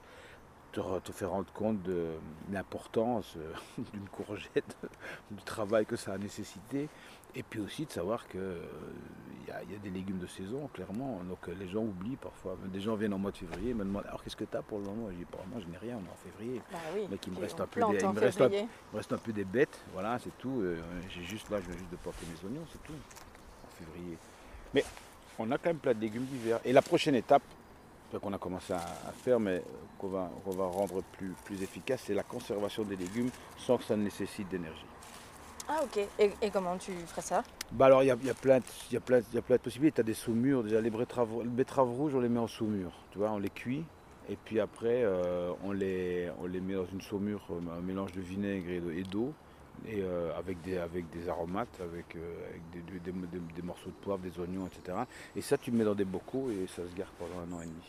te, 0.71 0.81
te 0.99 1.11
faire 1.11 1.31
rendre 1.31 1.51
compte 1.51 1.81
de 1.81 2.11
l'importance 2.51 3.37
d'une 3.93 4.07
courgette, 4.09 4.77
du 5.31 5.41
travail 5.43 5.87
que 5.87 5.95
ça 5.95 6.13
a 6.13 6.17
nécessité, 6.19 6.89
et 7.35 7.43
puis 7.43 7.59
aussi 7.59 7.85
de 7.85 7.91
savoir 7.91 8.27
qu'il 8.27 8.39
y, 9.47 9.51
a- 9.51 9.61
il 9.63 9.71
y 9.71 9.75
a 9.75 9.79
des 9.79 9.89
légumes 9.89 10.19
de 10.19 10.27
saison, 10.27 10.69
clairement. 10.73 11.21
Donc 11.27 11.39
euh, 11.49 11.53
les 11.59 11.67
gens 11.67 11.81
oublient 11.83 12.15
parfois. 12.15 12.57
Des 12.65 12.79
gens 12.79 12.95
viennent 12.95 13.13
en 13.13 13.17
mois 13.19 13.31
de 13.31 13.37
février 13.37 13.71
et 13.71 13.73
me 13.73 13.83
demandent 13.83 14.05
alors 14.07 14.23
qu'est-ce 14.23 14.35
que 14.37 14.45
tu 14.45 14.55
as 14.57 14.61
pour 14.61 14.79
le 14.79 14.85
moment? 14.85 15.09
Je 15.11 15.17
dis 15.17 15.25
pour 15.25 15.41
le 15.41 15.47
moment 15.49 15.61
je 15.61 15.67
n'ai 15.69 15.77
rien, 15.77 15.97
on 15.97 16.05
est 16.05 16.11
en 16.11 16.31
février. 16.31 16.61
Bah 16.71 16.77
oui. 16.95 17.07
Mais 17.09 17.17
qu'il 17.17 17.31
me 17.33 17.37
Puis 17.37 17.45
reste 17.45 17.59
on 17.59 17.63
un 17.63 17.67
peu 17.67 17.79
plante 17.81 17.91
des- 17.97 18.03
il 18.03 18.09
me 18.09 18.19
reste 18.19 18.41
un- 18.41 18.49
février. 18.49 18.61
Il 18.61 18.93
me 18.93 18.97
reste 18.97 19.13
un 19.13 19.17
peu 19.17 19.33
des 19.33 19.43
bêtes, 19.45 19.79
voilà, 19.93 20.17
c'est 20.19 20.37
tout. 20.37 20.61
Euh, 20.61 20.79
J'ai 21.09 21.23
juste 21.23 21.49
là, 21.49 21.59
je 21.61 21.67
viens 21.69 21.77
juste 21.77 21.91
de 21.91 21.97
porter 21.97 22.25
mes 22.25 22.47
oignons, 22.49 22.65
c'est 22.71 22.81
tout. 22.83 22.93
En 22.93 23.83
février. 23.85 24.17
Mais 24.73 24.83
on 25.37 25.51
a 25.51 25.57
quand 25.57 25.69
même 25.69 25.77
plein 25.79 25.93
de 25.93 25.99
légumes 26.01 26.25
d'hiver. 26.25 26.59
Et 26.63 26.71
la 26.73 26.81
prochaine 26.81 27.15
étape, 27.15 27.43
qu'on 28.21 28.31
a 28.31 28.37
commencé 28.37 28.71
à, 28.71 28.77
à 28.77 29.11
faire, 29.11 29.41
mais 29.41 29.55
euh, 29.57 29.61
qu'on 29.99 30.07
va, 30.07 30.29
rendre 30.67 31.03
plus, 31.17 31.33
plus 31.43 31.61
efficace, 31.61 32.01
c'est 32.05 32.13
la 32.13 32.23
conservation 32.23 32.83
des 32.83 32.95
légumes 32.95 33.29
sans 33.57 33.77
que 33.77 33.83
ça 33.83 33.97
nécessite 33.97 34.47
d'énergie. 34.47 34.85
Ah 35.67 35.81
ok. 35.83 35.97
Et, 36.19 36.31
et 36.41 36.49
comment 36.51 36.77
tu 36.77 36.91
ferais 37.07 37.21
ça? 37.21 37.43
Bah 37.71 37.85
alors 37.87 38.03
il 38.03 38.07
y 38.07 38.11
a, 38.11 38.17
y 38.23 38.29
a 38.29 38.33
plein 38.35 38.59
de- 38.59 38.63
il 38.91 38.93
y 38.93 38.97
a 38.97 38.99
plein 38.99 39.19
de- 39.19 39.25
il 39.31 39.35
y 39.35 39.39
a 39.39 39.41
plein 39.41 39.55
de 39.55 39.61
possibilités. 39.61 39.95
Tu 39.95 40.01
as 40.01 40.03
des 40.03 40.13
saumures, 40.13 40.63
déjà 40.63 40.79
les 40.81 40.89
betteraves, 40.89 41.29
les 41.41 41.49
betteraves 41.49 41.89
rouges, 41.89 42.13
on 42.15 42.19
les 42.19 42.29
met 42.29 42.39
en 42.39 42.47
saumure. 42.47 42.91
Tu 43.11 43.17
vois, 43.17 43.31
on 43.31 43.39
les 43.39 43.49
cuit. 43.49 43.83
Et 44.29 44.35
puis 44.35 44.59
après, 44.59 45.03
euh, 45.03 45.51
on, 45.63 45.71
les, 45.71 46.29
on 46.41 46.45
les 46.47 46.59
met 46.59 46.73
dans 46.73 46.85
une 46.85 47.01
saumure, 47.01 47.41
euh, 47.51 47.77
un 47.77 47.81
mélange 47.81 48.11
de 48.13 48.21
vinaigre 48.21 48.69
et 48.69 48.79
de- 48.79 48.91
et 48.91 49.03
d'eau, 49.03 49.33
et 49.87 50.01
euh, 50.01 50.31
avec, 50.37 50.61
des, 50.63 50.77
avec 50.77 51.09
des 51.11 51.29
aromates, 51.29 51.79
avec, 51.79 52.15
euh, 52.15 52.49
avec 52.49 52.61
des, 52.71 52.79
des- 52.99 53.11
des- 53.11 53.27
des- 53.27 53.53
des 53.55 53.61
morceaux 53.61 53.89
de 53.89 54.03
poivre, 54.03 54.19
des 54.21 54.39
oignons, 54.39 54.65
etc. 54.67 54.97
Et 55.35 55.41
ça, 55.41 55.57
tu 55.57 55.71
mets 55.71 55.83
dans 55.83 55.93
des 55.95 56.05
bocaux 56.05 56.49
et 56.49 56.65
ça 56.67 56.81
se 56.89 56.95
garde 56.97 57.11
pendant 57.19 57.39
un 57.39 57.57
an 57.59 57.61
et 57.61 57.65
demi. 57.65 57.83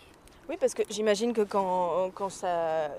Oui, 0.49 0.57
parce 0.61 0.75
que 0.75 0.83
j'imagine 0.91 1.33
que 1.33 1.43
quand, 1.43 2.11
quand 2.15 2.29
ça 2.29 2.91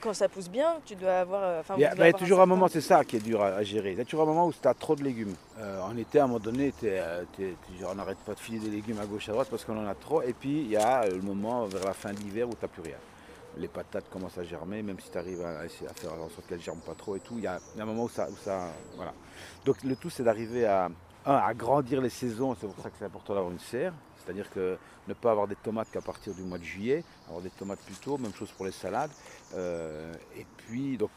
quand 0.00 0.14
ça 0.14 0.28
pousse 0.28 0.48
bien, 0.48 0.76
tu 0.84 0.94
dois 0.96 1.20
avoir. 1.20 1.42
euh, 1.42 1.60
Enfin, 1.60 1.74
Il 1.76 1.80
y 1.80 1.84
a, 1.84 1.90
vous 1.90 1.94
devez 1.96 2.00
bah, 2.00 2.08
il 2.08 2.12
y 2.12 2.14
a 2.14 2.18
toujours 2.18 2.40
un 2.40 2.46
moment, 2.46 2.68
c'est 2.68 2.80
ça 2.80 3.04
qui 3.04 3.16
est 3.16 3.20
dur 3.20 3.42
à, 3.42 3.48
à 3.48 3.62
gérer. 3.62 3.92
Il 3.92 3.98
y 3.98 4.00
a 4.00 4.04
toujours 4.04 4.22
un 4.22 4.26
moment 4.26 4.46
où 4.46 4.52
tu 4.52 4.66
as 4.66 4.74
trop 4.74 4.96
de 4.96 5.02
légumes. 5.04 5.34
Euh, 5.58 5.80
en 5.82 5.96
été, 5.96 6.18
à 6.20 6.24
un 6.24 6.26
moment 6.26 6.40
donné, 6.40 6.72
euh, 6.84 7.24
t'es- 7.36 7.54
t'es 7.66 7.80
genre, 7.80 7.90
on 7.92 7.96
n'arrête 7.96 8.18
pas 8.18 8.34
de 8.34 8.40
filer 8.40 8.58
des 8.58 8.70
légumes 8.70 8.98
à 9.00 9.06
gauche, 9.06 9.28
à 9.28 9.32
droite 9.32 9.48
parce 9.50 9.64
qu'on 9.64 9.78
en 9.78 9.86
a 9.88 9.94
trop. 9.94 10.22
Et 10.22 10.32
puis, 10.32 10.62
il 10.62 10.70
y 10.70 10.76
a 10.76 11.02
euh, 11.04 11.10
le 11.16 11.22
moment 11.22 11.66
vers 11.66 11.84
la 11.84 11.92
fin 11.94 12.12
de 12.12 12.18
l'hiver 12.18 12.48
où 12.48 12.52
tu 12.52 12.58
n'as 12.62 12.68
plus 12.68 12.82
rien. 12.82 12.96
Les 13.56 13.68
patates 13.68 14.08
commencent 14.10 14.38
à 14.38 14.44
germer, 14.44 14.82
même 14.82 14.98
si 15.00 15.10
tu 15.10 15.18
arrives 15.18 15.42
à, 15.44 15.68
faire 15.68 16.12
en 16.12 16.28
sorte 16.28 16.46
qu'elles 16.48 16.58
ne 16.58 16.62
germent 16.62 16.80
pas 16.86 16.94
trop 16.94 17.16
et 17.16 17.20
tout. 17.20 17.34
Il 17.36 17.42
y 17.42 17.46
a, 17.48 17.58
il 17.74 17.78
y 17.78 17.80
a 17.80 17.82
un 17.82 17.86
moment 17.86 18.04
où 18.04 18.08
ça, 18.08 18.28
où 18.30 18.36
ça. 18.44 18.68
Voilà. 18.96 19.12
Donc, 19.64 19.82
le 19.82 19.96
tout, 19.96 20.08
c'est 20.08 20.22
d'arriver 20.22 20.66
à, 20.66 20.88
à 21.26 21.52
grandir 21.54 22.00
les 22.00 22.10
saisons. 22.10 22.56
C'est 22.60 22.68
pour 22.68 22.82
ça 22.82 22.90
que 22.90 22.96
c'est 22.98 23.04
important 23.06 23.34
d'avoir 23.34 23.52
une 23.52 23.58
serre. 23.58 23.92
C'est-à-dire 24.24 24.50
que 24.50 24.78
ne 25.08 25.14
pas 25.14 25.30
avoir 25.30 25.48
des 25.48 25.56
tomates 25.56 25.90
qu'à 25.90 26.00
partir 26.00 26.34
du 26.34 26.42
mois 26.42 26.58
de 26.58 26.64
juillet, 26.64 27.04
avoir 27.26 27.42
des 27.42 27.50
tomates 27.50 27.80
plus 27.80 27.96
tôt, 27.96 28.18
même 28.18 28.34
chose 28.34 28.50
pour 28.52 28.66
les 28.66 28.72
salades. 28.72 29.10
Euh, 29.54 30.12
et 30.36 30.46
puis, 30.56 30.96
donc, 30.96 31.10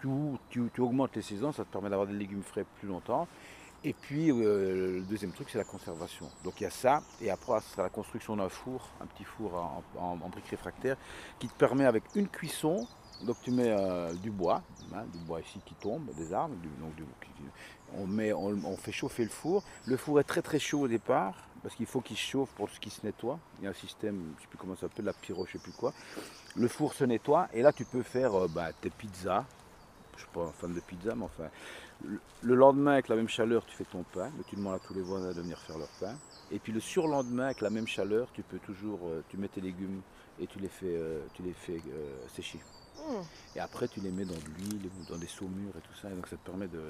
tu, 0.00 0.80
augmentes 0.80 1.16
les 1.16 1.22
saisons, 1.22 1.52
ça 1.52 1.64
te 1.64 1.72
permet 1.72 1.90
d'avoir 1.90 2.06
des 2.06 2.14
légumes 2.14 2.42
frais 2.42 2.64
plus 2.78 2.88
longtemps. 2.88 3.26
Et 3.84 3.92
puis, 3.92 4.30
euh, 4.30 4.96
le 4.96 5.00
deuxième 5.02 5.32
truc, 5.32 5.48
c'est 5.50 5.58
la 5.58 5.64
conservation. 5.64 6.28
Donc, 6.42 6.60
il 6.60 6.64
y 6.64 6.66
a 6.66 6.70
ça, 6.70 7.02
et 7.20 7.30
après, 7.30 7.60
c'est 7.60 7.80
la 7.80 7.88
construction 7.88 8.36
d'un 8.36 8.48
four, 8.48 8.88
un 9.00 9.06
petit 9.06 9.24
four 9.24 9.54
en, 9.96 10.16
briques 10.28 10.48
réfractaires, 10.48 10.96
qui 11.38 11.48
te 11.48 11.54
permet, 11.54 11.84
avec 11.84 12.02
une 12.16 12.28
cuisson, 12.28 12.86
donc 13.22 13.36
tu 13.42 13.50
mets 13.50 13.70
euh, 13.70 14.12
du 14.14 14.30
bois, 14.30 14.62
hein, 14.94 15.04
du 15.12 15.18
bois 15.18 15.40
ici 15.40 15.60
qui 15.64 15.74
tombe, 15.74 16.12
des 16.16 16.32
arbres, 16.32 16.54
donc 16.80 16.92
on, 17.96 18.64
on 18.64 18.76
fait 18.76 18.92
chauffer 18.92 19.24
le 19.24 19.30
four. 19.30 19.62
Le 19.86 19.96
four 19.96 20.20
est 20.20 20.24
très 20.24 20.42
très 20.42 20.58
chaud 20.58 20.80
au 20.80 20.88
départ, 20.88 21.47
parce 21.62 21.74
qu'il 21.74 21.86
faut 21.86 22.00
qu'il 22.00 22.16
chauffe 22.16 22.50
pour 22.50 22.68
ce 22.70 22.78
qui 22.80 22.90
se 22.90 23.04
nettoie. 23.04 23.38
Il 23.58 23.64
y 23.64 23.66
a 23.66 23.70
un 23.70 23.74
système, 23.74 24.16
je 24.16 24.36
ne 24.36 24.40
sais 24.42 24.46
plus 24.48 24.58
comment 24.58 24.74
ça 24.74 24.82
s'appelle, 24.82 25.04
la 25.04 25.12
pyro, 25.12 25.44
je 25.46 25.50
ne 25.50 25.52
sais 25.54 25.58
plus 25.58 25.72
quoi. 25.72 25.92
Le 26.56 26.68
four 26.68 26.94
se 26.94 27.04
nettoie, 27.04 27.48
et 27.52 27.62
là 27.62 27.72
tu 27.72 27.84
peux 27.84 28.02
faire 28.02 28.34
euh, 28.34 28.48
bah, 28.48 28.72
tes 28.72 28.90
pizzas. 28.90 29.44
Je 30.12 30.22
ne 30.24 30.26
suis 30.26 30.28
pas 30.34 30.42
un 30.46 30.52
fan 30.52 30.74
de 30.74 30.80
pizza, 30.80 31.14
mais 31.14 31.24
enfin, 31.24 31.48
le- 32.04 32.20
le 32.42 32.54
lendemain, 32.56 32.92
avec 32.94 33.08
la 33.08 33.14
même 33.14 33.28
chaleur, 33.28 33.64
tu 33.66 33.76
fais 33.76 33.84
ton 33.84 34.02
pain, 34.02 34.30
mais 34.36 34.42
tu 34.48 34.56
demandes 34.56 34.74
à 34.74 34.78
tous 34.80 34.94
les 34.94 35.00
voisins 35.02 35.32
de 35.32 35.40
venir 35.40 35.58
faire 35.60 35.78
leur 35.78 35.88
pain. 36.00 36.16
Et 36.50 36.58
puis 36.58 36.72
le 36.72 36.80
surlendemain, 36.80 37.44
avec 37.46 37.60
la 37.60 37.70
même 37.70 37.86
chaleur, 37.86 38.26
tu 38.32 38.42
peux 38.42 38.58
toujours, 38.58 38.98
euh, 39.04 39.22
tu 39.28 39.36
mets 39.36 39.48
tes 39.48 39.60
légumes 39.60 40.00
et 40.40 40.46
tu 40.46 40.58
les 40.58 40.68
fais, 40.68 40.86
euh, 40.96 41.20
tu 41.34 41.42
les 41.42 41.52
fais 41.52 41.80
sécher. 42.34 42.60
Hmm. 42.98 43.22
Et 43.56 43.60
après, 43.60 43.88
tu 43.88 44.00
les 44.00 44.10
mets 44.10 44.24
dans 44.24 44.34
de 44.34 44.44
l'huile 44.56 44.86
ou 44.86 45.12
dans 45.12 45.18
des 45.18 45.26
saumures 45.26 45.76
et 45.76 45.80
tout 45.80 45.94
ça. 46.00 46.08
Et 46.10 46.14
donc, 46.14 46.26
ça 46.26 46.36
te 46.36 46.44
permet 46.44 46.68
de, 46.68 46.80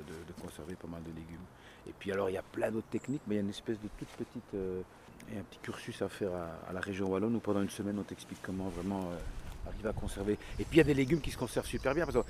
conserver 0.40 0.74
pas 0.74 0.88
mal 0.88 1.02
de 1.02 1.10
légumes. 1.10 1.44
Et 1.86 1.92
puis, 1.98 2.12
alors, 2.12 2.30
il 2.30 2.34
y 2.34 2.38
a 2.38 2.42
plein 2.42 2.70
d'autres 2.70 2.88
techniques, 2.90 3.22
mais 3.26 3.34
il 3.34 3.38
y 3.38 3.40
a 3.40 3.44
une 3.44 3.50
espèce 3.50 3.78
de 3.80 3.88
toute 3.98 4.08
petite. 4.08 4.54
euh, 4.54 4.82
et 5.30 5.38
un 5.38 5.42
petit 5.42 5.58
cursus 5.58 6.00
à 6.00 6.08
faire 6.08 6.30
à, 6.32 6.72
la 6.72 6.80
région 6.80 7.08
Wallonne 7.08 7.34
où 7.36 7.40
pendant 7.40 7.60
une 7.60 7.68
semaine, 7.68 7.98
on 7.98 8.02
t'explique 8.02 8.40
comment 8.40 8.68
vraiment 8.68 9.10
euh, 9.10 9.68
arriver 9.68 9.88
à 9.88 9.92
conserver. 9.92 10.38
Et 10.58 10.64
puis, 10.64 10.74
il 10.74 10.78
y 10.78 10.80
a 10.80 10.84
des 10.84 10.94
légumes 10.94 11.20
qui 11.20 11.30
se 11.30 11.36
conservent 11.36 11.66
super 11.66 11.94
bien. 11.94 12.06
Parce 12.06 12.24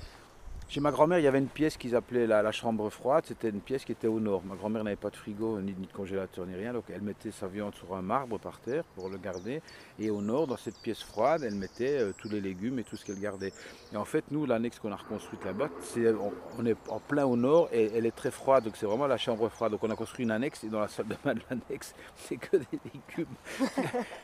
chez 0.69 0.81
ma 0.81 0.91
grand-mère, 0.91 1.17
il 1.17 1.23
y 1.23 1.27
avait 1.27 1.39
une 1.39 1.47
pièce 1.47 1.77
qu'ils 1.77 1.95
appelaient 1.95 2.27
la, 2.27 2.43
la 2.43 2.51
chambre 2.51 2.87
froide. 2.91 3.23
C'était 3.27 3.49
une 3.49 3.59
pièce 3.59 3.83
qui 3.83 3.91
était 3.91 4.07
au 4.07 4.19
nord. 4.19 4.43
Ma 4.45 4.55
grand-mère 4.55 4.83
n'avait 4.83 4.95
pas 4.95 5.09
de 5.09 5.15
frigo, 5.15 5.59
ni, 5.59 5.73
ni 5.73 5.87
de 5.87 5.91
congélateur, 5.91 6.45
ni 6.45 6.53
rien. 6.53 6.73
Donc, 6.73 6.83
elle 6.93 7.01
mettait 7.01 7.31
sa 7.31 7.47
viande 7.47 7.73
sur 7.73 7.95
un 7.95 8.03
marbre 8.03 8.37
par 8.37 8.59
terre 8.59 8.83
pour 8.95 9.09
le 9.09 9.17
garder. 9.17 9.63
Et 9.97 10.11
au 10.11 10.21
nord, 10.21 10.45
dans 10.45 10.57
cette 10.57 10.77
pièce 10.77 11.01
froide, 11.01 11.41
elle 11.43 11.55
mettait 11.55 11.97
euh, 11.99 12.11
tous 12.15 12.29
les 12.29 12.39
légumes 12.39 12.77
et 12.77 12.83
tout 12.83 12.95
ce 12.97 13.03
qu'elle 13.03 13.19
gardait. 13.19 13.51
Et 13.91 13.97
en 13.97 14.05
fait, 14.05 14.23
nous, 14.29 14.45
l'annexe 14.45 14.77
qu'on 14.77 14.91
a 14.91 14.95
reconstruite 14.95 15.43
là-bas, 15.43 15.69
c'est, 15.81 16.07
on, 16.13 16.31
on 16.59 16.65
est 16.67 16.77
en 16.87 16.99
plein 16.99 17.25
au 17.25 17.35
nord 17.35 17.69
et 17.73 17.89
elle 17.95 18.05
est 18.05 18.15
très 18.15 18.29
froide. 18.29 18.65
Donc, 18.65 18.75
c'est 18.77 18.85
vraiment 18.85 19.07
la 19.07 19.17
chambre 19.17 19.49
froide. 19.49 19.71
Donc, 19.71 19.83
on 19.83 19.89
a 19.89 19.95
construit 19.95 20.23
une 20.23 20.31
annexe 20.31 20.63
et 20.63 20.67
dans 20.67 20.81
la 20.81 20.87
salle 20.87 21.07
de 21.07 21.15
bain 21.25 21.33
de 21.33 21.41
l'annexe, 21.49 21.95
c'est 22.15 22.37
que 22.37 22.57
des 22.57 22.79
légumes. 22.93 23.35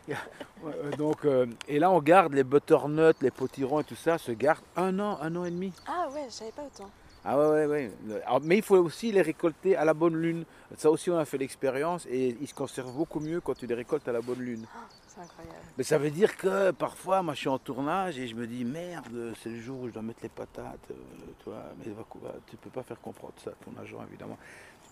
Donc, 0.99 1.25
euh, 1.25 1.47
et 1.67 1.79
là, 1.79 1.89
on 1.89 2.01
garde 2.01 2.33
les 2.35 2.43
butternuts, 2.43 3.13
les 3.21 3.31
potirons 3.31 3.79
et 3.79 3.83
tout 3.83 3.95
ça, 3.95 4.19
se 4.19 4.31
gardent 4.31 4.63
un 4.75 4.99
an, 4.99 5.17
un 5.21 5.35
an 5.35 5.45
et 5.45 5.51
demi. 5.51 5.73
Ah 5.87 6.07
ouais, 6.13 6.29
savais 6.35 6.51
pas 6.51 6.63
autant. 6.63 6.89
Ah 7.27 7.37
ouais, 7.39 7.47
ouais, 7.49 7.65
ouais. 7.65 7.91
Le- 8.07 8.21
alors, 8.27 8.39
mais 8.41 8.57
il 8.57 8.61
faut 8.63 8.77
aussi 8.77 9.11
les 9.11 9.23
récolter 9.23 9.75
à 9.75 9.83
la 9.83 9.95
bonne 9.95 10.15
lune. 10.15 10.45
Ça 10.77 10.91
aussi, 10.91 11.09
on 11.09 11.17
a 11.17 11.25
fait 11.25 11.39
l'expérience 11.39 12.05
et 12.07 12.37
ils 12.39 12.47
se 12.47 12.53
conservent 12.53 12.93
beaucoup 12.93 13.19
mieux 13.19 13.41
quand 13.41 13.55
tu 13.55 13.65
les 13.65 13.73
récoltes 13.73 14.07
à 14.07 14.11
la 14.11 14.21
bonne 14.21 14.39
lune. 14.41 14.65
C'est 15.07 15.21
incroyable. 15.21 15.57
Mais 15.77 15.83
ça 15.83 15.97
veut 15.97 16.11
dire 16.11 16.37
que 16.37 16.69
parfois, 16.71 17.23
moi, 17.23 17.33
je 17.33 17.39
suis 17.39 17.49
en 17.49 17.57
tournage 17.57 18.19
et 18.19 18.27
je 18.27 18.35
me 18.35 18.45
dis 18.45 18.63
merde, 18.63 19.33
c'est 19.41 19.49
le 19.49 19.59
jour 19.59 19.81
où 19.81 19.87
je 19.87 19.93
dois 19.93 20.03
mettre 20.03 20.19
les 20.21 20.29
patates. 20.29 20.91
euh, 20.91 20.95
tu 21.39 21.45
vois, 21.49 21.63
mais 21.79 21.91
tu 22.47 22.57
peux 22.57 22.69
pas 22.69 22.83
faire 22.83 22.99
comprendre 23.01 23.33
ça 23.43 23.49
à 23.51 23.53
ton 23.65 23.71
agent, 23.81 23.97
évidemment. 24.07 24.37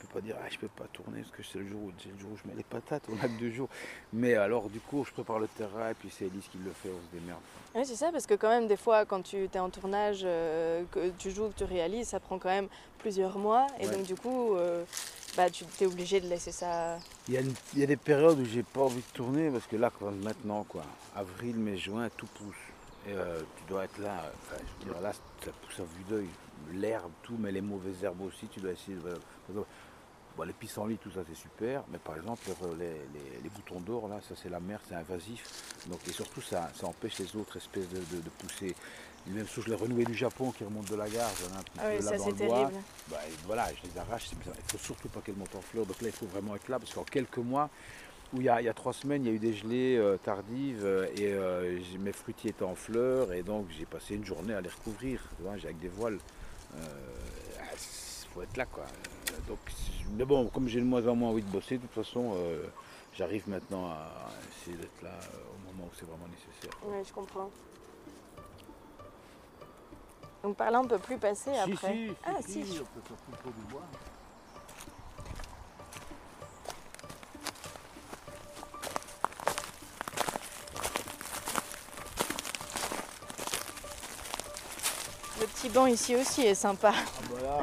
Peux 0.08 0.20
pas 0.20 0.22
dire 0.22 0.36
ah, 0.44 0.48
je 0.50 0.58
peux 0.58 0.68
pas 0.68 0.86
tourner 0.92 1.22
parce 1.22 1.32
que 1.32 1.44
c'est 1.44 1.60
le 1.60 1.68
jour 1.68 1.82
où 1.84 1.92
c'est 1.98 2.10
le 2.12 2.20
jour 2.20 2.32
où 2.34 2.38
je 2.38 2.48
mets 2.50 2.56
les 2.56 2.64
patates. 2.64 3.04
On 3.10 3.16
a 3.24 3.28
que 3.30 3.40
deux 3.40 3.52
jours. 3.52 3.70
Mais 4.12 4.34
alors, 4.36 4.70
du 4.70 4.80
coup, 4.82 5.04
je 5.06 5.12
prépare 5.12 5.40
le 5.40 5.48
terrain 5.48 5.90
et 5.90 5.94
puis 5.94 6.10
c'est 6.12 6.26
Elise 6.26 6.44
qui 6.52 6.58
le 6.58 6.72
fait. 6.72 6.90
On 6.90 7.00
se 7.16 7.20
démerde. 7.20 7.40
Oui, 7.74 7.86
c'est 7.86 7.96
ça, 7.96 8.12
parce 8.12 8.26
que 8.28 8.34
quand 8.34 8.50
même, 8.50 8.68
des 8.68 8.76
fois, 8.78 9.06
quand 9.06 9.22
tu 9.22 9.46
es 9.46 9.60
en 9.60 9.70
tournage, 9.70 10.22
euh, 10.26 10.84
que 10.92 11.10
tu 11.18 11.32
joues, 11.32 11.48
que 11.50 11.56
tu 11.58 11.64
réalises, 11.64 12.10
ça 12.10 12.20
prend 12.20 12.38
quand 12.38 12.50
même 12.50 12.68
plusieurs 13.00 13.38
mois. 13.40 13.68
Et 13.80 13.88
Ouais. 13.88 13.96
donc, 13.96 14.06
du 14.06 14.16
coup, 14.16 14.56
euh, 14.56 14.84
bah, 15.38 15.50
tu 15.50 15.64
es 15.82 15.86
obligé 15.88 16.20
de 16.20 16.28
laisser 16.28 16.52
ça. 16.52 16.98
Il 17.30 17.34
y, 17.34 17.38
a 17.38 17.42
une- 17.42 17.54
il 17.74 17.80
y 17.80 17.84
a 17.84 17.88
des 17.88 17.98
périodes 17.98 18.40
où 18.40 18.46
j'ai 18.46 18.64
pas 18.64 18.82
envie 18.82 19.02
de 19.02 19.14
tourner 19.16 19.50
parce 19.50 19.66
que 19.68 19.78
là, 19.78 19.90
maintenant, 20.22 20.64
quoi, 20.66 20.84
avril, 21.16 21.56
mai, 21.56 21.78
juin, 21.78 22.10
tout 22.18 22.28
pousse. 22.28 22.56
Et 23.08 23.14
euh, 23.14 23.40
tu 23.58 23.64
dois 23.68 23.86
être 23.86 23.98
là, 24.00 24.32
enfin, 24.44 24.62
je 24.82 24.86
veux 24.88 24.94
dire, 24.94 25.02
là, 25.02 25.14
ça 25.14 25.52
pousse 25.66 25.80
à 25.80 25.84
vue 25.84 26.04
d'œil. 26.10 26.30
L'herbe, 26.74 27.12
tout, 27.24 27.36
mais 27.40 27.52
les 27.52 27.60
mauvaises 27.62 28.04
herbes 28.04 28.22
aussi, 28.22 28.48
tu 28.48 28.60
dois 28.60 28.72
essayer 28.72 28.96
de. 28.98 29.14
Bon, 30.36 30.44
les 30.44 30.54
pissenlits, 30.54 30.98
tout 30.98 31.12
ça, 31.12 31.20
c'est 31.30 31.36
super, 31.38 31.84
mais 31.92 32.00
par 32.00 32.16
exemple, 32.16 32.42
les, 32.80 32.86
les- 32.86 33.42
les 33.44 33.50
boutons 33.50 33.80
d'or, 33.80 34.08
là, 34.08 34.20
ça, 34.28 34.34
c'est 34.42 34.50
la 34.50 34.60
mer, 34.60 34.80
c'est 34.90 34.96
invasif. 34.96 35.44
Donc, 35.86 36.00
et 36.08 36.12
surtout, 36.12 36.42
ça, 36.42 36.72
ça 36.74 36.88
empêche 36.88 37.20
les 37.20 37.36
autres 37.36 37.58
espèces 37.58 37.88
de, 37.90 38.00
de- 38.00 38.22
de 38.22 38.30
pousser. 38.40 38.76
Mêmes 39.28 39.48
choses, 39.48 39.68
les 39.68 39.76
renouées 39.76 40.04
du 40.06 40.16
Japon 40.16 40.52
qui 40.52 40.64
remontent 40.64 40.90
de 40.92 40.98
la 40.98 41.08
gare, 41.08 41.30
j'en 41.40 41.56
ai 41.56 41.60
un 41.60 41.64
petit 41.64 41.78
Ah 41.80 41.84
oui, 41.92 41.98
peu 42.00 42.06
là 42.06 42.12
ça, 42.12 42.18
dans 42.18 42.26
le 42.30 42.34
bois. 42.48 42.72
Bah, 43.10 43.18
voilà, 43.46 43.68
je 43.76 43.88
les 43.88 43.98
arrache. 44.00 44.32
Il 44.34 44.72
faut 44.72 44.78
surtout 44.80 45.08
pas 45.08 45.22
qu'elles 45.22 45.36
montent 45.38 45.56
en 45.56 45.62
fleurs. 45.62 45.86
Donc 45.86 46.02
là, 46.02 46.08
il 46.10 46.14
faut 46.14 46.26
vraiment 46.26 46.56
être 46.56 46.68
là 46.68 46.80
parce 46.80 46.94
qu'en 46.94 47.04
quelques 47.04 47.38
mois, 47.38 47.70
où 48.34 48.38
il 48.42 48.46
y, 48.46 48.50
a, 48.50 48.60
il 48.60 48.66
y 48.66 48.70
a 48.70 48.74
trois 48.74 48.92
semaines, 48.92 49.24
il 49.24 49.28
y 49.30 49.32
a 49.32 49.36
eu 49.36 49.40
des 49.40 49.54
gelées 49.54 49.96
euh, 49.98 50.18
tardives 50.18 50.84
euh, 50.84 51.06
et 51.16 51.32
euh, 51.32 51.80
mes 52.00 52.12
fruitiers 52.12 52.50
étaient 52.50 52.64
en 52.66 52.74
fleurs 52.76 53.32
et 53.32 53.44
donc 53.44 53.68
j'ai 53.70 53.86
passé 53.86 54.16
une 54.16 54.26
journée 54.26 54.56
à 54.56 54.62
les 54.62 54.70
recouvrir. 54.70 55.22
Tu 55.38 55.44
vois, 55.44 55.56
j'ai 55.58 55.66
avec 55.68 55.80
des 55.80 55.90
voiles. 55.90 56.18
Il 56.76 58.28
faut 58.34 58.42
être 58.42 58.58
là, 58.58 58.66
quoi. 58.66 58.86
Donc, 59.48 59.60
si- 59.70 60.06
mais 60.16 60.26
bon, 60.26 60.48
comme 60.48 60.68
j'ai 60.68 60.80
de 60.80 60.86
moins 60.86 61.06
en 61.08 61.16
moins 61.16 61.30
envie 61.30 61.42
de 61.42 61.50
bosser, 61.50 61.78
de 61.78 61.82
toute 61.88 62.04
façon, 62.06 62.34
euh, 62.36 62.64
j'arrive 63.16 63.48
maintenant 63.50 63.88
à 63.88 64.10
essayer 64.62 64.78
d'être 64.78 65.02
là 65.02 65.10
euh, 65.12 65.38
au 65.56 65.72
moment 65.72 65.90
où 65.92 65.96
c'est 65.98 66.06
vraiment 66.06 66.28
nécessaire. 66.28 66.72
Oui, 66.86 66.98
je 67.08 67.14
comprends. 67.14 67.50
Donc, 70.44 70.58
par 70.58 70.72
là, 70.72 70.82
on 70.82 70.88
peut 70.88 71.00
plus 71.00 71.18
passer 71.18 71.52
après. 71.58 72.10
ah, 72.26 72.32
si. 72.46 72.60
on 72.60 72.64
peut 72.64 73.02
surtout 73.06 73.32
le 73.32 73.38
pot 73.38 73.52
du 73.58 73.74
bois. 73.74 73.84
Le 85.40 85.48
petit 85.48 85.70
banc 85.70 85.86
ici 85.88 86.16
aussi 86.16 86.42
est 86.42 86.56
sympa. 86.56 86.94
Ah, 86.96 87.22
voilà. 87.30 87.58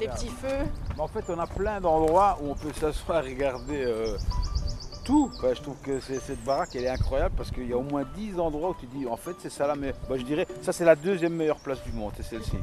Les 0.00 0.08
petits 0.08 0.28
feux. 0.28 0.66
En 0.98 1.08
fait, 1.08 1.24
on 1.28 1.38
a 1.38 1.46
plein 1.46 1.80
d'endroits 1.80 2.38
où 2.40 2.50
on 2.50 2.54
peut 2.54 2.72
s'asseoir 2.72 3.26
et 3.26 3.30
regarder 3.34 3.84
euh, 3.84 4.16
tout. 5.04 5.30
Enfin, 5.36 5.52
je 5.54 5.60
trouve 5.60 5.76
que 5.82 5.98
cette 6.00 6.42
baraque, 6.44 6.76
elle 6.76 6.84
est 6.84 6.88
incroyable 6.88 7.34
parce 7.36 7.50
qu'il 7.50 7.68
y 7.68 7.72
a 7.72 7.76
au 7.76 7.82
moins 7.82 8.04
10 8.16 8.38
endroits 8.38 8.70
où 8.70 8.74
tu 8.78 8.86
dis, 8.86 9.06
en 9.06 9.16
fait, 9.16 9.34
c'est 9.40 9.50
ça 9.50 9.66
la 9.66 9.74
meilleure. 9.74 9.96
Bah, 10.08 10.16
je 10.16 10.22
dirais, 10.22 10.46
ça, 10.62 10.72
c'est 10.72 10.84
la 10.84 10.94
deuxième 10.94 11.34
meilleure 11.34 11.58
place 11.60 11.82
du 11.82 11.92
monde, 11.92 12.12
c'est 12.16 12.22
celle-ci. 12.22 12.58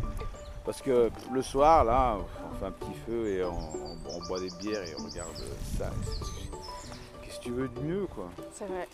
Parce 0.66 0.82
que 0.82 1.10
le 1.34 1.42
soir, 1.42 1.84
là, 1.84 2.18
on 2.20 2.60
fait 2.60 2.66
un 2.68 2.72
petit 2.72 2.94
feu 3.06 3.28
et 3.28 3.44
on, 3.44 3.50
on- 3.50 3.98
on 4.16 4.28
boit 4.28 4.40
des 4.40 4.50
bières 4.62 4.84
et 4.84 4.94
on 5.00 5.04
regarde 5.04 5.30
ça. 5.78 5.90
Qu'est-ce 7.24 7.40
que 7.40 7.44
tu 7.44 7.52
veux 7.52 7.68
de 7.68 7.80
mieux, 7.82 8.08
quoi? 8.16 8.30
C'est 8.54 8.66
vrai. 8.66 8.88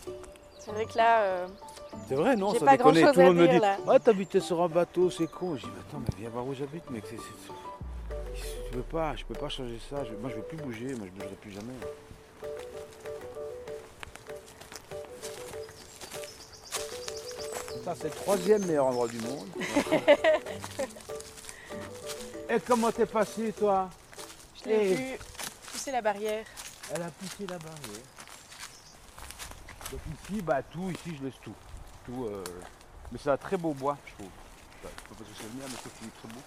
C'est 0.58 0.72
vrai 0.72 0.84
que 0.86 0.96
là, 0.96 1.20
euh, 1.20 1.46
C'est 2.08 2.14
vrai, 2.14 2.36
non 2.36 2.52
ça 2.54 2.64
pas 2.64 2.76
déconne. 2.76 2.94
Tout 2.94 3.18
le 3.20 3.24
monde 3.26 3.36
me 3.36 3.48
dit, 3.48 3.58
là. 3.58 3.76
ah, 3.88 3.98
t'habitais 3.98 4.40
sur 4.40 4.60
un 4.62 4.68
bateau, 4.68 5.10
c'est 5.10 5.26
con. 5.30 5.56
Je 5.56 5.62
dis, 5.62 5.70
mais 5.74 5.80
attends, 5.88 6.00
mais 6.00 6.14
viens 6.20 6.30
voir 6.30 6.46
où 6.46 6.54
j'habite, 6.54 6.90
mec. 6.90 7.04
c'est- 7.08 7.16
Tu 8.66 8.70
peux 8.72 8.82
pas, 8.82 9.16
je 9.16 9.24
peux 9.24 9.34
pas 9.34 9.48
changer 9.48 9.78
ça. 9.90 10.04
Je- 10.04 10.14
moi, 10.14 10.30
je 10.30 10.36
veux 10.36 10.42
plus 10.42 10.56
bouger. 10.58 10.94
Moi, 10.94 11.06
je 11.06 11.10
bougerai 11.12 11.36
plus 11.40 11.52
jamais. 11.52 11.74
Ça, 17.84 17.94
c'est 17.94 18.04
le 18.04 18.10
troisième 18.10 18.64
meilleur 18.66 18.86
endroit 18.86 19.08
du 19.08 19.18
monde. 19.20 19.48
Et 22.50 22.60
comment 22.66 22.90
t'es 22.90 23.06
passé, 23.06 23.52
toi? 23.52 23.88
Je 24.62 24.68
l'ai 24.68 24.94
vu 24.94 25.18
pousser 25.70 25.92
la 25.92 26.00
barrière. 26.02 26.44
Elle 26.94 27.02
a 27.02 27.10
poussé 27.10 27.46
la 27.46 27.58
barrière. 27.58 28.04
Donc 29.90 30.00
ici, 30.22 30.42
bah 30.42 30.62
tout, 30.62 30.90
ici 30.90 31.16
je 31.18 31.24
laisse 31.24 31.38
tout. 31.42 31.54
tout 32.04 32.26
euh, 32.26 32.44
Mais 33.12 33.18
c'est 33.22 33.30
un 33.30 33.36
très 33.36 33.56
beau 33.56 33.72
bois, 33.72 33.96
je 34.06 34.12
trouve. 34.14 34.28
Enfin, 34.82 34.92
c'est 34.96 35.08
pas 35.08 35.14
parce 35.18 35.30
que 35.30 35.36
c'est 35.36 35.44
le 35.44 35.50
mien, 35.60 35.64
mais 35.68 35.76
c'est 35.82 35.92
qu'il 35.98 36.08
est 36.08 36.18
très 36.18 36.28
beau. 36.28 36.40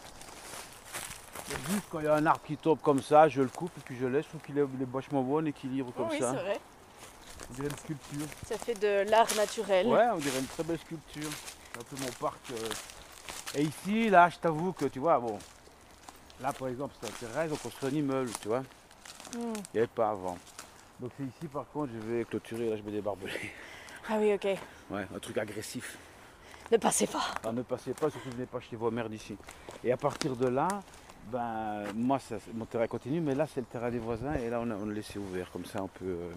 Juste 1.70 1.84
quand 1.92 2.00
il 2.00 2.06
y 2.06 2.08
a 2.08 2.16
un 2.16 2.26
arbre 2.26 2.42
qui 2.46 2.58
tombe 2.58 2.80
comme 2.82 3.02
ça, 3.02 3.28
je 3.30 3.42
le 3.42 3.50
coupe 3.50 3.72
et 3.78 3.82
puis 3.82 3.96
je 4.00 4.06
laisse, 4.06 4.28
trouve 4.28 4.42
qu'il 4.42 4.58
est, 4.58 4.66
vachement 4.92 5.22
bon, 5.22 5.46
équilibre 5.46 5.92
comme 5.96 6.10
oui, 6.10 6.20
ça. 6.20 6.32
c'est 6.32 6.42
vrai. 6.42 6.60
On 7.50 7.54
dirait 7.54 7.68
une 7.70 7.78
sculpture. 7.78 8.28
Ça 8.48 8.58
fait 8.58 8.80
de 8.80 9.10
l'art 9.10 9.28
naturel. 9.36 9.88
Ouais, 9.88 10.08
on 10.14 10.18
dirait 10.18 10.40
une 10.40 10.46
très 10.48 10.64
belle 10.64 10.80
sculpture. 10.80 11.30
C'est 11.74 11.80
un 11.80 11.84
peu 11.84 11.96
mon 12.04 12.12
parc. 12.20 12.40
euh, 12.52 13.60
Et 13.60 13.64
ici, 13.64 14.10
là, 14.10 14.30
je 14.30 14.38
t'avoue 14.38 14.74
que 14.74 14.86
tu 14.86 15.00
vois, 15.00 15.20
bon, 15.20 15.38
là 16.42 16.54
par 16.54 16.68
exemple, 16.68 16.94
c'est 17.02 17.08
un 17.08 17.28
terrain, 17.28 17.46
ils 17.46 17.54
ont 17.54 17.58
construit 17.58 17.90
un 17.90 17.98
immeuble, 17.98 18.32
tu 18.42 18.48
vois. 18.48 18.60
Hmm. 18.60 19.54
Il 19.56 19.76
n'y 19.76 19.80
avait 19.80 19.88
pas 19.88 20.10
avant. 20.10 20.38
Donc 21.00 21.12
c'est 21.18 21.24
ici 21.24 21.48
par 21.52 21.66
contre, 21.74 21.92
je 21.94 22.00
vais 22.08 22.24
clôturer, 22.26 22.70
là 22.70 22.78
je 22.78 22.82
mets 22.84 22.92
des 22.92 23.02
barbelés. 23.02 23.52
Ah 24.10 24.18
oui, 24.20 24.34
ok. 24.34 24.46
Ouais, 24.90 25.08
un 25.16 25.20
truc 25.20 25.38
agressif. 25.38 25.98
Ne 26.72 26.78
passez 26.78 27.06
pas. 27.08 27.24
Alors, 27.44 27.54
ne 27.54 27.62
passez 27.64 27.94
pas, 27.94 28.10
surtout 28.10 28.30
ne 28.30 28.34
venez 28.34 28.46
pas 28.46 28.60
chez 28.62 28.76
vos 28.76 28.90
mères 28.92 29.10
d'ici. 29.10 29.36
Et 29.84 29.92
à 29.92 29.98
partir 29.98 30.36
de 30.36 30.48
là, 30.48 30.68
ben, 31.32 31.84
moi, 31.96 32.20
ça, 32.20 32.36
mon 32.54 32.66
terrain 32.66 32.88
continue, 32.88 33.22
mais 33.22 33.36
là, 33.36 33.48
c'est 33.54 33.62
le 33.62 33.66
terrain 33.68 33.90
des 33.92 34.00
voisins, 34.00 34.34
et 34.36 34.50
là, 34.50 34.60
on 34.62 34.70
a, 34.72 34.76
on 34.76 34.90
a 34.90 34.94
laissé 34.94 35.20
ouvert, 35.20 35.50
comme 35.52 35.66
ça, 35.66 35.82
on 35.84 35.88
peut... 35.88 36.06
euh. 36.06 36.32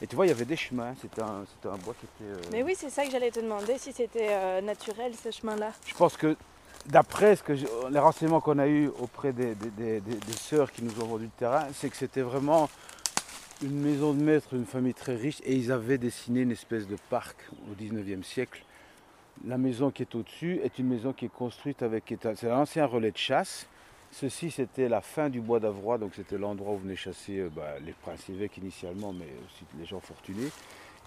Et 0.00 0.06
tu 0.08 0.16
vois, 0.16 0.26
il 0.26 0.30
y 0.30 0.32
avait 0.32 0.44
des 0.44 0.56
chemins, 0.56 0.94
c'était 1.00 1.22
un, 1.22 1.44
c'était 1.48 1.72
un 1.72 1.78
bois 1.78 1.94
qui 2.00 2.06
était... 2.06 2.30
euh, 2.30 2.48
Mais 2.50 2.62
oui, 2.64 2.74
c'est 2.76 2.90
ça 2.90 3.04
que 3.04 3.10
j'allais 3.12 3.30
te 3.30 3.38
demander, 3.40 3.78
si 3.78 3.92
c'était 3.92 4.28
euh, 4.30 4.60
naturel 4.60 5.12
ce 5.14 5.30
chemin-là. 5.30 5.70
Je 5.86 5.94
pense 5.94 6.16
que, 6.16 6.36
d'après 6.86 7.36
ce 7.36 7.42
que 7.44 7.52
les 7.90 7.98
renseignements 8.00 8.40
qu'on 8.40 8.58
a 8.58 8.66
eus 8.66 8.88
auprès 9.00 9.32
des, 9.32 9.54
des, 9.54 9.70
des- 9.70 10.00
des- 10.00 10.32
sœurs 10.32 10.72
qui 10.72 10.82
nous 10.82 11.00
ont 11.00 11.06
vendu 11.06 11.24
le 11.24 11.30
terrain, 11.38 11.66
c'est 11.72 11.88
que 11.88 11.96
c'était 11.96 12.22
vraiment 12.22 12.68
une 13.62 13.80
maison 13.80 14.12
de 14.12 14.20
maître, 14.22 14.52
une 14.54 14.66
famille 14.66 14.94
très 14.94 15.14
riche, 15.14 15.38
et 15.44 15.54
ils 15.54 15.70
avaient 15.70 15.96
dessiné 15.98 16.40
une 16.40 16.50
espèce 16.50 16.88
de 16.88 16.96
parc 17.08 17.36
au 17.70 17.80
19e 17.80 18.24
siècle. 18.24 18.64
La 19.46 19.58
maison 19.58 19.90
qui 19.92 20.02
est 20.02 20.14
au-dessus 20.16 20.60
est 20.64 20.78
une 20.80 20.88
maison 20.88 21.12
qui 21.12 21.26
est 21.26 21.32
construite 21.32 21.82
avec... 21.82 22.10
un- 22.24 22.34
C'est 22.34 22.50
un 22.50 22.58
ancien 22.58 22.84
relais 22.86 23.12
de 23.12 23.16
chasse. 23.16 23.66
Ceci, 24.14 24.52
c'était 24.52 24.88
la 24.88 25.00
fin 25.00 25.28
du 25.28 25.40
bois 25.40 25.58
d'Avroy, 25.58 25.98
donc 25.98 26.12
c'était 26.14 26.38
l'endroit 26.38 26.74
où 26.74 26.78
venaient 26.78 26.94
chasser 26.94 27.40
euh, 27.40 27.50
bah, 27.50 27.80
les 27.84 27.90
princes 27.90 28.28
évêques 28.28 28.58
initialement, 28.58 29.12
mais 29.12 29.26
aussi 29.44 29.64
les 29.76 29.84
gens 29.84 29.98
fortunés. 29.98 30.50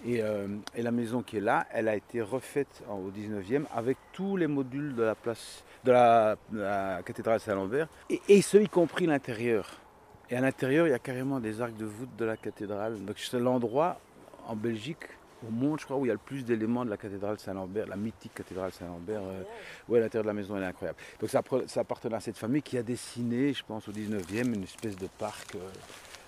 Et, 0.04 0.22
euh, 0.22 0.46
la 0.76 0.90
maison 0.90 1.22
qui 1.22 1.38
est 1.38 1.40
là, 1.40 1.66
elle 1.72 1.88
a 1.88 1.96
été 1.96 2.20
refaite 2.20 2.82
au 2.86 3.10
19e 3.10 3.64
avec 3.74 3.96
tous 4.12 4.36
les 4.36 4.46
modules 4.46 4.94
de 4.94 5.02
la 5.04 5.14
place 5.14 5.64
de 5.84 5.92
la, 5.92 6.36
de 6.52 6.60
la 6.60 7.00
cathédrale 7.02 7.40
Saint-Lambert, 7.40 7.88
et, 8.10 8.20
et 8.28 8.42
ce, 8.42 8.58
y 8.58 8.68
compris 8.68 9.06
l'intérieur. 9.06 9.80
Et 10.28 10.36
à 10.36 10.42
l'intérieur, 10.42 10.86
il 10.86 10.90
y 10.90 10.92
a 10.92 10.98
carrément 10.98 11.40
des 11.40 11.62
arcs 11.62 11.78
de 11.78 11.86
voûte 11.86 12.14
de 12.18 12.26
la 12.26 12.36
cathédrale. 12.36 13.02
Donc 13.06 13.18
c'est 13.18 13.40
l'endroit 13.40 13.98
en 14.46 14.54
Belgique, 14.54 15.06
au 15.46 15.50
monde, 15.50 15.78
je 15.80 15.84
crois, 15.84 15.96
où 15.96 16.04
il 16.04 16.08
y 16.08 16.10
a 16.10 16.14
le 16.14 16.18
plus 16.18 16.44
d'éléments 16.44 16.84
de 16.84 16.90
la 16.90 16.96
cathédrale 16.96 17.38
Saint-Lambert, 17.38 17.86
la 17.86 17.96
mythique 17.96 18.34
cathédrale 18.34 18.72
Saint-Lambert. 18.72 19.20
euh, 19.22 19.42
ouais, 19.88 20.00
l'intérieur 20.00 20.24
de 20.24 20.28
la 20.28 20.34
maison, 20.34 20.56
elle 20.56 20.62
est 20.62 20.66
incroyable. 20.66 20.98
Donc 21.20 21.30
ça, 21.30 21.42
ça 21.66 21.80
appartenait 21.80 22.16
à 22.16 22.20
cette 22.20 22.36
famille 22.38 22.62
qui 22.62 22.76
a 22.78 22.82
dessiné, 22.82 23.52
je 23.52 23.62
pense, 23.66 23.86
au 23.88 23.92
19e, 23.92 24.54
une 24.54 24.64
espèce 24.64 24.96
de 24.96 25.06
parc. 25.18 25.54
euh, 25.54 25.58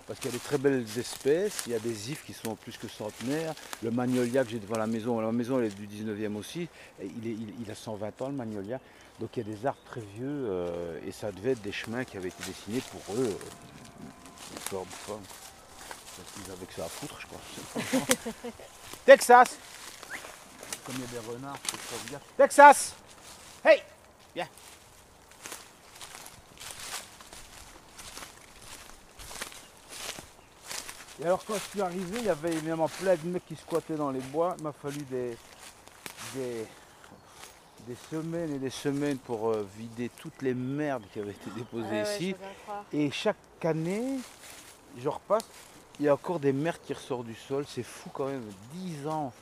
parce 0.07 0.19
qu'il 0.19 0.31
y 0.31 0.33
a 0.33 0.37
des 0.37 0.43
très 0.43 0.57
belles 0.57 0.85
espèces, 0.97 1.63
il 1.67 1.71
y 1.71 1.75
a 1.75 1.79
des 1.79 2.11
ifs 2.11 2.25
qui 2.25 2.33
sont 2.33 2.55
plus 2.55 2.77
que 2.77 2.87
centenaires. 2.87 3.53
Le 3.81 3.91
magnolia 3.91 4.43
que 4.43 4.49
j'ai 4.49 4.59
devant 4.59 4.77
la 4.77 4.87
maison, 4.87 5.21
la 5.21 5.31
maison 5.31 5.59
elle 5.59 5.65
est 5.65 5.75
du 5.75 5.87
19e 5.87 6.35
aussi, 6.35 6.67
il, 7.01 7.05
est- 7.27 7.31
il- 7.31 7.53
il 7.63 7.71
a 7.71 7.75
120 7.75 8.21
ans 8.21 8.27
le 8.27 8.33
magnolia. 8.35 8.79
Donc 9.19 9.37
il 9.37 9.47
y 9.47 9.49
a 9.49 9.55
des 9.55 9.65
arbres 9.65 9.79
très 9.85 10.01
vieux 10.01 10.25
euh, 10.49 10.99
et 11.07 11.11
ça 11.11 11.31
devait 11.31 11.51
être 11.51 11.61
des 11.61 11.71
chemins 11.71 12.03
qui 12.03 12.17
avaient 12.17 12.29
été 12.29 12.43
dessinés 12.45 12.81
pour 12.91 13.15
eux. 13.15 13.27
euh, 13.29 14.67
forme. 15.05 15.21
Parce 16.17 16.31
qu'ils 16.33 16.51
avaient 16.51 16.65
que 16.65 16.73
ça 16.73 16.85
à 16.85 16.89
foutre, 16.89 17.19
je 17.19 17.27
crois. 17.27 18.01
Texas 19.05 19.57
Comme 20.85 20.95
il 20.95 21.01
y 21.01 21.03
a 21.17 21.21
des 21.21 21.27
renards, 21.27 21.57
c'est 21.63 21.77
trop 21.77 22.07
bien. 22.07 22.19
Texas 22.37 22.93
Hey 23.63 23.81
Viens 24.35 24.47
Et 31.21 31.25
alors 31.25 31.43
quand 31.45 31.53
je 31.53 31.69
suis 31.69 31.81
arrivé, 31.81 32.17
il 32.19 32.25
y 32.25 32.29
avait 32.29 32.51
évidemment 32.51 32.87
plein 32.87 33.15
de 33.15 33.27
mecs 33.27 33.45
qui 33.45 33.55
squattaient 33.55 33.95
dans 33.95 34.09
les 34.09 34.19
bois. 34.19 34.55
Il 34.57 34.63
m'a 34.63 34.71
fallu 34.71 35.01
des, 35.03 35.37
des, 36.33 36.65
des 37.87 37.95
semaines 38.09 38.55
et 38.55 38.59
des 38.59 38.71
semaines 38.71 39.17
pour 39.19 39.49
euh, 39.49 39.67
vider 39.77 40.09
toutes 40.17 40.41
les 40.41 40.55
merdes 40.55 41.03
qui 41.13 41.19
avaient 41.19 41.31
été 41.31 41.51
déposées 41.55 42.01
Ouais, 42.01 42.15
ici. 42.15 42.35
Et 42.91 43.11
chaque 43.11 43.37
année, 43.63 44.17
je 44.97 45.09
repasse, 45.09 45.43
il 45.99 46.05
y 46.05 46.09
a 46.09 46.13
encore 46.13 46.39
des 46.39 46.53
merdes 46.53 46.79
qui 46.85 46.93
ressortent 46.93 47.25
du 47.27 47.35
sol. 47.35 47.65
C'est 47.67 47.83
fou 47.83 48.09
quand 48.13 48.25
même, 48.27 48.43
10 48.73 49.07
ans 49.07 49.33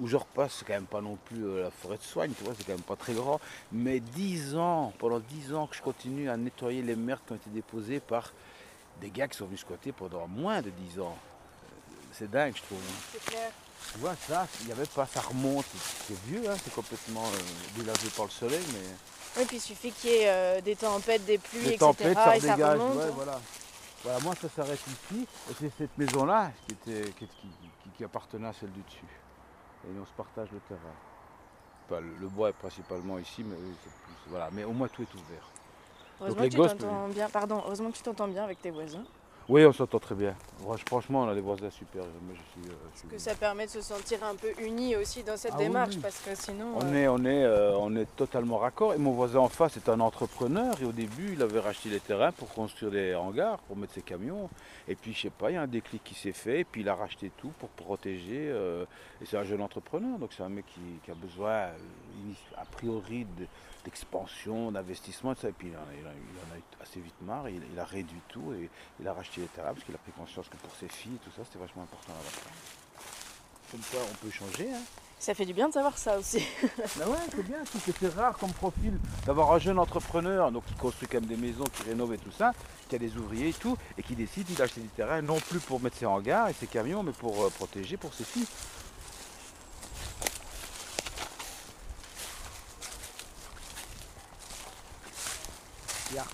où 0.00 0.06
je 0.06 0.16
repasse, 0.16 0.56
c'est 0.58 0.64
quand 0.64 0.72
même 0.72 0.86
pas 0.86 1.02
non 1.02 1.18
plus 1.26 1.44
euh, 1.44 1.64
la 1.64 1.70
forêt 1.70 1.98
de 1.98 2.02
soigne, 2.02 2.32
tu 2.32 2.42
vois, 2.44 2.54
c'est 2.56 2.64
quand 2.64 2.72
même 2.72 2.80
pas 2.80 2.96
très 2.96 3.12
grand. 3.12 3.38
Mais 3.70 4.00
10 4.00 4.56
ans, 4.56 4.92
pendant 4.98 5.20
10 5.20 5.54
ans 5.54 5.66
que 5.66 5.76
je 5.76 5.82
continue 5.82 6.30
à 6.30 6.36
nettoyer 6.38 6.80
les 6.82 6.96
merdes 6.96 7.20
qui 7.26 7.32
ont 7.34 7.36
été 7.36 7.50
déposées 7.50 8.00
par 8.00 8.32
des 9.02 9.10
gars 9.10 9.28
qui 9.28 9.36
sont 9.36 9.44
venus 9.44 9.60
squatter 9.60 9.92
pendant 9.92 10.26
moins 10.26 10.62
de 10.62 10.70
10 10.70 11.00
ans. 11.00 11.14
Euh, 11.14 11.66
C'est 12.12 12.30
dingue, 12.30 12.54
je 12.56 12.62
trouve. 12.62 12.78
C'est 13.12 13.24
clair. 13.30 13.50
Tu 13.92 13.98
vois, 13.98 14.14
ça, 14.26 14.46
il 14.60 14.66
n'y 14.66 14.72
avait 14.72 14.86
pas, 14.86 15.06
ça 15.06 15.20
remonte. 15.20 15.64
C'est 16.06 16.16
vieux, 16.26 16.48
hein, 16.48 16.54
c'est 16.62 16.72
complètement 16.74 17.24
euh, 17.26 17.92
par 18.16 18.26
le 18.26 18.30
soleil, 18.30 18.60
mais 18.72 18.88
Oui, 19.38 19.44
puis 19.46 19.56
il 19.56 19.60
suffit 19.60 19.90
qu'il 19.92 20.10
y 20.10 20.14
ait 20.14 20.28
euh, 20.28 20.60
des 20.60 20.76
tempêtes, 20.76 21.24
des 21.24 21.38
pluies, 21.38 21.60
les 21.60 21.66
etc. 21.74 21.78
tempêtes, 21.78 22.14
ça 22.16 22.36
et 22.36 22.40
ça 22.40 22.54
dégage. 22.54 22.78
remonte. 22.78 22.96
ouais, 22.96 23.02
hein. 23.04 23.12
voilà. 23.14 23.40
Voilà, 24.02 24.18
moi, 24.20 24.34
ça 24.34 24.48
s'arrête 24.48 24.80
ici. 24.86 25.26
Et 25.50 25.54
c'est 25.58 25.70
cette 25.76 25.96
maison-là 25.98 26.52
qui, 26.66 26.72
était, 26.72 27.10
qui, 27.12 27.26
qui- 27.26 27.48
qui- 27.82 27.90
qui 27.96 28.04
appartenait 28.04 28.48
à 28.48 28.52
celle 28.52 28.72
du 28.72 28.80
dessus. 28.82 29.04
Et 29.84 29.98
on 30.00 30.06
se 30.06 30.12
partage 30.12 30.50
le 30.52 30.60
terrain. 30.60 30.80
Enfin, 31.86 32.00
le, 32.00 32.14
le 32.20 32.28
bois 32.28 32.50
est 32.50 32.54
principalement 32.54 33.18
ici, 33.18 33.42
mais, 33.44 33.56
oui, 33.56 33.74
c'est 33.82 33.90
plus- 33.90 34.14
voilà. 34.30 34.48
mais 34.52 34.64
au 34.64 34.72
moins 34.72 34.88
tout 34.88 35.02
est 35.02 35.14
ouvert. 35.14 35.48
Que 36.28 36.32
tu 36.50 36.56
gosses, 36.56 36.74
bien. 37.08 37.28
Pardon, 37.28 37.62
heureusement 37.64 37.90
que 37.90 37.96
tu 37.96 38.02
t'entends 38.02 38.28
bien 38.28 38.44
avec 38.44 38.60
tes 38.60 38.70
voisins. 38.70 39.04
Oui, 39.50 39.66
on 39.66 39.72
s'entend 39.72 39.98
très 39.98 40.14
bien. 40.14 40.36
Franch- 40.62 40.84
Franchement, 40.86 41.22
on 41.22 41.28
a 41.28 41.34
des 41.34 41.40
voisins 41.40 41.70
super. 41.70 42.04
Moi, 42.04 42.34
je 42.36 42.60
suis, 42.62 42.70
euh, 42.70 42.74
je 42.94 42.98
suis- 43.00 43.08
Que 43.08 43.18
ça 43.18 43.34
permet 43.34 43.66
de 43.66 43.70
se 43.72 43.80
sentir 43.80 44.22
un 44.22 44.36
peu 44.36 44.46
unis 44.62 44.94
aussi 44.94 45.24
dans 45.24 45.36
cette 45.36 45.54
Ah 45.56 45.58
démarche, 45.58 45.94
oui. 45.96 46.00
parce 46.00 46.20
que 46.20 46.36
sinon. 46.36 46.66
On 46.76 46.84
euh, 46.86 46.94
est, 46.94 47.08
on, 47.08 47.18
est, 47.24 47.42
euh, 47.44 47.76
on 47.76 47.96
est 47.96 48.06
totalement 48.14 48.58
raccord. 48.58 48.94
Et 48.94 48.98
mon 48.98 49.10
voisin 49.10 49.40
en 49.40 49.48
face 49.48 49.76
est 49.76 49.88
un 49.88 49.98
entrepreneur. 49.98 50.80
Et 50.80 50.84
au 50.84 50.92
début, 50.92 51.32
il 51.32 51.42
avait 51.42 51.58
racheté 51.58 51.88
les 51.88 51.98
terrains 51.98 52.30
pour 52.30 52.48
construire 52.54 52.92
des 52.92 53.12
hangars, 53.16 53.58
pour 53.66 53.76
mettre 53.76 53.94
ses 53.94 54.02
camions. 54.02 54.48
Et 54.86 54.94
puis, 54.94 55.12
je 55.14 55.22
sais 55.22 55.30
pas, 55.30 55.50
il 55.50 55.54
y 55.54 55.56
a 55.56 55.62
un 55.62 55.66
déclic 55.66 56.04
qui 56.04 56.14
s'est 56.14 56.32
fait. 56.32 56.60
Et 56.60 56.64
puis, 56.64 56.82
il 56.82 56.88
a 56.88 56.94
racheté 56.94 57.32
tout 57.36 57.50
pour 57.58 57.70
protéger. 57.70 58.50
euh, 58.52 58.84
et 59.20 59.26
c'est 59.26 59.36
un 59.36 59.42
jeune 59.44 59.62
entrepreneur. 59.62 60.16
Donc, 60.20 60.30
c'est 60.36 60.44
un 60.44 60.48
mec 60.48 60.64
qui, 60.66 60.80
qui 61.04 61.10
a 61.10 61.14
besoin, 61.14 61.70
a 62.56 62.64
priori, 62.70 63.26
de- 63.36 63.46
d'expansion, 63.84 64.70
d'investissement. 64.72 65.34
ça. 65.34 65.48
Et 65.48 65.52
puis, 65.52 65.68
il 65.68 65.76
en, 65.76 65.80
a, 65.80 65.92
il 65.94 66.06
en 66.06 66.54
a- 66.54 66.58
eu 66.58 66.62
assez 66.82 67.00
vite 67.00 67.14
marre. 67.22 67.48
Il, 67.48 67.60
il 67.72 67.78
a 67.78 67.84
réduit 67.84 68.20
tout. 68.28 68.52
Et 68.54 68.68
il 69.00 69.08
a 69.08 69.12
racheté 69.12 69.40
les 69.42 69.46
terrains 69.48 69.72
parce 69.72 69.84
qu'il 69.84 69.94
a 69.94 69.98
pris 69.98 70.12
conscience 70.12 70.48
que 70.48 70.56
pour 70.56 70.74
ses 70.78 70.88
filles, 70.88 71.18
tout 71.24 71.30
ça, 71.36 71.42
c'était 71.44 71.58
vachement 71.58 71.82
important 71.82 72.12
à 72.12 72.22
la 72.24 73.00
Comme 73.70 73.80
quoi, 73.90 74.00
on 74.10 74.14
peut 74.24 74.30
changer. 74.30 74.72
Hein. 74.72 74.80
Ça 75.18 75.34
fait 75.34 75.44
du 75.44 75.52
bien 75.52 75.68
de 75.68 75.74
savoir 75.74 75.98
ça 75.98 76.18
aussi. 76.18 76.38
Bah 76.96 77.06
ouais, 77.06 77.18
c'est 77.30 77.42
bien, 77.46 77.58
c'était 77.84 78.08
rare 78.08 78.38
comme 78.38 78.52
profil 78.52 78.98
d'avoir 79.26 79.52
un 79.52 79.58
jeune 79.58 79.78
entrepreneur 79.78 80.50
donc 80.50 80.64
qui 80.64 80.72
construit 80.74 81.06
quand 81.08 81.20
même 81.20 81.28
des 81.28 81.36
maisons, 81.36 81.64
qui 81.64 81.82
rénove 81.82 82.14
et 82.14 82.18
tout 82.18 82.30
ça, 82.32 82.52
qui 82.88 82.96
a 82.96 82.98
des 82.98 83.14
ouvriers 83.18 83.50
et 83.50 83.52
tout, 83.52 83.76
et 83.98 84.02
qui 84.02 84.16
décide 84.16 84.50
d'acheter 84.54 84.80
du 84.80 84.88
terrain 84.88 85.20
non 85.20 85.38
plus 85.38 85.60
pour 85.60 85.78
mettre 85.78 85.98
ses 85.98 86.06
hangars 86.06 86.48
et 86.48 86.54
ses 86.54 86.66
camions, 86.66 87.02
mais 87.02 87.12
pour 87.12 87.44
euh, 87.44 87.50
protéger 87.50 87.98
pour 87.98 88.14
ses 88.14 88.24
filles. 88.24 88.46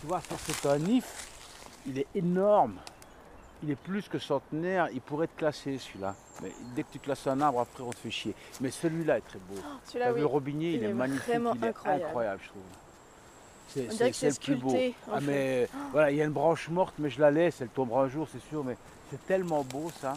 Tu 0.06 0.12
vois, 0.12 0.20
ça 0.20 0.36
c'est 0.38 0.68
un 0.68 0.78
if, 0.86 1.28
il 1.86 1.98
est 1.98 2.06
énorme. 2.14 2.76
Il 3.62 3.70
est 3.70 3.76
plus 3.76 4.06
que 4.08 4.18
centenaire, 4.18 4.88
il 4.92 5.00
pourrait 5.00 5.24
être 5.24 5.36
classé 5.36 5.78
celui-là. 5.78 6.14
Mais 6.42 6.52
dès 6.76 6.82
que 6.84 6.92
tu 6.92 6.98
classes 7.00 7.26
un 7.26 7.40
arbre, 7.40 7.58
après 7.60 7.82
on 7.82 7.90
te 7.90 7.96
fait 7.96 8.10
chier. 8.10 8.34
Mais 8.60 8.70
celui-là 8.70 9.18
est 9.18 9.22
très 9.22 9.38
beau. 9.38 9.54
Celui-là, 9.86 10.12
oui. 10.12 10.20
le 10.20 10.26
robinier, 10.26 10.70
il, 10.70 10.76
Il 10.76 10.84
est, 10.84 10.90
est 10.90 10.92
magnifique, 10.94 11.24
il 11.28 11.32
est 11.34 11.66
incroyable. 11.68 12.04
incroyable, 12.04 12.40
je 12.44 12.48
trouve. 12.50 12.62
C'est 13.68 13.86
On 13.90 13.94
dirait 13.96 14.10
que 14.10 14.16
c'est 14.16 14.28
le 14.28 14.34
plus 14.34 14.56
beau. 14.56 14.68
sculpté, 14.70 14.94
Ah, 15.10 15.18
mais 15.22 15.68
voilà, 15.92 16.10
il 16.12 16.16
y 16.18 16.22
a 16.22 16.24
une 16.26 16.32
branche 16.32 16.68
morte, 16.68 16.94
mais 16.98 17.10
je 17.10 17.18
la 17.20 17.30
laisse, 17.32 17.60
elle 17.62 17.68
tombera 17.70 18.02
un 18.04 18.08
jour, 18.08 18.28
c'est 18.30 18.42
sûr, 18.48 18.62
mais 18.62 18.76
c'est 19.10 19.26
tellement 19.26 19.64
beau 19.64 19.90
ça. 20.00 20.12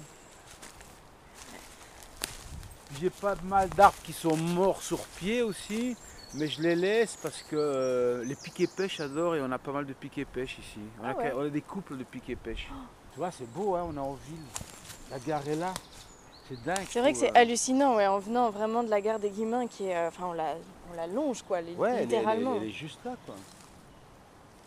J'ai 3.00 3.10
pas 3.10 3.36
mal 3.46 3.70
d'arbres 3.70 3.98
qui 4.04 4.14
sont 4.14 4.36
morts 4.36 4.82
sur 4.82 5.00
pied 5.00 5.42
aussi, 5.44 5.96
mais 6.36 6.48
je 6.48 6.62
les 6.62 6.76
laisse 6.76 7.18
parce 7.22 7.42
que 7.44 7.56
euh, 7.56 8.24
les 8.24 8.36
piquets 8.36 8.68
pêche 8.68 8.98
j'adore 8.98 9.36
et 9.36 9.42
on 9.42 9.52
a 9.52 9.58
pas 9.58 9.72
mal 9.72 9.86
de 9.86 9.94
piquets 9.94 10.26
pêche 10.26 10.58
ici. 10.60 10.80
On, 11.02 11.06
a, 11.06 11.12
Ah 11.12 11.18
ouais. 11.18 11.34
on 11.36 11.42
a 11.46 11.50
des 11.50 11.62
couples 11.62 11.98
de 11.98 12.04
piquets 12.04 12.36
pêche. 12.36 12.68
Tu 13.14 13.18
vois, 13.20 13.32
c'est 13.32 13.52
beau, 13.52 13.76
hein, 13.76 13.86
on 13.90 13.96
est 13.96 14.00
en 14.00 14.14
ville. 14.14 14.44
La 15.12 15.20
gare 15.20 15.48
est 15.48 15.56
là. 15.56 15.74
C'est 16.48 16.64
dingue. 16.64 16.86
C'est 16.90 17.00
vrai 17.00 17.12
que 17.14 17.18
c'est 17.20 17.30
euh. 17.32 17.42
hallucinant, 17.42 17.96
ouais, 17.96 18.08
en 18.08 18.20
venant 18.20 18.50
vraiment 18.52 18.84
de 18.84 18.90
la 18.90 19.02
gare 19.02 19.20
des 19.20 19.30
Guillemins, 19.30 19.68
qui 19.68 19.86
est. 19.86 19.96
euh, 19.96 20.08
Enfin, 20.10 20.28
on 20.28 20.34
la, 20.34 20.56
on 20.92 20.96
la 20.96 21.08
longe, 21.08 21.42
quoi, 21.44 21.60
Ouais, 21.78 22.02
littéralement. 22.02 22.56
Elle, 22.56 22.64
est- 22.64 22.66
elle 22.66 22.70
est 22.70 22.74
juste 22.74 23.00
là, 23.06 23.16
quoi. 23.26 23.36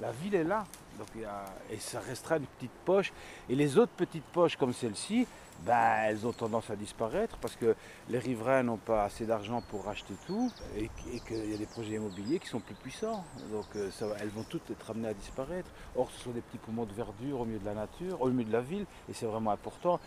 La 0.01 0.11
ville 0.13 0.35
est 0.35 0.45
là. 0.45 0.65
Donc, 0.99 1.09
il 1.15 1.23
y 1.23 1.25
a- 1.25 1.45
et 1.71 1.79
ça 1.79 2.01
restera 2.01 2.37
une 2.37 2.47
petite 2.47 2.73
poche. 2.85 3.13
Et 3.49 3.55
les 3.55 3.79
autres 3.79 3.93
petites 3.97 4.25
poches 4.25 4.57
comme 4.57 4.73
celle-ci, 4.73 5.27
bah, 5.67 6.09
elles 6.09 6.27
ont 6.27 6.33
tendance 6.33 6.71
à 6.71 6.77
disparaître 6.77 7.37
parce 7.39 7.57
que 7.57 7.75
les 8.09 8.19
riverains 8.19 8.63
n'ont 8.63 8.79
pas 8.79 9.05
assez 9.05 9.27
d'argent 9.27 9.63
pour 9.71 9.85
racheter 9.85 10.15
tout 10.27 10.51
et, 10.77 10.89
qu'il 11.27 11.51
y 11.51 11.55
a 11.55 11.59
des 11.59 11.67
projets 11.67 11.95
immobiliers 11.95 12.39
qui 12.39 12.49
sont 12.49 12.61
plus 12.61 12.75
puissants. 12.75 13.25
Donc 13.53 13.67
euh, 13.77 13.91
elles 14.21 14.29
vont 14.31 14.45
toutes 14.45 14.71
être 14.71 14.91
amenées 14.91 15.09
à 15.09 15.15
disparaître. 15.15 15.71
Or, 15.97 16.11
ce 16.11 16.25
sont 16.25 16.31
des 16.31 16.41
petits 16.41 16.59
poumons 16.59 16.85
de 16.85 16.93
verdure 16.93 17.41
au 17.41 17.45
milieu 17.45 17.61
de 17.61 17.65
la 17.65 17.75
nature, 17.75 18.21
au 18.21 18.29
milieu 18.29 18.49
de 18.49 18.53
la 18.53 18.61
ville, 18.61 18.87
et 19.09 19.13
c'est 19.13 19.27
vraiment 19.27 19.53
important. 19.53 20.01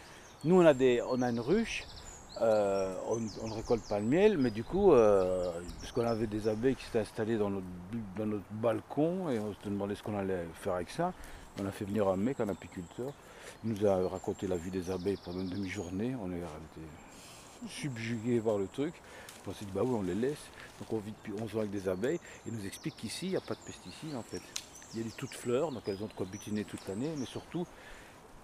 Nous, 0.43 0.62
on 0.62 0.66
a, 0.66 0.74
des, 0.74 1.01
on 1.10 1.22
a 1.22 1.30
une 1.30 1.39
ruche 1.39 1.86
euh, 2.41 2.93
on, 3.08 3.47
ne 3.47 3.53
récolte 3.53 3.88
pas 3.88 3.99
le 3.99 4.06
miel, 4.06 4.38
mais 4.38 4.51
du 4.51 4.64
coup, 4.64 4.91
euh, 4.91 5.51
parce 5.80 5.91
qu'on 5.93 6.06
avait 6.06 6.28
des 6.28 6.49
abeilles 6.49 6.76
qui 6.76 6.84
s'étaient 6.84 6.99
installées 6.99 7.38
dans 7.38 7.49
notre, 7.49 7.66
dans 8.18 8.26
notre 8.26 8.43
balcon 8.51 9.30
et 9.30 9.39
on 9.39 9.53
se 9.53 9.70
demandait 9.70 9.95
ce 9.95 10.03
qu'on 10.03 10.18
allait 10.18 10.45
faire 10.56 10.74
avec 10.74 10.89
ça. 10.89 11.14
On 11.62 11.66
a 11.66 11.72
fait 11.72 11.86
venir 11.86 12.08
un 12.10 12.18
mec, 12.18 12.41
un 12.41 12.49
apiculteur. 12.49 13.14
Il 13.66 13.72
nous 13.72 13.88
a 13.88 14.07
raconté 14.07 14.47
la 14.47 14.57
vie 14.57 14.70
des 14.70 14.91
abeilles 14.91 15.18
pendant 15.24 15.39
une 15.39 15.49
demi-journée. 15.49 16.16
On 16.22 16.32
est 16.32 16.38
été 16.38 17.68
subjugués 17.68 18.39
par 18.39 18.59
le 18.59 18.68
truc. 18.68 18.93
On 19.47 19.53
s'est 19.53 19.66
dit, 19.66 19.72
bah 19.74 19.82
oui, 19.84 19.95
on 19.95 20.03
les 20.03 20.13
laisse. 20.13 20.51
Donc 20.80 20.93
on 20.93 20.99
vit 20.99 21.11
depuis 21.11 21.34
11 21.41 21.55
ans 21.55 21.59
avec 21.59 21.72
des 21.72 21.89
abeilles. 21.89 22.20
Il 22.45 22.53
nous 22.53 22.66
explique 22.66 22.95
qu'ici, 22.95 23.26
il 23.26 23.32
n'y 23.32 23.38
a 23.38 23.41
pas 23.41 23.55
de 23.55 23.59
pesticides 23.66 24.16
en 24.16 24.22
fait. 24.22 24.41
Il 24.93 24.99
y 24.99 25.01
a 25.01 25.05
des 25.05 25.11
toutes 25.13 25.34
fleurs, 25.34 25.72
donc 25.72 25.82
elles 25.88 26.01
ont 26.03 26.07
de 26.07 26.13
quoi 26.13 26.28
butiner 26.28 26.63
toute 26.63 26.88
l'année, 26.88 27.11
mais 27.18 27.26
surtout, 27.26 27.66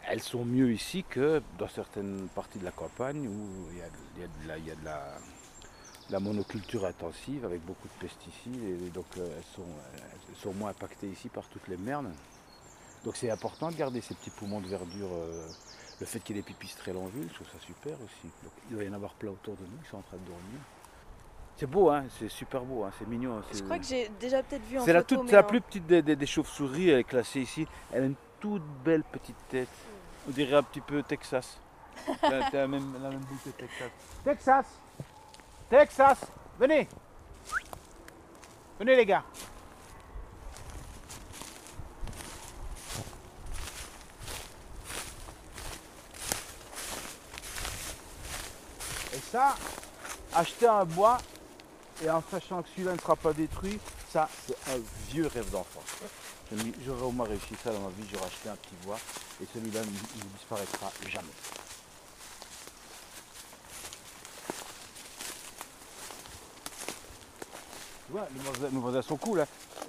elles 0.07 0.21
sont 0.21 0.43
mieux 0.43 0.71
ici 0.71 1.05
que 1.07 1.41
dans 1.59 1.67
certaines 1.67 2.27
parties 2.33 2.57
de 2.57 2.65
la 2.65 2.71
campagne 2.71 3.27
où 3.27 3.67
il 3.71 3.77
y 3.77 3.81
a, 3.81 4.55
a 4.55 4.57
de, 4.57 4.85
la, 4.85 5.17
a 6.11 6.19
monoculture 6.19 6.85
intensive 6.85 7.45
avec 7.45 7.63
beaucoup 7.63 7.87
de 7.87 8.07
pesticides 8.07 8.63
et 8.63 8.89
donc 8.89 9.05
euh, 9.17 9.37
elles, 9.37 9.55
sont, 9.55 9.69
elles 10.29 10.35
sont 10.35 10.53
moins 10.53 10.71
impactées 10.71 11.07
ici 11.07 11.29
par 11.29 11.47
toutes 11.47 11.67
les 11.67 11.77
merdes. 11.77 12.11
Donc 13.03 13.15
c'est 13.15 13.29
important 13.31 13.69
de 13.71 13.75
garder 13.75 14.01
ces 14.01 14.13
petits 14.15 14.29
poumons 14.29 14.61
de 14.61 14.67
verdure. 14.67 15.07
euh, 15.11 15.47
le 15.99 16.05
fait 16.07 16.19
qu'il 16.19 16.35
y 16.35 16.39
ait 16.39 16.41
des 16.41 16.47
pipistrelles 16.47 16.97
en 16.97 17.05
ville, 17.05 17.27
je 17.29 17.35
trouve 17.35 17.47
ça 17.47 17.59
super 17.63 17.93
aussi. 18.01 18.27
Donc, 18.43 18.51
il 18.69 18.75
doit 18.75 18.83
y 18.83 18.89
en 18.89 18.93
avoir 18.93 19.13
plein 19.13 19.29
autour 19.29 19.53
de 19.55 19.61
nous 19.61 19.77
qui 19.83 19.87
sont 19.89 19.97
en 19.97 20.01
train 20.01 20.17
de 20.17 20.25
dormir. 20.25 20.59
C'est 21.57 21.67
beau, 21.67 21.91
hein 21.91 22.05
c'est 22.17 22.27
super 22.27 22.61
beau, 22.63 22.83
hein 22.83 22.91
c'est 22.97 23.07
mignon. 23.07 23.39
Je 23.51 23.57
c'est- 23.57 23.63
crois 23.63 23.77
que 23.77 23.85
j'ai 23.85 24.09
déjà 24.19 24.41
peut-être 24.41 24.63
vu 24.65 24.79
en 24.79 24.83
c'est 24.83 24.93
la, 24.93 25.03
toute, 25.03 25.23
mais 25.25 25.31
la 25.31 25.43
plus 25.43 25.61
petite 25.61 25.85
des, 25.85 26.01
des- 26.01 26.15
des 26.15 26.25
chauves-souris, 26.25 26.89
elle 26.89 26.99
est 26.99 27.03
classée 27.03 27.41
ici. 27.41 27.67
Elle 27.93 28.01
a 28.03 28.05
une 28.07 28.15
toute 28.39 28.63
belle 28.83 29.03
petite 29.03 29.35
tête. 29.47 29.69
On 30.27 30.31
dirait 30.31 30.55
un 30.55 30.63
petit 30.63 30.81
peu 30.81 31.03
Texas. 31.03 31.59
T'as 32.21 32.49
t'as 32.49 32.57
la 32.61 32.67
même, 32.67 32.93
la 32.99 33.09
même 33.09 33.19
boucle 33.19 33.51
que 33.51 33.61
Texas. 33.61 33.91
Texas 34.23 34.65
Texas 35.69 36.17
Venez 36.59 36.87
Venez 38.79 38.95
les 38.95 39.05
gars 39.05 39.23
ça, 49.31 49.55
acheter 50.33 50.67
un 50.67 50.83
bois 50.83 51.17
et 52.03 52.09
en 52.09 52.21
sachant 52.29 52.61
que 52.63 52.69
celui-là 52.69 52.93
ne 52.93 52.99
sera 52.99 53.15
pas 53.15 53.31
détruit, 53.31 53.79
ça 54.11 54.27
c'est 54.45 54.57
un 54.73 54.79
vieux 55.09 55.27
rêve 55.27 55.49
d'enfant. 55.51 55.81
J'aurais 56.85 57.03
au 57.03 57.11
moins 57.11 57.27
réussi 57.27 57.55
ça 57.63 57.71
dans 57.71 57.79
ma 57.79 57.89
vie, 57.89 58.03
j'aurais 58.11 58.25
acheté 58.25 58.49
un 58.49 58.55
petit 58.55 58.75
bois 58.83 58.97
et 59.41 59.45
celui-là 59.53 59.79
il 59.83 60.19
ne 60.19 60.29
disparaîtra 60.37 60.91
jamais. 61.07 61.27
Tu 68.07 68.11
vois, 68.11 68.27
nos 68.71 68.81
voisins, 68.81 69.01
sont 69.01 69.15
cool. 69.15 69.39
Hein. 69.39 69.47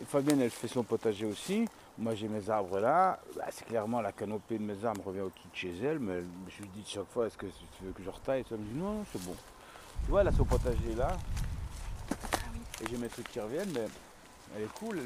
Fabienne, 0.08 0.40
elle 0.40 0.50
fait 0.50 0.68
son 0.68 0.84
potager 0.84 1.26
aussi. 1.26 1.66
Moi, 1.98 2.14
j'ai 2.14 2.28
mes 2.28 2.48
arbres 2.48 2.80
là. 2.80 3.18
Bah, 3.36 3.44
c'est 3.50 3.66
clairement 3.66 4.00
la 4.00 4.12
canopée 4.12 4.58
de 4.58 4.62
mes 4.64 4.84
arbres 4.84 5.04
revient 5.04 5.20
au-dessus 5.20 5.48
de 5.52 5.56
chez 5.56 5.86
elle. 5.86 5.98
Mais 5.98 6.22
je 6.48 6.62
lui 6.62 6.68
dis 6.74 6.84
chaque 6.86 7.08
fois, 7.10 7.26
est-ce 7.26 7.36
que 7.36 7.46
tu 7.46 7.84
veux 7.84 7.92
que 7.92 8.02
je 8.02 8.10
retaille? 8.10 8.44
Elle 8.50 8.56
me 8.58 8.64
dit 8.64 8.74
non, 8.78 8.92
non, 8.94 9.04
c'est 9.12 9.22
bon. 9.24 9.36
Tu 10.04 10.10
vois, 10.10 10.22
elle 10.22 10.28
a 10.28 10.32
son 10.32 10.44
potager 10.44 10.94
là. 10.96 11.16
Et 12.80 12.86
j'ai 12.90 12.96
mes 12.96 13.08
trucs 13.08 13.28
qui 13.28 13.38
reviennent, 13.40 13.70
mais 13.72 13.86
elle 14.56 14.62
est 14.62 14.74
cool. 14.78 15.00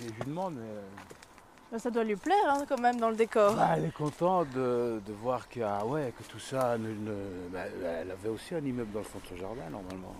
Je, 0.00 0.06
lui 0.06 0.14
demande, 0.24 0.54
mais 0.54 1.74
euh, 1.74 1.78
ça 1.78 1.90
doit 1.90 2.04
lui 2.04 2.16
plaire 2.16 2.36
hein, 2.46 2.64
quand 2.68 2.80
même 2.80 2.98
dans 2.98 3.10
le 3.10 3.16
décor. 3.16 3.54
bah, 3.54 3.70
elle 3.76 3.86
est 3.86 3.92
contente 3.92 4.48
de, 4.50 5.02
de 5.04 5.12
voir 5.12 5.48
que, 5.48 5.60
ah 5.60 5.84
ouais, 5.84 6.14
que 6.16 6.22
tout 6.22 6.38
ça. 6.38 6.78
ne- 6.78 6.88
ne- 6.88 7.48
bah, 7.52 7.64
elle 8.00 8.10
avait 8.12 8.28
aussi 8.28 8.54
un 8.54 8.64
immeuble 8.64 8.92
dans 8.92 9.00
le 9.00 9.04
fond 9.04 9.18
de 9.18 9.26
son 9.26 9.36
jardin 9.36 9.68
normalement. 9.70 10.14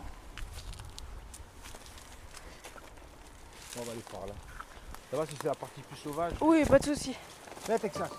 On 3.79 3.83
va 3.85 3.93
aller 3.93 4.01
par 4.11 4.27
là. 4.27 4.33
Ça 5.11 5.17
va 5.17 5.27
si 5.27 5.35
c'est 5.41 5.49
la 5.49 5.55
partie 5.55 5.81
plus 5.81 5.97
sauvage 5.97 6.33
Oui, 6.41 6.65
pas 6.65 6.79
de 6.79 6.85
souci. 6.85 7.15
Viens 7.67 7.79
Texas. 7.79 8.11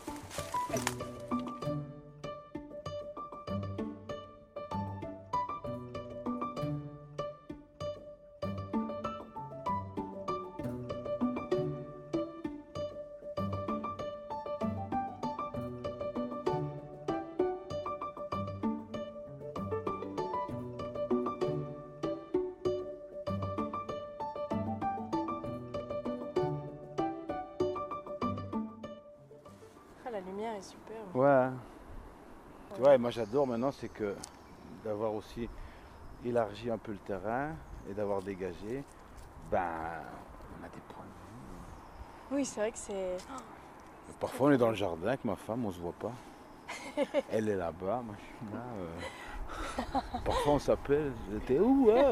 Moi 33.09 33.15
j'adore 33.25 33.47
maintenant, 33.47 33.71
c'est 33.71 33.89
que 33.89 34.13
d'avoir 34.85 35.15
aussi 35.15 35.49
élargi 36.23 36.69
un 36.69 36.77
peu 36.77 36.91
le 36.91 36.99
terrain 36.99 37.55
et 37.89 37.93
d'avoir 37.95 38.21
dégagé, 38.21 38.83
ben 39.49 39.63
on 40.61 40.63
a 40.63 40.69
des 40.69 40.79
points 40.93 41.05
de 41.05 41.09
vue. 41.09 42.35
Oui, 42.37 42.45
c'est 42.45 42.59
vrai 42.59 42.71
que 42.71 42.77
c'est. 42.77 43.17
Parfois 44.19 44.49
on 44.49 44.51
est 44.51 44.59
dans 44.59 44.69
le 44.69 44.75
jardin 44.75 45.07
avec 45.07 45.25
ma 45.25 45.35
femme, 45.35 45.65
on 45.65 45.71
se 45.71 45.79
voit 45.79 45.93
pas. 45.99 46.11
Elle 47.31 47.49
est 47.49 47.55
là-bas, 47.55 48.03
moi 48.05 48.13
je 48.19 48.25
suis 48.45 48.53
là. 48.53 48.61
euh. 48.77 50.19
Parfois 50.23 50.53
on 50.53 50.59
s'appelle, 50.59 51.11
t'es 51.47 51.57
où 51.57 51.89
hein. 51.91 52.11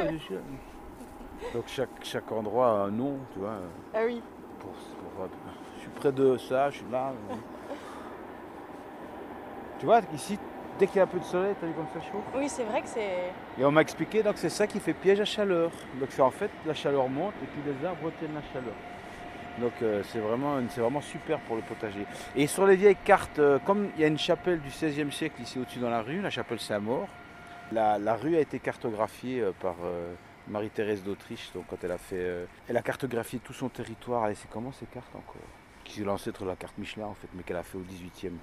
Donc 1.53 1.65
chaque, 1.67 1.91
chaque 2.01 2.31
endroit 2.31 2.69
a 2.69 2.85
un 2.85 2.89
nom, 2.89 3.19
tu 3.33 3.39
vois. 3.39 3.49
euh, 3.51 3.67
Ah 3.93 3.99
oui. 4.03 4.19
pour- 4.59 4.71
pour- 4.71 5.27
je 5.75 5.81
suis 5.81 5.89
près 5.91 6.11
de 6.11 6.37
ça, 6.39 6.71
je 6.71 6.77
suis 6.77 6.89
là. 6.89 7.09
euh. 7.29 7.35
Tu 9.77 9.85
vois, 9.85 10.01
ici, 10.11 10.39
dès 10.77 10.87
qu'il 10.87 10.97
y 10.97 10.99
a 10.99 11.03
un 11.03 11.07
peu 11.07 11.19
de 11.19 11.23
soleil, 11.23 11.55
t'as 11.59 11.67
vu 11.67 11.73
comme 11.73 11.87
ça 11.93 11.99
chaud 12.11 12.21
Oui, 12.35 12.47
c'est 12.49 12.63
vrai 12.63 12.81
que 12.81 12.87
c'est. 12.87 13.31
Et 13.59 13.65
on 13.65 13.71
m'a 13.71 13.81
expliqué, 13.81 14.23
donc 14.23 14.35
c'est 14.37 14.49
ça 14.49 14.67
qui 14.67 14.79
fait 14.79 14.93
piège 14.93 15.19
à 15.19 15.25
chaleur. 15.25 15.71
Donc 15.99 16.09
c'est 16.11 16.21
en 16.21 16.31
fait, 16.31 16.51
la 16.65 16.73
chaleur 16.73 17.07
monte 17.09 17.33
et 17.43 17.47
puis 17.47 17.61
les 17.65 17.85
arbres 17.85 18.05
retiennent 18.05 18.33
la 18.33 18.43
chaleur. 18.53 18.75
Donc 19.59 19.73
euh, 19.81 20.03
c'est 20.03 20.19
vraiment, 20.19 20.57
c'est 20.69 20.81
vraiment 20.81 21.01
super 21.01 21.39
pour 21.39 21.55
le 21.55 21.63
potager. 21.63 22.05
Et 22.35 22.47
sur 22.47 22.67
les 22.67 22.75
vieilles 22.75 22.97
cartes, 23.03 23.39
euh, 23.39 23.59
comme 23.59 23.89
il 23.95 24.01
y 24.01 24.03
a 24.03 24.07
une 24.07 24.19
chapelle 24.19 24.59
du 24.61 24.69
XVIe 24.69 25.11
siècle 25.11 25.41
ici 25.41 25.57
au-dessus 25.59 25.79
dans 25.79 25.89
la 25.89 26.01
rue, 26.01 26.21
la 26.21 26.29
chapelle 26.29 26.59
Saint-Maur, 26.59 27.07
la, 27.71 27.97
la 27.97 28.15
rue 28.15 28.35
a 28.35 28.39
été 28.39 28.59
cartographiée 28.59 29.41
euh, 29.41 29.51
par 29.59 29.75
Marie-Thérèse 30.47 31.03
d'Autriche. 31.03 31.51
Donc 31.53 31.65
quand 31.69 31.83
elle 31.83 31.91
a 31.91 31.97
fait, 31.97 32.47
elle 32.69 32.77
a 32.77 32.81
cartographié 32.81 33.39
tout 33.39 33.53
son 33.53 33.69
territoire. 33.69 34.29
Et 34.29 34.35
c'est 34.35 34.49
comment 34.49 34.71
ces 34.71 34.85
cartes 34.85 35.15
encore? 35.15 35.35
Qui 35.83 36.01
est 36.01 36.05
l'ancêtre 36.05 36.43
de 36.43 36.49
la 36.49 36.55
carte 36.55 36.77
Michelin 36.77 37.05
en 37.05 37.13
fait, 37.15 37.27
mais 37.33 37.43
qu'elle 37.43 37.57
a 37.57 37.63
fait 37.63 37.77
au 37.77 37.81
XVIIIe, 37.81 38.37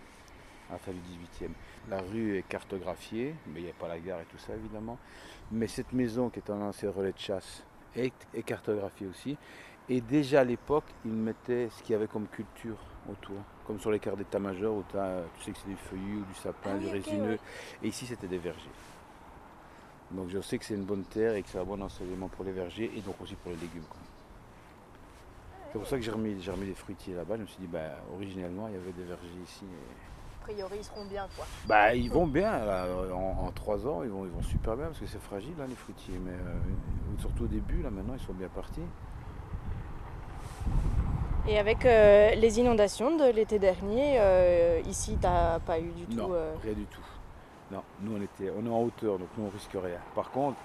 à 0.70 0.74
la 0.74 0.78
fin 0.78 0.92
du 0.92 0.98
XVIIIe. 1.00 1.54
La 1.88 2.00
rue 2.00 2.36
est 2.38 2.42
cartographiée, 2.48 3.34
mais 3.48 3.60
il 3.60 3.64
n'y 3.64 3.70
a 3.70 3.74
pas 3.74 3.88
la 3.88 3.98
gare 4.00 4.20
et 4.20 4.24
tout 4.26 4.38
ça 4.38 4.54
évidemment. 4.54 4.98
Mais 5.52 5.66
cette 5.66 5.92
maison 5.92 6.30
qui 6.30 6.38
est 6.40 6.50
un 6.50 6.60
ancien 6.62 6.90
relais 6.90 7.12
de 7.12 7.18
chasse 7.18 7.64
est, 7.94 8.12
est 8.32 8.42
cartographiée 8.42 9.06
aussi. 9.06 9.36
Et 9.88 10.00
déjà 10.00 10.40
à 10.40 10.44
l'époque, 10.44 10.86
ils 11.04 11.12
mettaient 11.12 11.68
ce 11.70 11.82
qu'il 11.82 11.92
y 11.92 11.96
avait 11.96 12.06
comme 12.06 12.26
culture 12.26 12.78
autour. 13.10 13.36
Comme 13.66 13.78
sur 13.78 13.90
les 13.90 13.98
cartes 13.98 14.16
d'état-major 14.18 14.74
où 14.76 14.82
tu 14.90 14.96
sais 15.44 15.52
que 15.52 15.58
c'est 15.58 15.68
du 15.68 15.76
feuillu 15.76 16.16
ou 16.18 16.24
du 16.24 16.34
sapin, 16.34 16.70
Ah 16.74 16.78
du 16.78 16.86
résineux. 16.88 17.32
ouais. 17.32 17.38
Et 17.82 17.88
ici, 17.88 18.06
c'était 18.06 18.26
des 18.26 18.38
vergers. 18.38 18.70
Donc 20.10 20.28
je 20.30 20.40
sais 20.40 20.58
que 20.58 20.64
c'est 20.64 20.74
une 20.74 20.84
bonne 20.84 21.04
terre 21.04 21.34
et 21.34 21.42
que 21.42 21.48
c'est 21.48 21.58
un 21.58 21.64
bon 21.64 21.80
ensoleillement 21.82 22.28
pour 22.28 22.44
les 22.44 22.52
vergers 22.52 22.90
et 22.96 23.00
donc 23.00 23.20
aussi 23.20 23.34
pour 23.36 23.50
les 23.50 23.56
légumes. 23.58 23.82
C'est 25.72 25.78
pour 25.78 25.88
ça 25.88 25.96
que 25.96 26.02
j'ai 26.02 26.10
remis, 26.12 26.34
les 26.34 26.74
fruitiers 26.74 27.14
là-bas. 27.14 27.36
Je 27.36 27.42
me 27.42 27.46
suis 27.46 27.58
dit, 27.58 27.66
bah, 27.66 27.96
originellement, 28.14 28.68
il 28.68 28.74
y 28.74 28.76
avait 28.76 28.92
des 28.92 29.02
vergers 29.04 29.26
ici. 29.44 29.64
et- 29.64 30.13
priori, 30.44 30.76
ils 30.78 30.84
seront 30.84 31.04
bien, 31.06 31.26
quoi. 31.36 31.46
bah, 31.66 31.94
ils 31.94 32.10
vont 32.10 32.26
bien, 32.26 32.50
là, 32.64 32.86
en, 33.14 33.46
en 33.46 33.50
trois 33.52 33.86
ans, 33.86 34.02
ils 34.02 34.10
vont, 34.10 34.24
ils 34.24 34.30
vont 34.30 34.42
super 34.42 34.76
bien 34.76 34.86
parce 34.86 34.98
que 35.00 35.06
c'est 35.06 35.20
fragile, 35.22 35.54
hein, 35.60 35.66
les 35.68 35.74
fruitiers. 35.74 36.18
Mais 36.24 36.32
euh, 36.32 36.58
surtout 37.18 37.44
au 37.44 37.48
début, 37.48 37.82
là, 37.82 37.90
maintenant, 37.90 38.14
ils 38.14 38.24
sont 38.24 38.34
bien 38.34 38.48
partis. 38.48 38.82
Et 41.46 41.58
avec 41.58 41.84
euh, 41.84 42.34
les 42.36 42.58
inondations 42.58 43.16
de 43.16 43.30
l'été 43.30 43.58
dernier, 43.58 44.16
euh, 44.18 44.80
ici, 44.86 45.18
t'as 45.20 45.58
pas 45.60 45.78
eu 45.78 45.90
du 45.92 46.14
non, 46.14 46.26
tout. 46.28 46.32
euh, 46.34 46.54
rien 46.62 46.72
du 46.72 46.84
tout. 46.86 47.02
Non, 47.70 47.82
nous, 48.00 48.16
on, 48.16 48.22
était, 48.22 48.50
on 48.56 48.64
est 48.66 48.70
en 48.70 48.82
hauteur, 48.82 49.18
donc 49.18 49.28
nous, 49.36 49.44
on 49.46 49.50
risque 49.50 49.72
rien. 49.74 49.98
Par 50.14 50.30
contre, 50.30 50.56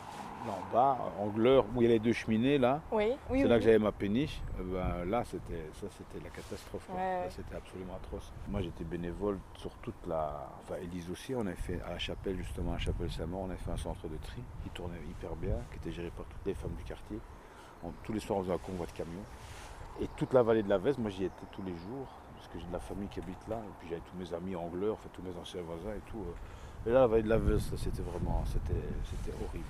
là, 0.47 0.53
en 0.53 0.73
bas, 0.73 0.97
en 1.19 1.27
Gleur, 1.27 1.65
où 1.75 1.81
il 1.81 1.83
y 1.83 1.87
a 1.87 1.89
les 1.93 1.99
deux 1.99 2.13
cheminées, 2.13 2.57
là, 2.57 2.81
Oui, 2.91 3.05
oui. 3.29 3.39
c'est 3.39 3.43
oui, 3.43 3.49
là 3.49 3.57
que 3.57 3.63
j'avais 3.63 3.79
ma 3.79 3.91
péniche. 3.91 4.41
euh, 4.59 4.63
ben, 5.03 5.09
là, 5.09 5.23
c'était, 5.25 5.65
ça, 5.79 5.87
c'était 5.89 6.23
la 6.23 6.29
catastrophe. 6.29 6.87
Ouais. 6.89 7.27
C'était 7.29 7.55
absolument 7.55 7.95
atroce. 7.95 8.31
Moi, 8.47 8.61
j'étais 8.61 8.83
bénévole 8.83 9.39
sur 9.55 9.71
toute 9.81 10.05
la. 10.07 10.49
Enfin, 10.61 10.75
Élise 10.81 11.09
aussi, 11.11 11.33
on 11.35 11.41
avait 11.41 11.55
fait 11.55 11.81
à 11.87 11.91
la 11.91 11.99
chapelle, 11.99 12.37
justement, 12.37 12.71
à 12.71 12.75
la 12.75 12.79
chapelle 12.79 13.11
Saint-Maur, 13.11 13.41
on 13.41 13.49
avait 13.49 13.57
fait 13.57 13.71
un 13.71 13.77
centre 13.77 14.07
de 14.07 14.17
tri 14.17 14.41
qui 14.63 14.69
tournait 14.69 15.01
hyper 15.09 15.35
bien, 15.35 15.55
qui 15.71 15.77
était 15.77 15.91
géré 15.91 16.09
par 16.15 16.25
toutes 16.25 16.45
les 16.45 16.53
femmes 16.53 16.73
du 16.77 16.83
quartier. 16.83 17.19
On- 17.83 17.91
tous 18.03 18.13
les 18.13 18.19
soirs, 18.19 18.39
on 18.39 18.43
faisait 18.43 18.53
un 18.53 18.57
convoi 18.57 18.85
de 18.85 18.91
camions. 18.91 19.23
Et 20.01 20.07
toute 20.15 20.33
la 20.33 20.43
vallée 20.43 20.63
de 20.63 20.69
la 20.69 20.77
Veste, 20.77 20.99
moi, 20.99 21.09
j'y 21.09 21.25
étais 21.25 21.45
tous 21.51 21.61
les 21.63 21.75
jours, 21.75 22.07
parce 22.35 22.47
que 22.47 22.57
j'ai 22.59 22.65
de 22.65 22.71
la 22.73 22.79
famille 22.79 23.07
qui 23.09 23.19
habite 23.19 23.45
là, 23.49 23.57
et 23.57 23.71
puis 23.79 23.89
j'avais 23.89 24.01
tous 24.01 24.17
mes 24.17 24.33
amis 24.33 24.55
angleurs, 24.55 24.93
enfin, 24.93 25.09
tous 25.11 25.21
mes 25.21 25.35
anciens 25.37 25.61
voisins 25.61 25.93
et 25.95 26.09
tout. 26.09 26.19
euh, 26.19 26.89
Et 26.89 26.93
là, 26.93 27.07
la 27.07 27.19
laveuse, 27.19 27.69
c'était 27.75 28.01
vraiment, 28.01 28.41
c'était, 28.45 28.79
c'était 29.03 29.35
horrible. 29.43 29.65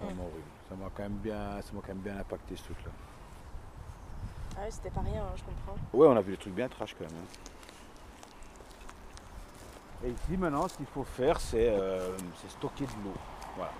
Vraiment 0.00 0.22
horrible. 0.24 0.42
Ça 0.68 0.74
m'a 0.74 0.90
quand 0.94 1.02
même 1.02 1.16
bien, 1.18 1.60
ça 1.62 1.72
m'a 1.72 1.80
quand 1.80 1.88
même 1.88 1.98
bien 1.98 2.18
impacté 2.18 2.56
ce 2.56 2.64
truc-là. 2.64 2.90
Ah 4.58 4.60
ouais, 4.62 4.70
c'était 4.70 4.90
pas 4.90 5.00
rien, 5.02 5.22
hein, 5.22 5.34
je 5.36 5.42
comprends. 5.44 5.76
Ouais, 5.92 6.06
on 6.08 6.16
a 6.16 6.20
vu 6.20 6.32
des 6.32 6.38
trucs 6.38 6.54
bien 6.54 6.68
trash 6.68 6.94
quand 6.94 7.04
même. 7.04 7.14
hein. 7.16 7.26
Et 10.04 10.10
ici 10.10 10.36
maintenant, 10.36 10.68
ce 10.68 10.76
qu'il 10.76 10.86
faut 10.86 11.04
faire, 11.04 11.40
c'est, 11.40 11.68
euh, 11.70 12.16
c'est 12.36 12.50
stocker 12.50 12.84
de 12.84 13.04
l'eau. 13.04 13.14
Voilà. 13.56 13.72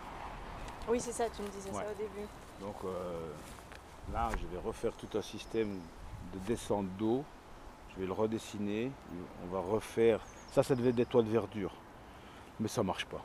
Oui, 0.89 0.99
c'est 1.01 1.13
ça, 1.13 1.25
tu 1.29 1.43
me 1.43 1.49
disais 1.49 1.71
Ouais. 1.71 1.85
ça 1.85 1.91
au 1.91 1.95
début. 1.95 2.27
Donc 2.61 2.77
euh, 2.85 3.33
là, 4.13 4.29
je 4.41 4.47
vais 4.47 4.59
refaire 4.65 4.93
tout 4.93 5.09
un 5.19 5.23
système 5.23 5.79
de 6.33 6.39
descente 6.47 6.87
d'eau. 6.99 7.25
Je 7.95 8.01
vais 8.01 8.07
le 8.07 8.13
redessiner. 8.13 8.91
On 9.45 9.55
va 9.55 9.61
refaire. 9.61 10.21
Ça, 10.53 10.63
ça 10.63 10.75
devait 10.75 10.91
être 10.91 10.97
des 10.97 11.07
toits 11.07 11.23
de 11.23 11.29
verdure. 11.31 11.73
Mais 12.61 12.69
ça 12.69 12.83
marche 12.83 13.05
pas. 13.07 13.21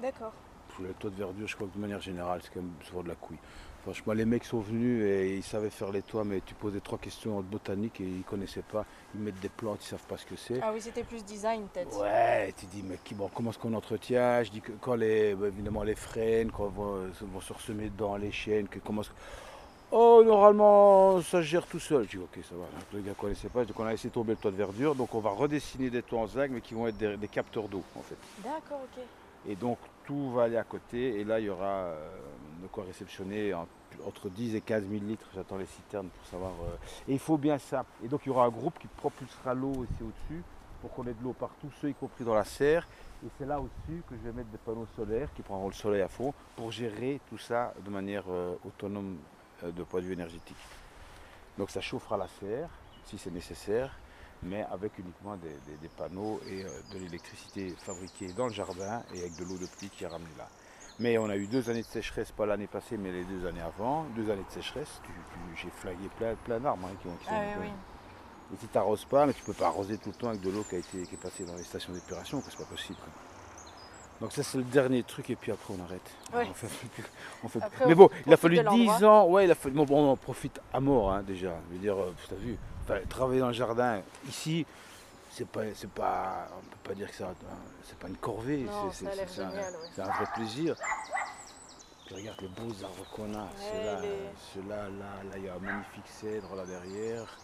D'accord. 0.00 0.32
Les 0.80 0.94
toits 0.94 1.10
de 1.10 1.16
verdure, 1.16 1.46
je 1.46 1.54
crois 1.54 1.68
que 1.68 1.74
de 1.74 1.80
manière 1.80 2.00
générale, 2.00 2.40
c'est 2.42 2.52
quand 2.52 2.60
même 2.60 2.72
souvent 2.84 3.02
de 3.02 3.08
la 3.08 3.14
couille. 3.14 3.38
Franchement, 3.82 4.12
les 4.12 4.24
mecs 4.24 4.44
sont 4.44 4.60
venus 4.60 5.04
et 5.04 5.36
ils 5.36 5.42
savaient 5.42 5.68
faire 5.68 5.90
les 5.90 6.02
toits, 6.02 6.22
mais 6.22 6.40
tu 6.40 6.54
posais 6.54 6.78
trois 6.78 6.98
questions 6.98 7.38
en 7.38 7.40
botanique 7.42 8.00
et 8.00 8.04
ils 8.04 8.22
connaissaient 8.22 8.62
pas. 8.62 8.84
Ils 9.14 9.20
mettent 9.20 9.40
des 9.40 9.48
plantes, 9.48 9.84
ils 9.84 9.88
savent 9.88 10.06
pas 10.06 10.16
ce 10.16 10.24
que 10.24 10.36
c'est. 10.36 10.60
Ah 10.62 10.70
oui, 10.72 10.80
c'était 10.80 11.02
plus 11.02 11.24
design 11.24 11.66
peut-être. 11.72 12.00
Ouais, 12.00 12.54
tu 12.56 12.66
dis, 12.66 12.84
mais 12.88 12.96
bon, 13.16 13.28
comment 13.34 13.50
est-ce 13.50 13.58
qu'on 13.58 13.74
entretient? 13.74 14.44
Je 14.44 14.52
dis 14.52 14.60
que 14.60 14.70
quand 14.80 14.94
les, 14.94 15.34
bah, 15.34 15.48
évidemment 15.48 15.82
les 15.82 15.96
frênes, 15.96 16.52
quand 16.52 16.68
vont, 16.68 17.10
vont 17.22 17.40
se 17.40 17.52
ressemer 17.52 17.90
dans 17.90 18.16
les 18.16 18.30
chaînes, 18.30 18.68
que 18.68 18.78
comment 18.78 19.02
Oh, 19.94 20.22
normalement, 20.24 21.20
ça 21.20 21.38
se 21.38 21.42
gère 21.42 21.66
tout 21.66 21.80
seul. 21.80 22.04
Je 22.04 22.16
dis, 22.16 22.18
ok, 22.18 22.38
ça 22.48 22.54
va. 22.54 22.64
Le 22.94 23.00
gars 23.00 23.10
ne 23.10 23.14
connaissait 23.14 23.50
pas, 23.50 23.64
donc 23.64 23.78
on 23.78 23.84
a 23.84 23.90
laissé 23.90 24.08
tomber 24.08 24.32
le 24.32 24.38
toit 24.38 24.52
de 24.52 24.56
verdure. 24.56 24.94
Donc 24.94 25.14
on 25.14 25.20
va 25.20 25.30
redessiner 25.30 25.90
des 25.90 26.02
toits 26.02 26.20
en 26.20 26.26
zinc, 26.28 26.50
mais 26.52 26.60
qui 26.60 26.74
vont 26.74 26.86
être 26.86 26.96
des, 26.96 27.16
des 27.16 27.28
capteurs 27.28 27.68
d'eau, 27.68 27.82
en 27.96 28.00
fait. 28.02 28.16
D'accord, 28.42 28.80
ok. 28.84 29.02
Et 29.46 29.56
donc 29.56 29.78
tout 30.04 30.30
va 30.32 30.44
aller 30.44 30.56
à 30.56 30.64
côté, 30.64 31.20
et 31.20 31.24
là, 31.24 31.38
il 31.40 31.46
y 31.46 31.50
aura 31.50 31.64
euh, 31.64 32.10
de 32.62 32.66
quoi 32.68 32.84
réceptionner 32.84 33.54
en- 33.54 33.66
entre 34.06 34.28
10 34.28 34.54
et 34.56 34.60
15 34.60 34.84
000 34.88 35.04
litres. 35.04 35.26
J'attends 35.34 35.56
les 35.58 35.66
citernes 35.66 36.08
pour 36.08 36.26
savoir. 36.26 36.50
euh, 36.62 36.76
Et 37.08 37.12
il 37.14 37.18
faut 37.18 37.36
bien 37.38 37.58
ça. 37.58 37.84
Et 38.04 38.08
donc 38.08 38.20
il 38.24 38.28
y 38.28 38.32
aura 38.32 38.44
un 38.44 38.50
groupe 38.50 38.78
qui 38.78 38.86
propulsera 38.88 39.54
l'eau 39.54 39.84
ici 39.84 40.02
au-dessus 40.02 40.42
pour 40.80 40.90
qu'on 40.92 41.06
ait 41.06 41.14
de 41.14 41.22
l'eau 41.22 41.32
partout, 41.32 41.68
ceux 41.80 41.90
y 41.90 41.94
compris 41.94 42.24
dans 42.24 42.34
la 42.34 42.44
serre. 42.44 42.86
Et 43.24 43.28
c'est 43.38 43.46
là 43.46 43.60
au-dessus 43.60 44.02
que 44.08 44.16
je 44.16 44.20
vais 44.28 44.32
mettre 44.32 44.48
des 44.50 44.58
panneaux 44.58 44.86
solaires 44.96 45.28
qui 45.34 45.42
prendront 45.42 45.68
le 45.68 45.74
soleil 45.74 46.02
à 46.02 46.08
fond 46.08 46.34
pour 46.56 46.72
gérer 46.72 47.20
tout 47.28 47.38
ça 47.38 47.72
de 47.84 47.90
manière 47.90 48.24
euh, 48.28 48.54
autonome 48.66 49.16
de 49.62 49.82
point 49.84 50.00
de 50.00 50.06
vue 50.06 50.14
énergétique. 50.14 50.56
Donc 51.58 51.70
ça 51.70 51.80
chauffera 51.80 52.16
la 52.16 52.26
serre 52.40 52.68
si 53.04 53.18
c'est 53.18 53.30
nécessaire, 53.30 53.96
mais 54.42 54.64
avec 54.72 54.98
uniquement 54.98 55.36
des, 55.36 55.48
des- 55.70 55.76
des 55.80 55.88
panneaux 55.88 56.40
et 56.48 56.64
euh, 56.64 56.68
de 56.94 56.98
l'électricité 56.98 57.74
fabriquée 57.78 58.32
dans 58.32 58.46
le 58.46 58.52
jardin 58.52 59.02
et 59.14 59.20
avec 59.20 59.36
de 59.36 59.44
l'eau 59.44 59.56
de 59.56 59.66
pluie 59.66 59.88
qui 59.90 60.04
est 60.04 60.08
ramenée 60.08 60.30
là. 60.38 60.48
Mais 60.98 61.16
on 61.18 61.28
a 61.30 61.36
eu 61.36 61.46
deux 61.46 61.70
années 61.70 61.82
de 61.82 61.86
sécheresse, 61.86 62.30
pas 62.32 62.44
l'année 62.46 62.66
passée, 62.66 62.96
mais 62.98 63.10
les 63.12 63.24
deux 63.24 63.46
années 63.46 63.62
avant. 63.62 64.04
Deux 64.14 64.30
années 64.30 64.44
de 64.48 64.52
sécheresse, 64.52 65.00
tu- 65.04 65.10
tu- 65.10 65.62
j'ai 65.62 65.70
flagué 65.70 66.08
plein, 66.18 66.34
plein 66.44 66.60
d'arbres 66.60 66.86
hein, 66.86 66.94
qui 67.00 67.08
ont 67.08 67.16
qui 67.16 67.24
sont 67.26 67.30
Ah 67.34 67.44
morts. 67.44 67.54
oui, 67.60 67.66
oui. 67.68 68.54
Et 68.54 68.60
si 68.60 68.66
tu 68.68 68.76
n'arroses 68.76 69.04
pas, 69.06 69.24
mais 69.24 69.32
tu 69.32 69.42
peux 69.42 69.54
pas 69.54 69.68
arroser 69.68 69.96
tout 69.96 70.10
le 70.10 70.14
temps 70.14 70.28
avec 70.28 70.42
de 70.42 70.50
l'eau 70.50 70.62
qui 70.68 70.74
a 70.74 70.78
été 70.78 71.02
qui 71.06 71.14
est 71.14 71.18
passée 71.18 71.44
dans 71.44 71.56
les 71.56 71.64
stations 71.64 71.92
d'épuration, 71.94 72.42
c'est 72.46 72.56
pas 72.58 72.64
possible. 72.64 72.98
Donc 74.20 74.30
ça 74.32 74.42
c'est 74.42 74.58
le 74.58 74.64
dernier 74.64 75.02
truc 75.02 75.30
et 75.30 75.36
puis 75.36 75.50
après 75.50 75.74
on 75.76 75.82
arrête. 75.82 76.10
Ouais. 76.32 76.46
On 76.48 76.54
fait 76.54 76.66
plus- 76.68 77.04
on 77.42 77.48
fait 77.48 77.62
Après, 77.62 77.86
mais 77.86 77.94
on 77.94 77.96
bon, 77.96 78.10
il 78.26 78.32
a 78.32 78.36
fallu 78.36 78.56
de 78.58 78.62
10 78.68 78.86
l'endroit. 78.86 79.08
ans, 79.22 79.26
ouais, 79.30 79.44
il 79.46 79.50
a 79.50 79.54
fallu, 79.54 79.74
bon, 79.74 79.86
on 79.90 80.10
en 80.12 80.16
profite 80.16 80.60
à 80.72 80.78
mort 80.80 81.10
hein, 81.12 81.22
déjà. 81.22 81.56
Je 81.70 81.74
veux 81.74 81.80
dire, 81.80 81.96
euh, 81.98 82.12
t'as 82.28 82.36
vu, 82.36 82.56
enfin, 82.82 82.98
travailler 83.08 83.40
dans 83.40 83.48
le 83.48 83.52
jardin, 83.52 84.00
ici, 84.28 84.66
c'est 85.30 85.46
pas, 85.48 85.62
c'est 85.74 85.90
pas, 85.90 86.48
on 86.56 86.60
peut 86.60 86.88
pas 86.90 86.94
dire 86.94 87.08
que 87.08 87.14
c'est 87.84 87.98
pas 87.98 88.08
une 88.08 88.16
corvée, 88.16 88.66
c'est, 88.92 89.06
un, 89.06 89.50
ouais. 89.50 89.54
vrai 89.96 90.26
plaisir. 90.34 90.76
Puis 92.06 92.14
regarde 92.16 92.40
les 92.42 92.48
beaux 92.48 92.72
arbres 92.84 93.06
qu'on 93.14 93.34
a, 93.34 93.48
ceux-là, 93.56 94.00
les- 94.02 94.68
là, 94.68 94.88
là, 94.88 95.36
il 95.36 95.44
y 95.44 95.48
a 95.48 95.54
un 95.54 95.58
magnifique 95.58 96.06
cèdre 96.08 96.54
là 96.54 96.64
derrière, 96.66 97.38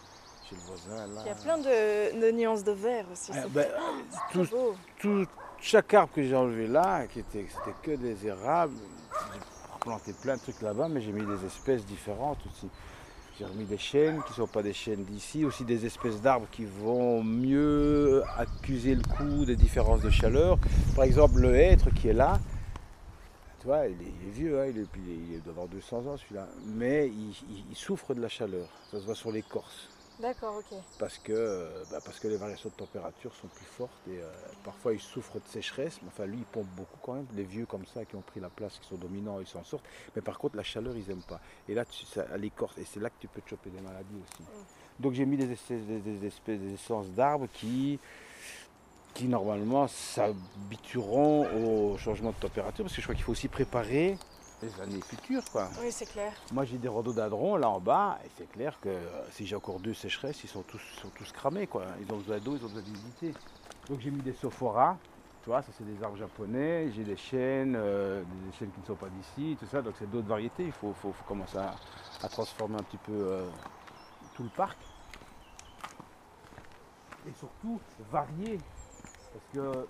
chez 0.49 0.57
le 0.57 0.61
voisin, 0.63 1.07
là. 1.15 1.23
Il 1.25 1.29
y 1.29 1.31
a 1.31 1.35
plein 1.35 1.59
de, 1.59 2.21
de 2.21 2.31
nuances 2.33 2.65
de 2.65 2.73
vert 2.73 3.07
aussi. 3.13 3.33
Ah, 3.35 3.47
ben, 3.49 3.67
trop 4.33 4.45
tout, 4.45 4.51
beau. 4.51 4.77
tout- 4.99 5.27
chaque 5.61 5.93
arbre 5.95 6.13
que 6.15 6.23
j'ai 6.23 6.37
enlevé 6.37 6.67
là, 6.67 7.07
qui 7.07 7.21
était, 7.21 7.47
c'était 7.49 7.77
que 7.83 7.97
des 7.97 8.27
érables, 8.27 8.75
j'ai 9.33 9.41
planté 9.81 10.13
plein 10.13 10.37
de 10.37 10.41
trucs 10.41 10.61
là-bas, 10.61 10.89
mais 10.89 11.01
j'ai 11.01 11.13
mis 11.13 11.25
des 11.25 11.45
espèces 11.47 11.85
différentes 11.85 12.39
aussi. 12.47 12.69
J'ai 13.39 13.45
remis 13.45 13.67
des 13.67 13.79
chênes 13.79 14.21
qui 14.25 14.31
ne 14.31 14.35
sont 14.35 14.47
pas 14.49 14.65
des 14.65 14.73
chênes 14.73 15.05
d'ici, 15.05 15.45
aussi 15.45 15.65
des 15.65 15.87
espèces 15.87 16.21
d'arbres 16.21 16.49
qui 16.51 16.65
vont 16.65 17.23
mieux 17.23 18.25
accuser 18.37 18.97
le 18.97 19.03
coup 19.03 19.45
des 19.45 19.55
différences 19.55 20.01
de 20.01 20.11
chaleur. 20.11 20.59
Par 20.97 21.05
exemple, 21.05 21.39
le 21.39 21.55
hêtre 21.55 21.91
qui 21.91 22.09
est 22.09 22.13
là, 22.13 22.41
tu 23.61 23.69
vois, 23.69 23.87
il 23.87 23.93
est, 23.93 24.31
vieux, 24.33 24.61
hein, 24.61 24.67
il, 24.67 24.81
est, 24.81 24.87
il 25.35 25.43
doit 25.43 25.53
avoir 25.53 25.69
200 25.69 25.99
ans 26.07 26.17
celui-là, 26.17 26.49
mais 26.67 27.13
il 27.71 27.77
souffre 27.77 28.13
de 28.13 28.21
la 28.21 28.29
chaleur. 28.29 28.67
Ça 28.91 28.99
se 28.99 29.05
voit 29.05 29.15
sur 29.15 29.31
l'écorce 29.31 29.89
D'accord, 30.21 30.57
ok. 30.59 30.79
parce 30.99 31.19
que, 31.19 31.33
euh, 31.33 31.85
bah, 31.93 32.01
parce 32.05 32.19
que 32.19 32.27
les 32.27 32.37
variations 32.37 32.71
de 32.71 32.75
température 32.75 33.33
sont 33.35 33.47
plus 33.47 33.67
fortes 33.67 33.93
et 34.09 34.19
euh, 34.19 34.29
parfois 34.65 34.93
ils 34.93 35.01
souffrent 35.01 35.39
de 35.39 35.47
sécheresse, 35.47 36.01
mais 36.03 36.09
enfin 36.09 36.27
lui 36.27 36.39
il 36.39 36.45
pompe 36.45 36.67
beaucoup 36.77 36.99
quand 37.03 37.15
même, 37.15 37.27
les 37.35 37.45
vieux 37.45 37.67
comme 37.67 37.87
ça 37.87 38.05
qui 38.05 38.17
ont 38.17 38.21
pris 38.23 38.41
la 38.41 38.49
place, 38.49 38.79
qui 38.81 38.89
sont 38.89 38.97
dominants, 38.97 39.39
ils 39.39 39.47
s'en 39.47 39.63
sortent, 39.63 39.85
mais 40.17 40.23
par 40.23 40.39
contre 40.39 40.57
la 40.57 40.65
chaleur 40.65 40.97
ils 40.97 41.07
n'aiment 41.07 41.23
pas. 41.23 41.41
Et 41.69 41.75
là 41.75 41.85
tu, 41.85 42.05
ça, 42.05 42.27
à 42.33 42.37
l'écorce, 42.37 42.77
et 42.79 42.85
c'est 42.85 42.99
là 43.01 43.11
que 43.11 43.17
tu 43.21 43.29
peux 43.29 43.41
te 43.41 43.51
choper 43.51 43.71
des 43.71 43.81
maladies 43.81 44.17
aussi. 44.17 44.43
Donc 44.99 45.13
j'ai 45.13 45.25
mis 45.25 45.37
des 45.37 45.53
espèces, 45.53 45.83
des, 45.83 46.01
des 46.01 46.27
espèces 46.27 46.59
des 46.59 46.75
essences 46.75 47.11
d'arbres 47.11 47.47
qui, 47.53 48.01
qui 49.15 49.27
normalement 49.27 49.87
s'habitueront 49.87 51.47
au 51.93 51.97
changement 51.97 52.31
de 52.31 52.37
température, 52.37 52.85
parce 52.85 52.95
que 52.95 53.01
je 53.01 53.07
crois 53.07 53.15
qu'il 53.15 53.25
faut 53.25 53.33
aussi 53.33 53.49
préparer 53.49 54.19
les 54.63 54.81
années 54.81 55.01
futures 55.01 55.45
quoi. 55.53 55.69
Oui, 55.81 55.91
c'est 55.93 56.07
clair. 56.07 56.33
Moi 56.53 56.65
j'ai 56.65 56.79
des 56.79 56.89
rhododendrons 56.89 57.57
là 57.57 57.69
en 57.69 57.81
bas 57.81 58.19
et 58.25 58.29
c'est 58.37 58.51
clair 58.51 58.79
que 58.81 58.89
euh, 58.89 59.31
si 59.31 59.47
j'ai 59.47 59.57
encore 59.57 59.79
deux 59.81 59.95
sécheresses, 59.95 60.43
ils 60.45 60.49
sont 60.49 60.63
tous, 60.63 60.81
sont 61.01 61.11
tous 61.11 61.31
cramés 61.33 61.67
quoi. 61.67 61.85
Ils 62.01 62.13
ont 62.13 62.19
besoin 62.19 62.39
d'eau, 62.39 62.57
ils 62.57 62.65
ont 62.65 62.69
besoin 62.69 62.83
d'humidité. 62.83 63.35
Donc 63.89 64.01
j'ai 64.01 64.11
mis 64.11 64.21
des 64.23 64.33
sophoras, 64.35 64.97
tu 65.43 65.51
vois, 65.51 65.63
ça 65.63 65.69
c'est 65.77 65.85
des 65.85 66.03
arbres 66.03 66.17
japonais, 66.17 66.91
j'ai 66.93 67.05
des 67.05 67.17
chênes, 67.17 67.75
euh, 67.77 68.23
des 68.47 68.53
chênes 68.59 68.71
qui 68.73 68.81
ne 68.81 68.87
sont 68.87 68.97
pas 68.97 69.09
d'ici, 69.09 69.57
tout 69.59 69.67
ça, 69.67 69.81
donc 69.81 69.95
c'est 69.99 70.11
d'autres 70.11 70.29
variétés. 70.29 70.65
Il 70.67 70.73
faut, 70.73 70.93
faut- 70.93 71.13
faut 71.13 71.25
commencer 71.25 71.57
à, 71.59 71.75
à 72.23 72.29
transformer 72.29 72.75
un 72.77 72.83
petit 72.83 72.99
peu 72.99 73.13
euh, 73.13 73.49
tout 74.35 74.43
le 74.43 74.51
parc. 74.51 74.77
Et 77.29 77.33
surtout 77.39 77.81
varier. 78.11 78.59
Parce 79.33 79.45
que 79.53 79.87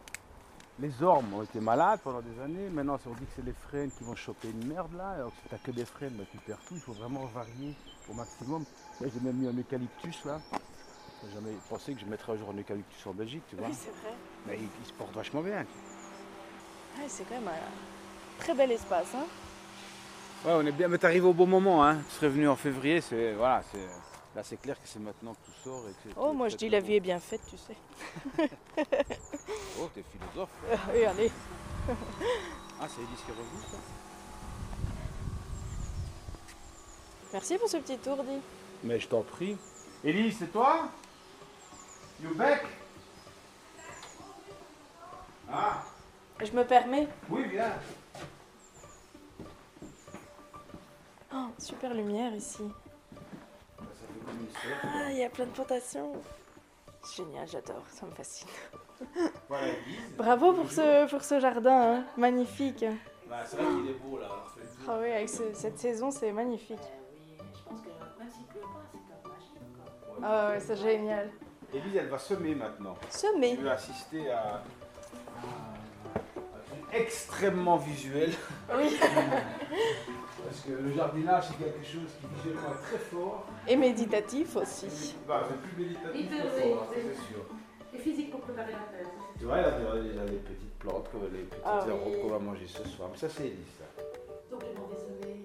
les 0.80 1.02
ormes 1.02 1.34
ont 1.34 1.42
été 1.42 1.60
malades 1.60 2.00
pendant 2.02 2.20
des 2.20 2.40
années. 2.40 2.68
Maintenant, 2.70 2.98
on 3.06 3.10
dit 3.14 3.24
que 3.26 3.32
c'est 3.36 3.44
les 3.44 3.52
frênes 3.52 3.90
qui 3.90 4.04
vont 4.04 4.14
choper 4.14 4.48
une 4.48 4.66
merde 4.66 4.92
là. 4.96 5.10
Alors 5.10 5.30
que 5.30 5.36
si 5.42 5.48
t'as 5.50 5.58
que 5.58 5.70
des 5.70 5.84
frênes, 5.84 6.14
bah, 6.14 6.24
tu 6.30 6.38
perds 6.38 6.60
tout. 6.66 6.74
Il 6.74 6.80
faut 6.80 6.92
vraiment 6.92 7.24
varier 7.26 7.74
au 8.08 8.14
maximum. 8.14 8.64
Là, 9.00 9.08
j'ai 9.12 9.20
même 9.20 9.36
mis 9.36 9.48
un 9.48 9.58
eucalyptus 9.58 10.24
là. 10.24 10.40
J'ai 11.24 11.34
jamais 11.34 11.56
pensé 11.68 11.94
que 11.94 12.00
je 12.00 12.06
mettrais 12.06 12.32
un 12.32 12.36
jour 12.36 12.50
un 12.54 12.58
eucalyptus 12.58 13.06
en 13.06 13.12
Belgique, 13.12 13.42
tu 13.50 13.56
vois. 13.56 13.66
Oui, 13.66 13.74
c'est 13.74 13.90
vrai. 13.90 14.14
Mais 14.46 14.56
il, 14.56 14.68
il 14.80 14.86
se 14.86 14.92
porte 14.92 15.12
vachement 15.14 15.42
bien. 15.42 15.66
Ouais, 16.96 17.06
c'est 17.08 17.24
quand 17.28 17.34
même 17.34 17.48
un 17.48 18.40
très 18.40 18.54
bel 18.54 18.70
espace. 18.70 19.08
Hein. 19.16 19.26
Ouais, 20.44 20.52
on 20.54 20.66
est 20.66 20.72
bien. 20.72 20.86
Mais 20.86 20.98
t'arrives 20.98 21.26
au 21.26 21.32
bon 21.32 21.46
moment, 21.46 21.84
hein. 21.84 21.98
Tu 22.08 22.14
serais 22.16 22.28
venu 22.28 22.48
en 22.48 22.54
février, 22.54 23.00
c'est 23.00 23.32
voilà, 23.32 23.62
c'est 23.72 23.80
là 24.36 24.42
c'est 24.44 24.56
clair 24.58 24.76
que 24.80 24.86
c'est 24.86 24.98
maintenant 24.98 25.32
que 25.34 25.46
tout 25.46 25.58
sort 25.64 25.84
et 25.88 25.92
que 25.92 25.96
c'est- 26.14 26.14
Oh, 26.20 26.32
moi 26.32 26.48
je 26.48 26.56
dis 26.56 26.68
la 26.68 26.80
vie 26.80 26.94
est 26.94 27.00
bien 27.00 27.18
faite, 27.20 27.40
tu 27.48 27.56
sais. 27.56 27.76
Oh, 29.80 29.88
t'es 29.94 30.02
philosophe. 30.02 30.50
oui, 30.94 31.04
allez. 31.04 31.30
Ah, 32.80 32.86
c'est 32.88 33.00
Elise 33.02 33.20
qui 33.24 33.30
est 33.30 33.34
revenue, 33.34 33.62
ça 33.70 33.76
Merci 37.32 37.58
pour 37.58 37.68
ce 37.68 37.76
petit 37.78 37.98
tour, 37.98 38.22
dit. 38.24 38.40
Mais 38.84 38.98
je 39.00 39.08
t'en 39.08 39.22
prie. 39.22 39.56
Elise, 40.04 40.36
c'est 40.38 40.52
toi? 40.52 40.88
You 42.22 42.34
back? 42.34 42.64
Ah, 45.50 45.82
Je 46.40 46.52
me 46.52 46.64
permets? 46.64 47.08
oui, 47.28 47.44
viens. 47.50 47.72
Oh, 51.34 51.46
super 51.58 51.92
lumière 51.94 52.34
ici. 52.34 52.62
Ah, 54.84 55.10
il 55.10 55.18
y 55.18 55.24
a 55.24 55.30
plein 55.30 55.46
de 55.46 55.50
plantations. 55.50 56.12
Génial, 57.16 57.48
j'adore, 57.48 57.82
ça 57.88 58.06
me 58.06 58.10
fascine. 58.12 58.48
Voilà. 59.48 59.72
Bravo 60.16 60.52
pour 60.52 60.70
ce, 60.70 61.08
pour 61.08 61.22
ce 61.22 61.40
jardin, 61.40 61.96
hein. 61.98 62.04
magnifique. 62.16 62.84
Bah, 63.28 63.36
c'est 63.46 63.56
vrai 63.56 63.66
qu'il 63.66 63.90
est 63.90 63.94
beau 63.98 64.18
là. 64.18 64.28
Ah 64.88 64.98
oui, 65.00 65.10
avec 65.12 65.28
ce- 65.28 65.52
cette 65.54 65.78
saison, 65.78 66.10
c'est 66.10 66.32
magnifique. 66.32 66.78
Ah 70.22 70.48
ouais, 70.50 70.60
c'est 70.60 70.76
génial. 70.76 71.30
Elise, 71.72 71.96
elle 71.96 72.08
va 72.08 72.18
semer 72.18 72.54
maintenant. 72.54 72.96
Semer. 73.10 73.56
Tu 73.56 73.62
vas 73.62 73.72
assister 73.72 74.30
à, 74.30 74.40
à 74.40 74.54
un 74.56 74.60
truc 76.66 76.84
extrêmement 76.92 77.76
visuel. 77.76 78.32
Oui. 78.76 78.98
Parce 80.48 80.60
que 80.62 80.72
le 80.72 80.92
jardinage, 80.94 81.44
c'est 81.48 81.64
quelque 81.64 81.84
chose 81.84 82.10
qui 82.20 82.26
visuellement 82.36 82.70
est 82.72 82.82
très 82.88 82.98
fort. 82.98 83.46
Et 83.66 83.76
méditatif 83.76 84.56
aussi. 84.56 85.14
Bah, 85.26 85.42
c'est 85.48 85.60
plus 85.60 85.82
méditatif 85.84 86.30
que 86.30 86.48
fort, 86.48 86.82
hein, 86.82 86.94
c'est 86.94 87.32
sûr. 87.32 87.44
Et 87.94 87.98
physique 87.98 88.30
pour 88.30 88.40
préparer 88.40 88.72
la 88.72 88.78
fête. 88.98 89.08
Tu 89.38 89.44
vois, 89.44 89.62
tu 89.62 89.82
vois 89.82 90.00
déjà 90.00 90.24
les 90.24 90.38
petites 90.38 90.78
plantes, 90.78 91.08
les 91.32 91.38
petites 91.42 91.62
Ah 91.64 91.80
oui. 91.84 91.90
herbes 91.92 92.22
qu'on 92.22 92.28
va 92.28 92.38
manger 92.38 92.66
ce 92.66 92.84
soir. 92.88 93.08
Mais 93.12 93.18
ça, 93.18 93.28
c'est 93.28 93.44
Elise, 93.46 93.58
ça. 93.78 94.02
Donc 94.50 94.60
demandé 94.60 94.94
semer. 94.96 95.42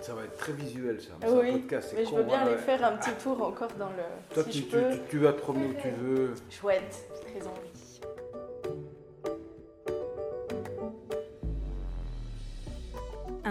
Ça 0.00 0.14
va 0.14 0.24
être 0.24 0.36
très 0.38 0.52
visuel, 0.52 1.00
ça. 1.00 1.10
Ah 1.20 1.26
C'est 1.26 1.32
un 1.34 1.38
oui, 1.40 1.52
podcast, 1.60 1.92
Mais 1.94 2.04
je 2.06 2.14
veux 2.14 2.22
bien 2.22 2.38
hein, 2.38 2.42
aller 2.42 2.50
ouais. 2.52 2.58
faire 2.58 2.84
un 2.84 2.96
petit 2.96 3.12
tour 3.22 3.42
encore 3.42 3.70
dans 3.78 3.90
le. 3.90 4.34
Toi, 4.34 4.44
si 4.44 4.50
tu, 4.50 4.58
je 4.58 4.62
tu- 4.64 4.70
peux. 4.70 4.90
tu- 4.92 5.00
tu 5.10 5.18
vas 5.18 5.32
te 5.34 5.40
promener 5.40 5.66
où 5.66 5.74
tu 5.80 5.90
veux. 5.90 6.34
Chouette, 6.48 7.04
j'ai 7.14 7.38
très 7.38 7.46
envie. 7.46 7.58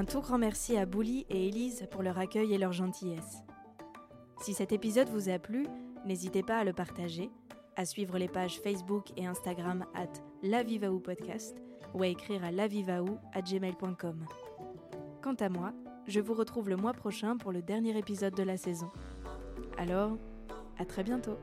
Tout 0.10 0.22
grand 0.22 0.40
merci 0.40 0.76
à 0.76 0.88
Bouli 0.88 1.28
et 1.30 1.50
Élise 1.50 1.88
pour 1.92 2.02
leur 2.02 2.18
accueil 2.18 2.52
et 2.52 2.58
leur 2.58 2.72
gentillesse. 2.72 3.44
Si 4.42 4.56
cet 4.56 4.72
épisode 4.72 5.08
vous 5.10 5.30
a 5.30 5.38
plu, 5.38 5.68
n'hésitez 6.04 6.42
pas 6.42 6.58
à 6.58 6.64
le 6.64 6.74
partager, 6.74 7.30
à 7.76 7.86
suivre 7.86 8.18
les 8.18 8.28
pages 8.28 8.60
Facebook 8.60 9.12
et 9.18 9.28
Instagram 9.28 9.86
at 9.94 10.12
lavivaou 10.42 11.00
podcast 11.00 11.62
ou 11.94 12.02
à 12.02 12.08
écrire 12.08 12.44
à 12.44 12.50
lavivaou 12.50 13.20
at 13.34 13.44
gmail.com. 13.44 14.26
Quant 15.22 15.36
à 15.36 15.50
moi, 15.50 15.74
je 16.08 16.20
vous 16.20 16.34
retrouve 16.34 16.70
le 16.70 16.76
mois 16.76 16.94
prochain 16.94 17.38
pour 17.38 17.52
le 17.52 17.62
dernier 17.62 17.96
épisode 17.96 18.34
de 18.34 18.44
la 18.44 18.58
saison. 18.58 18.90
Alors, 19.78 20.18
à 20.80 20.86
très 20.86 21.04
bientôt 21.04 21.38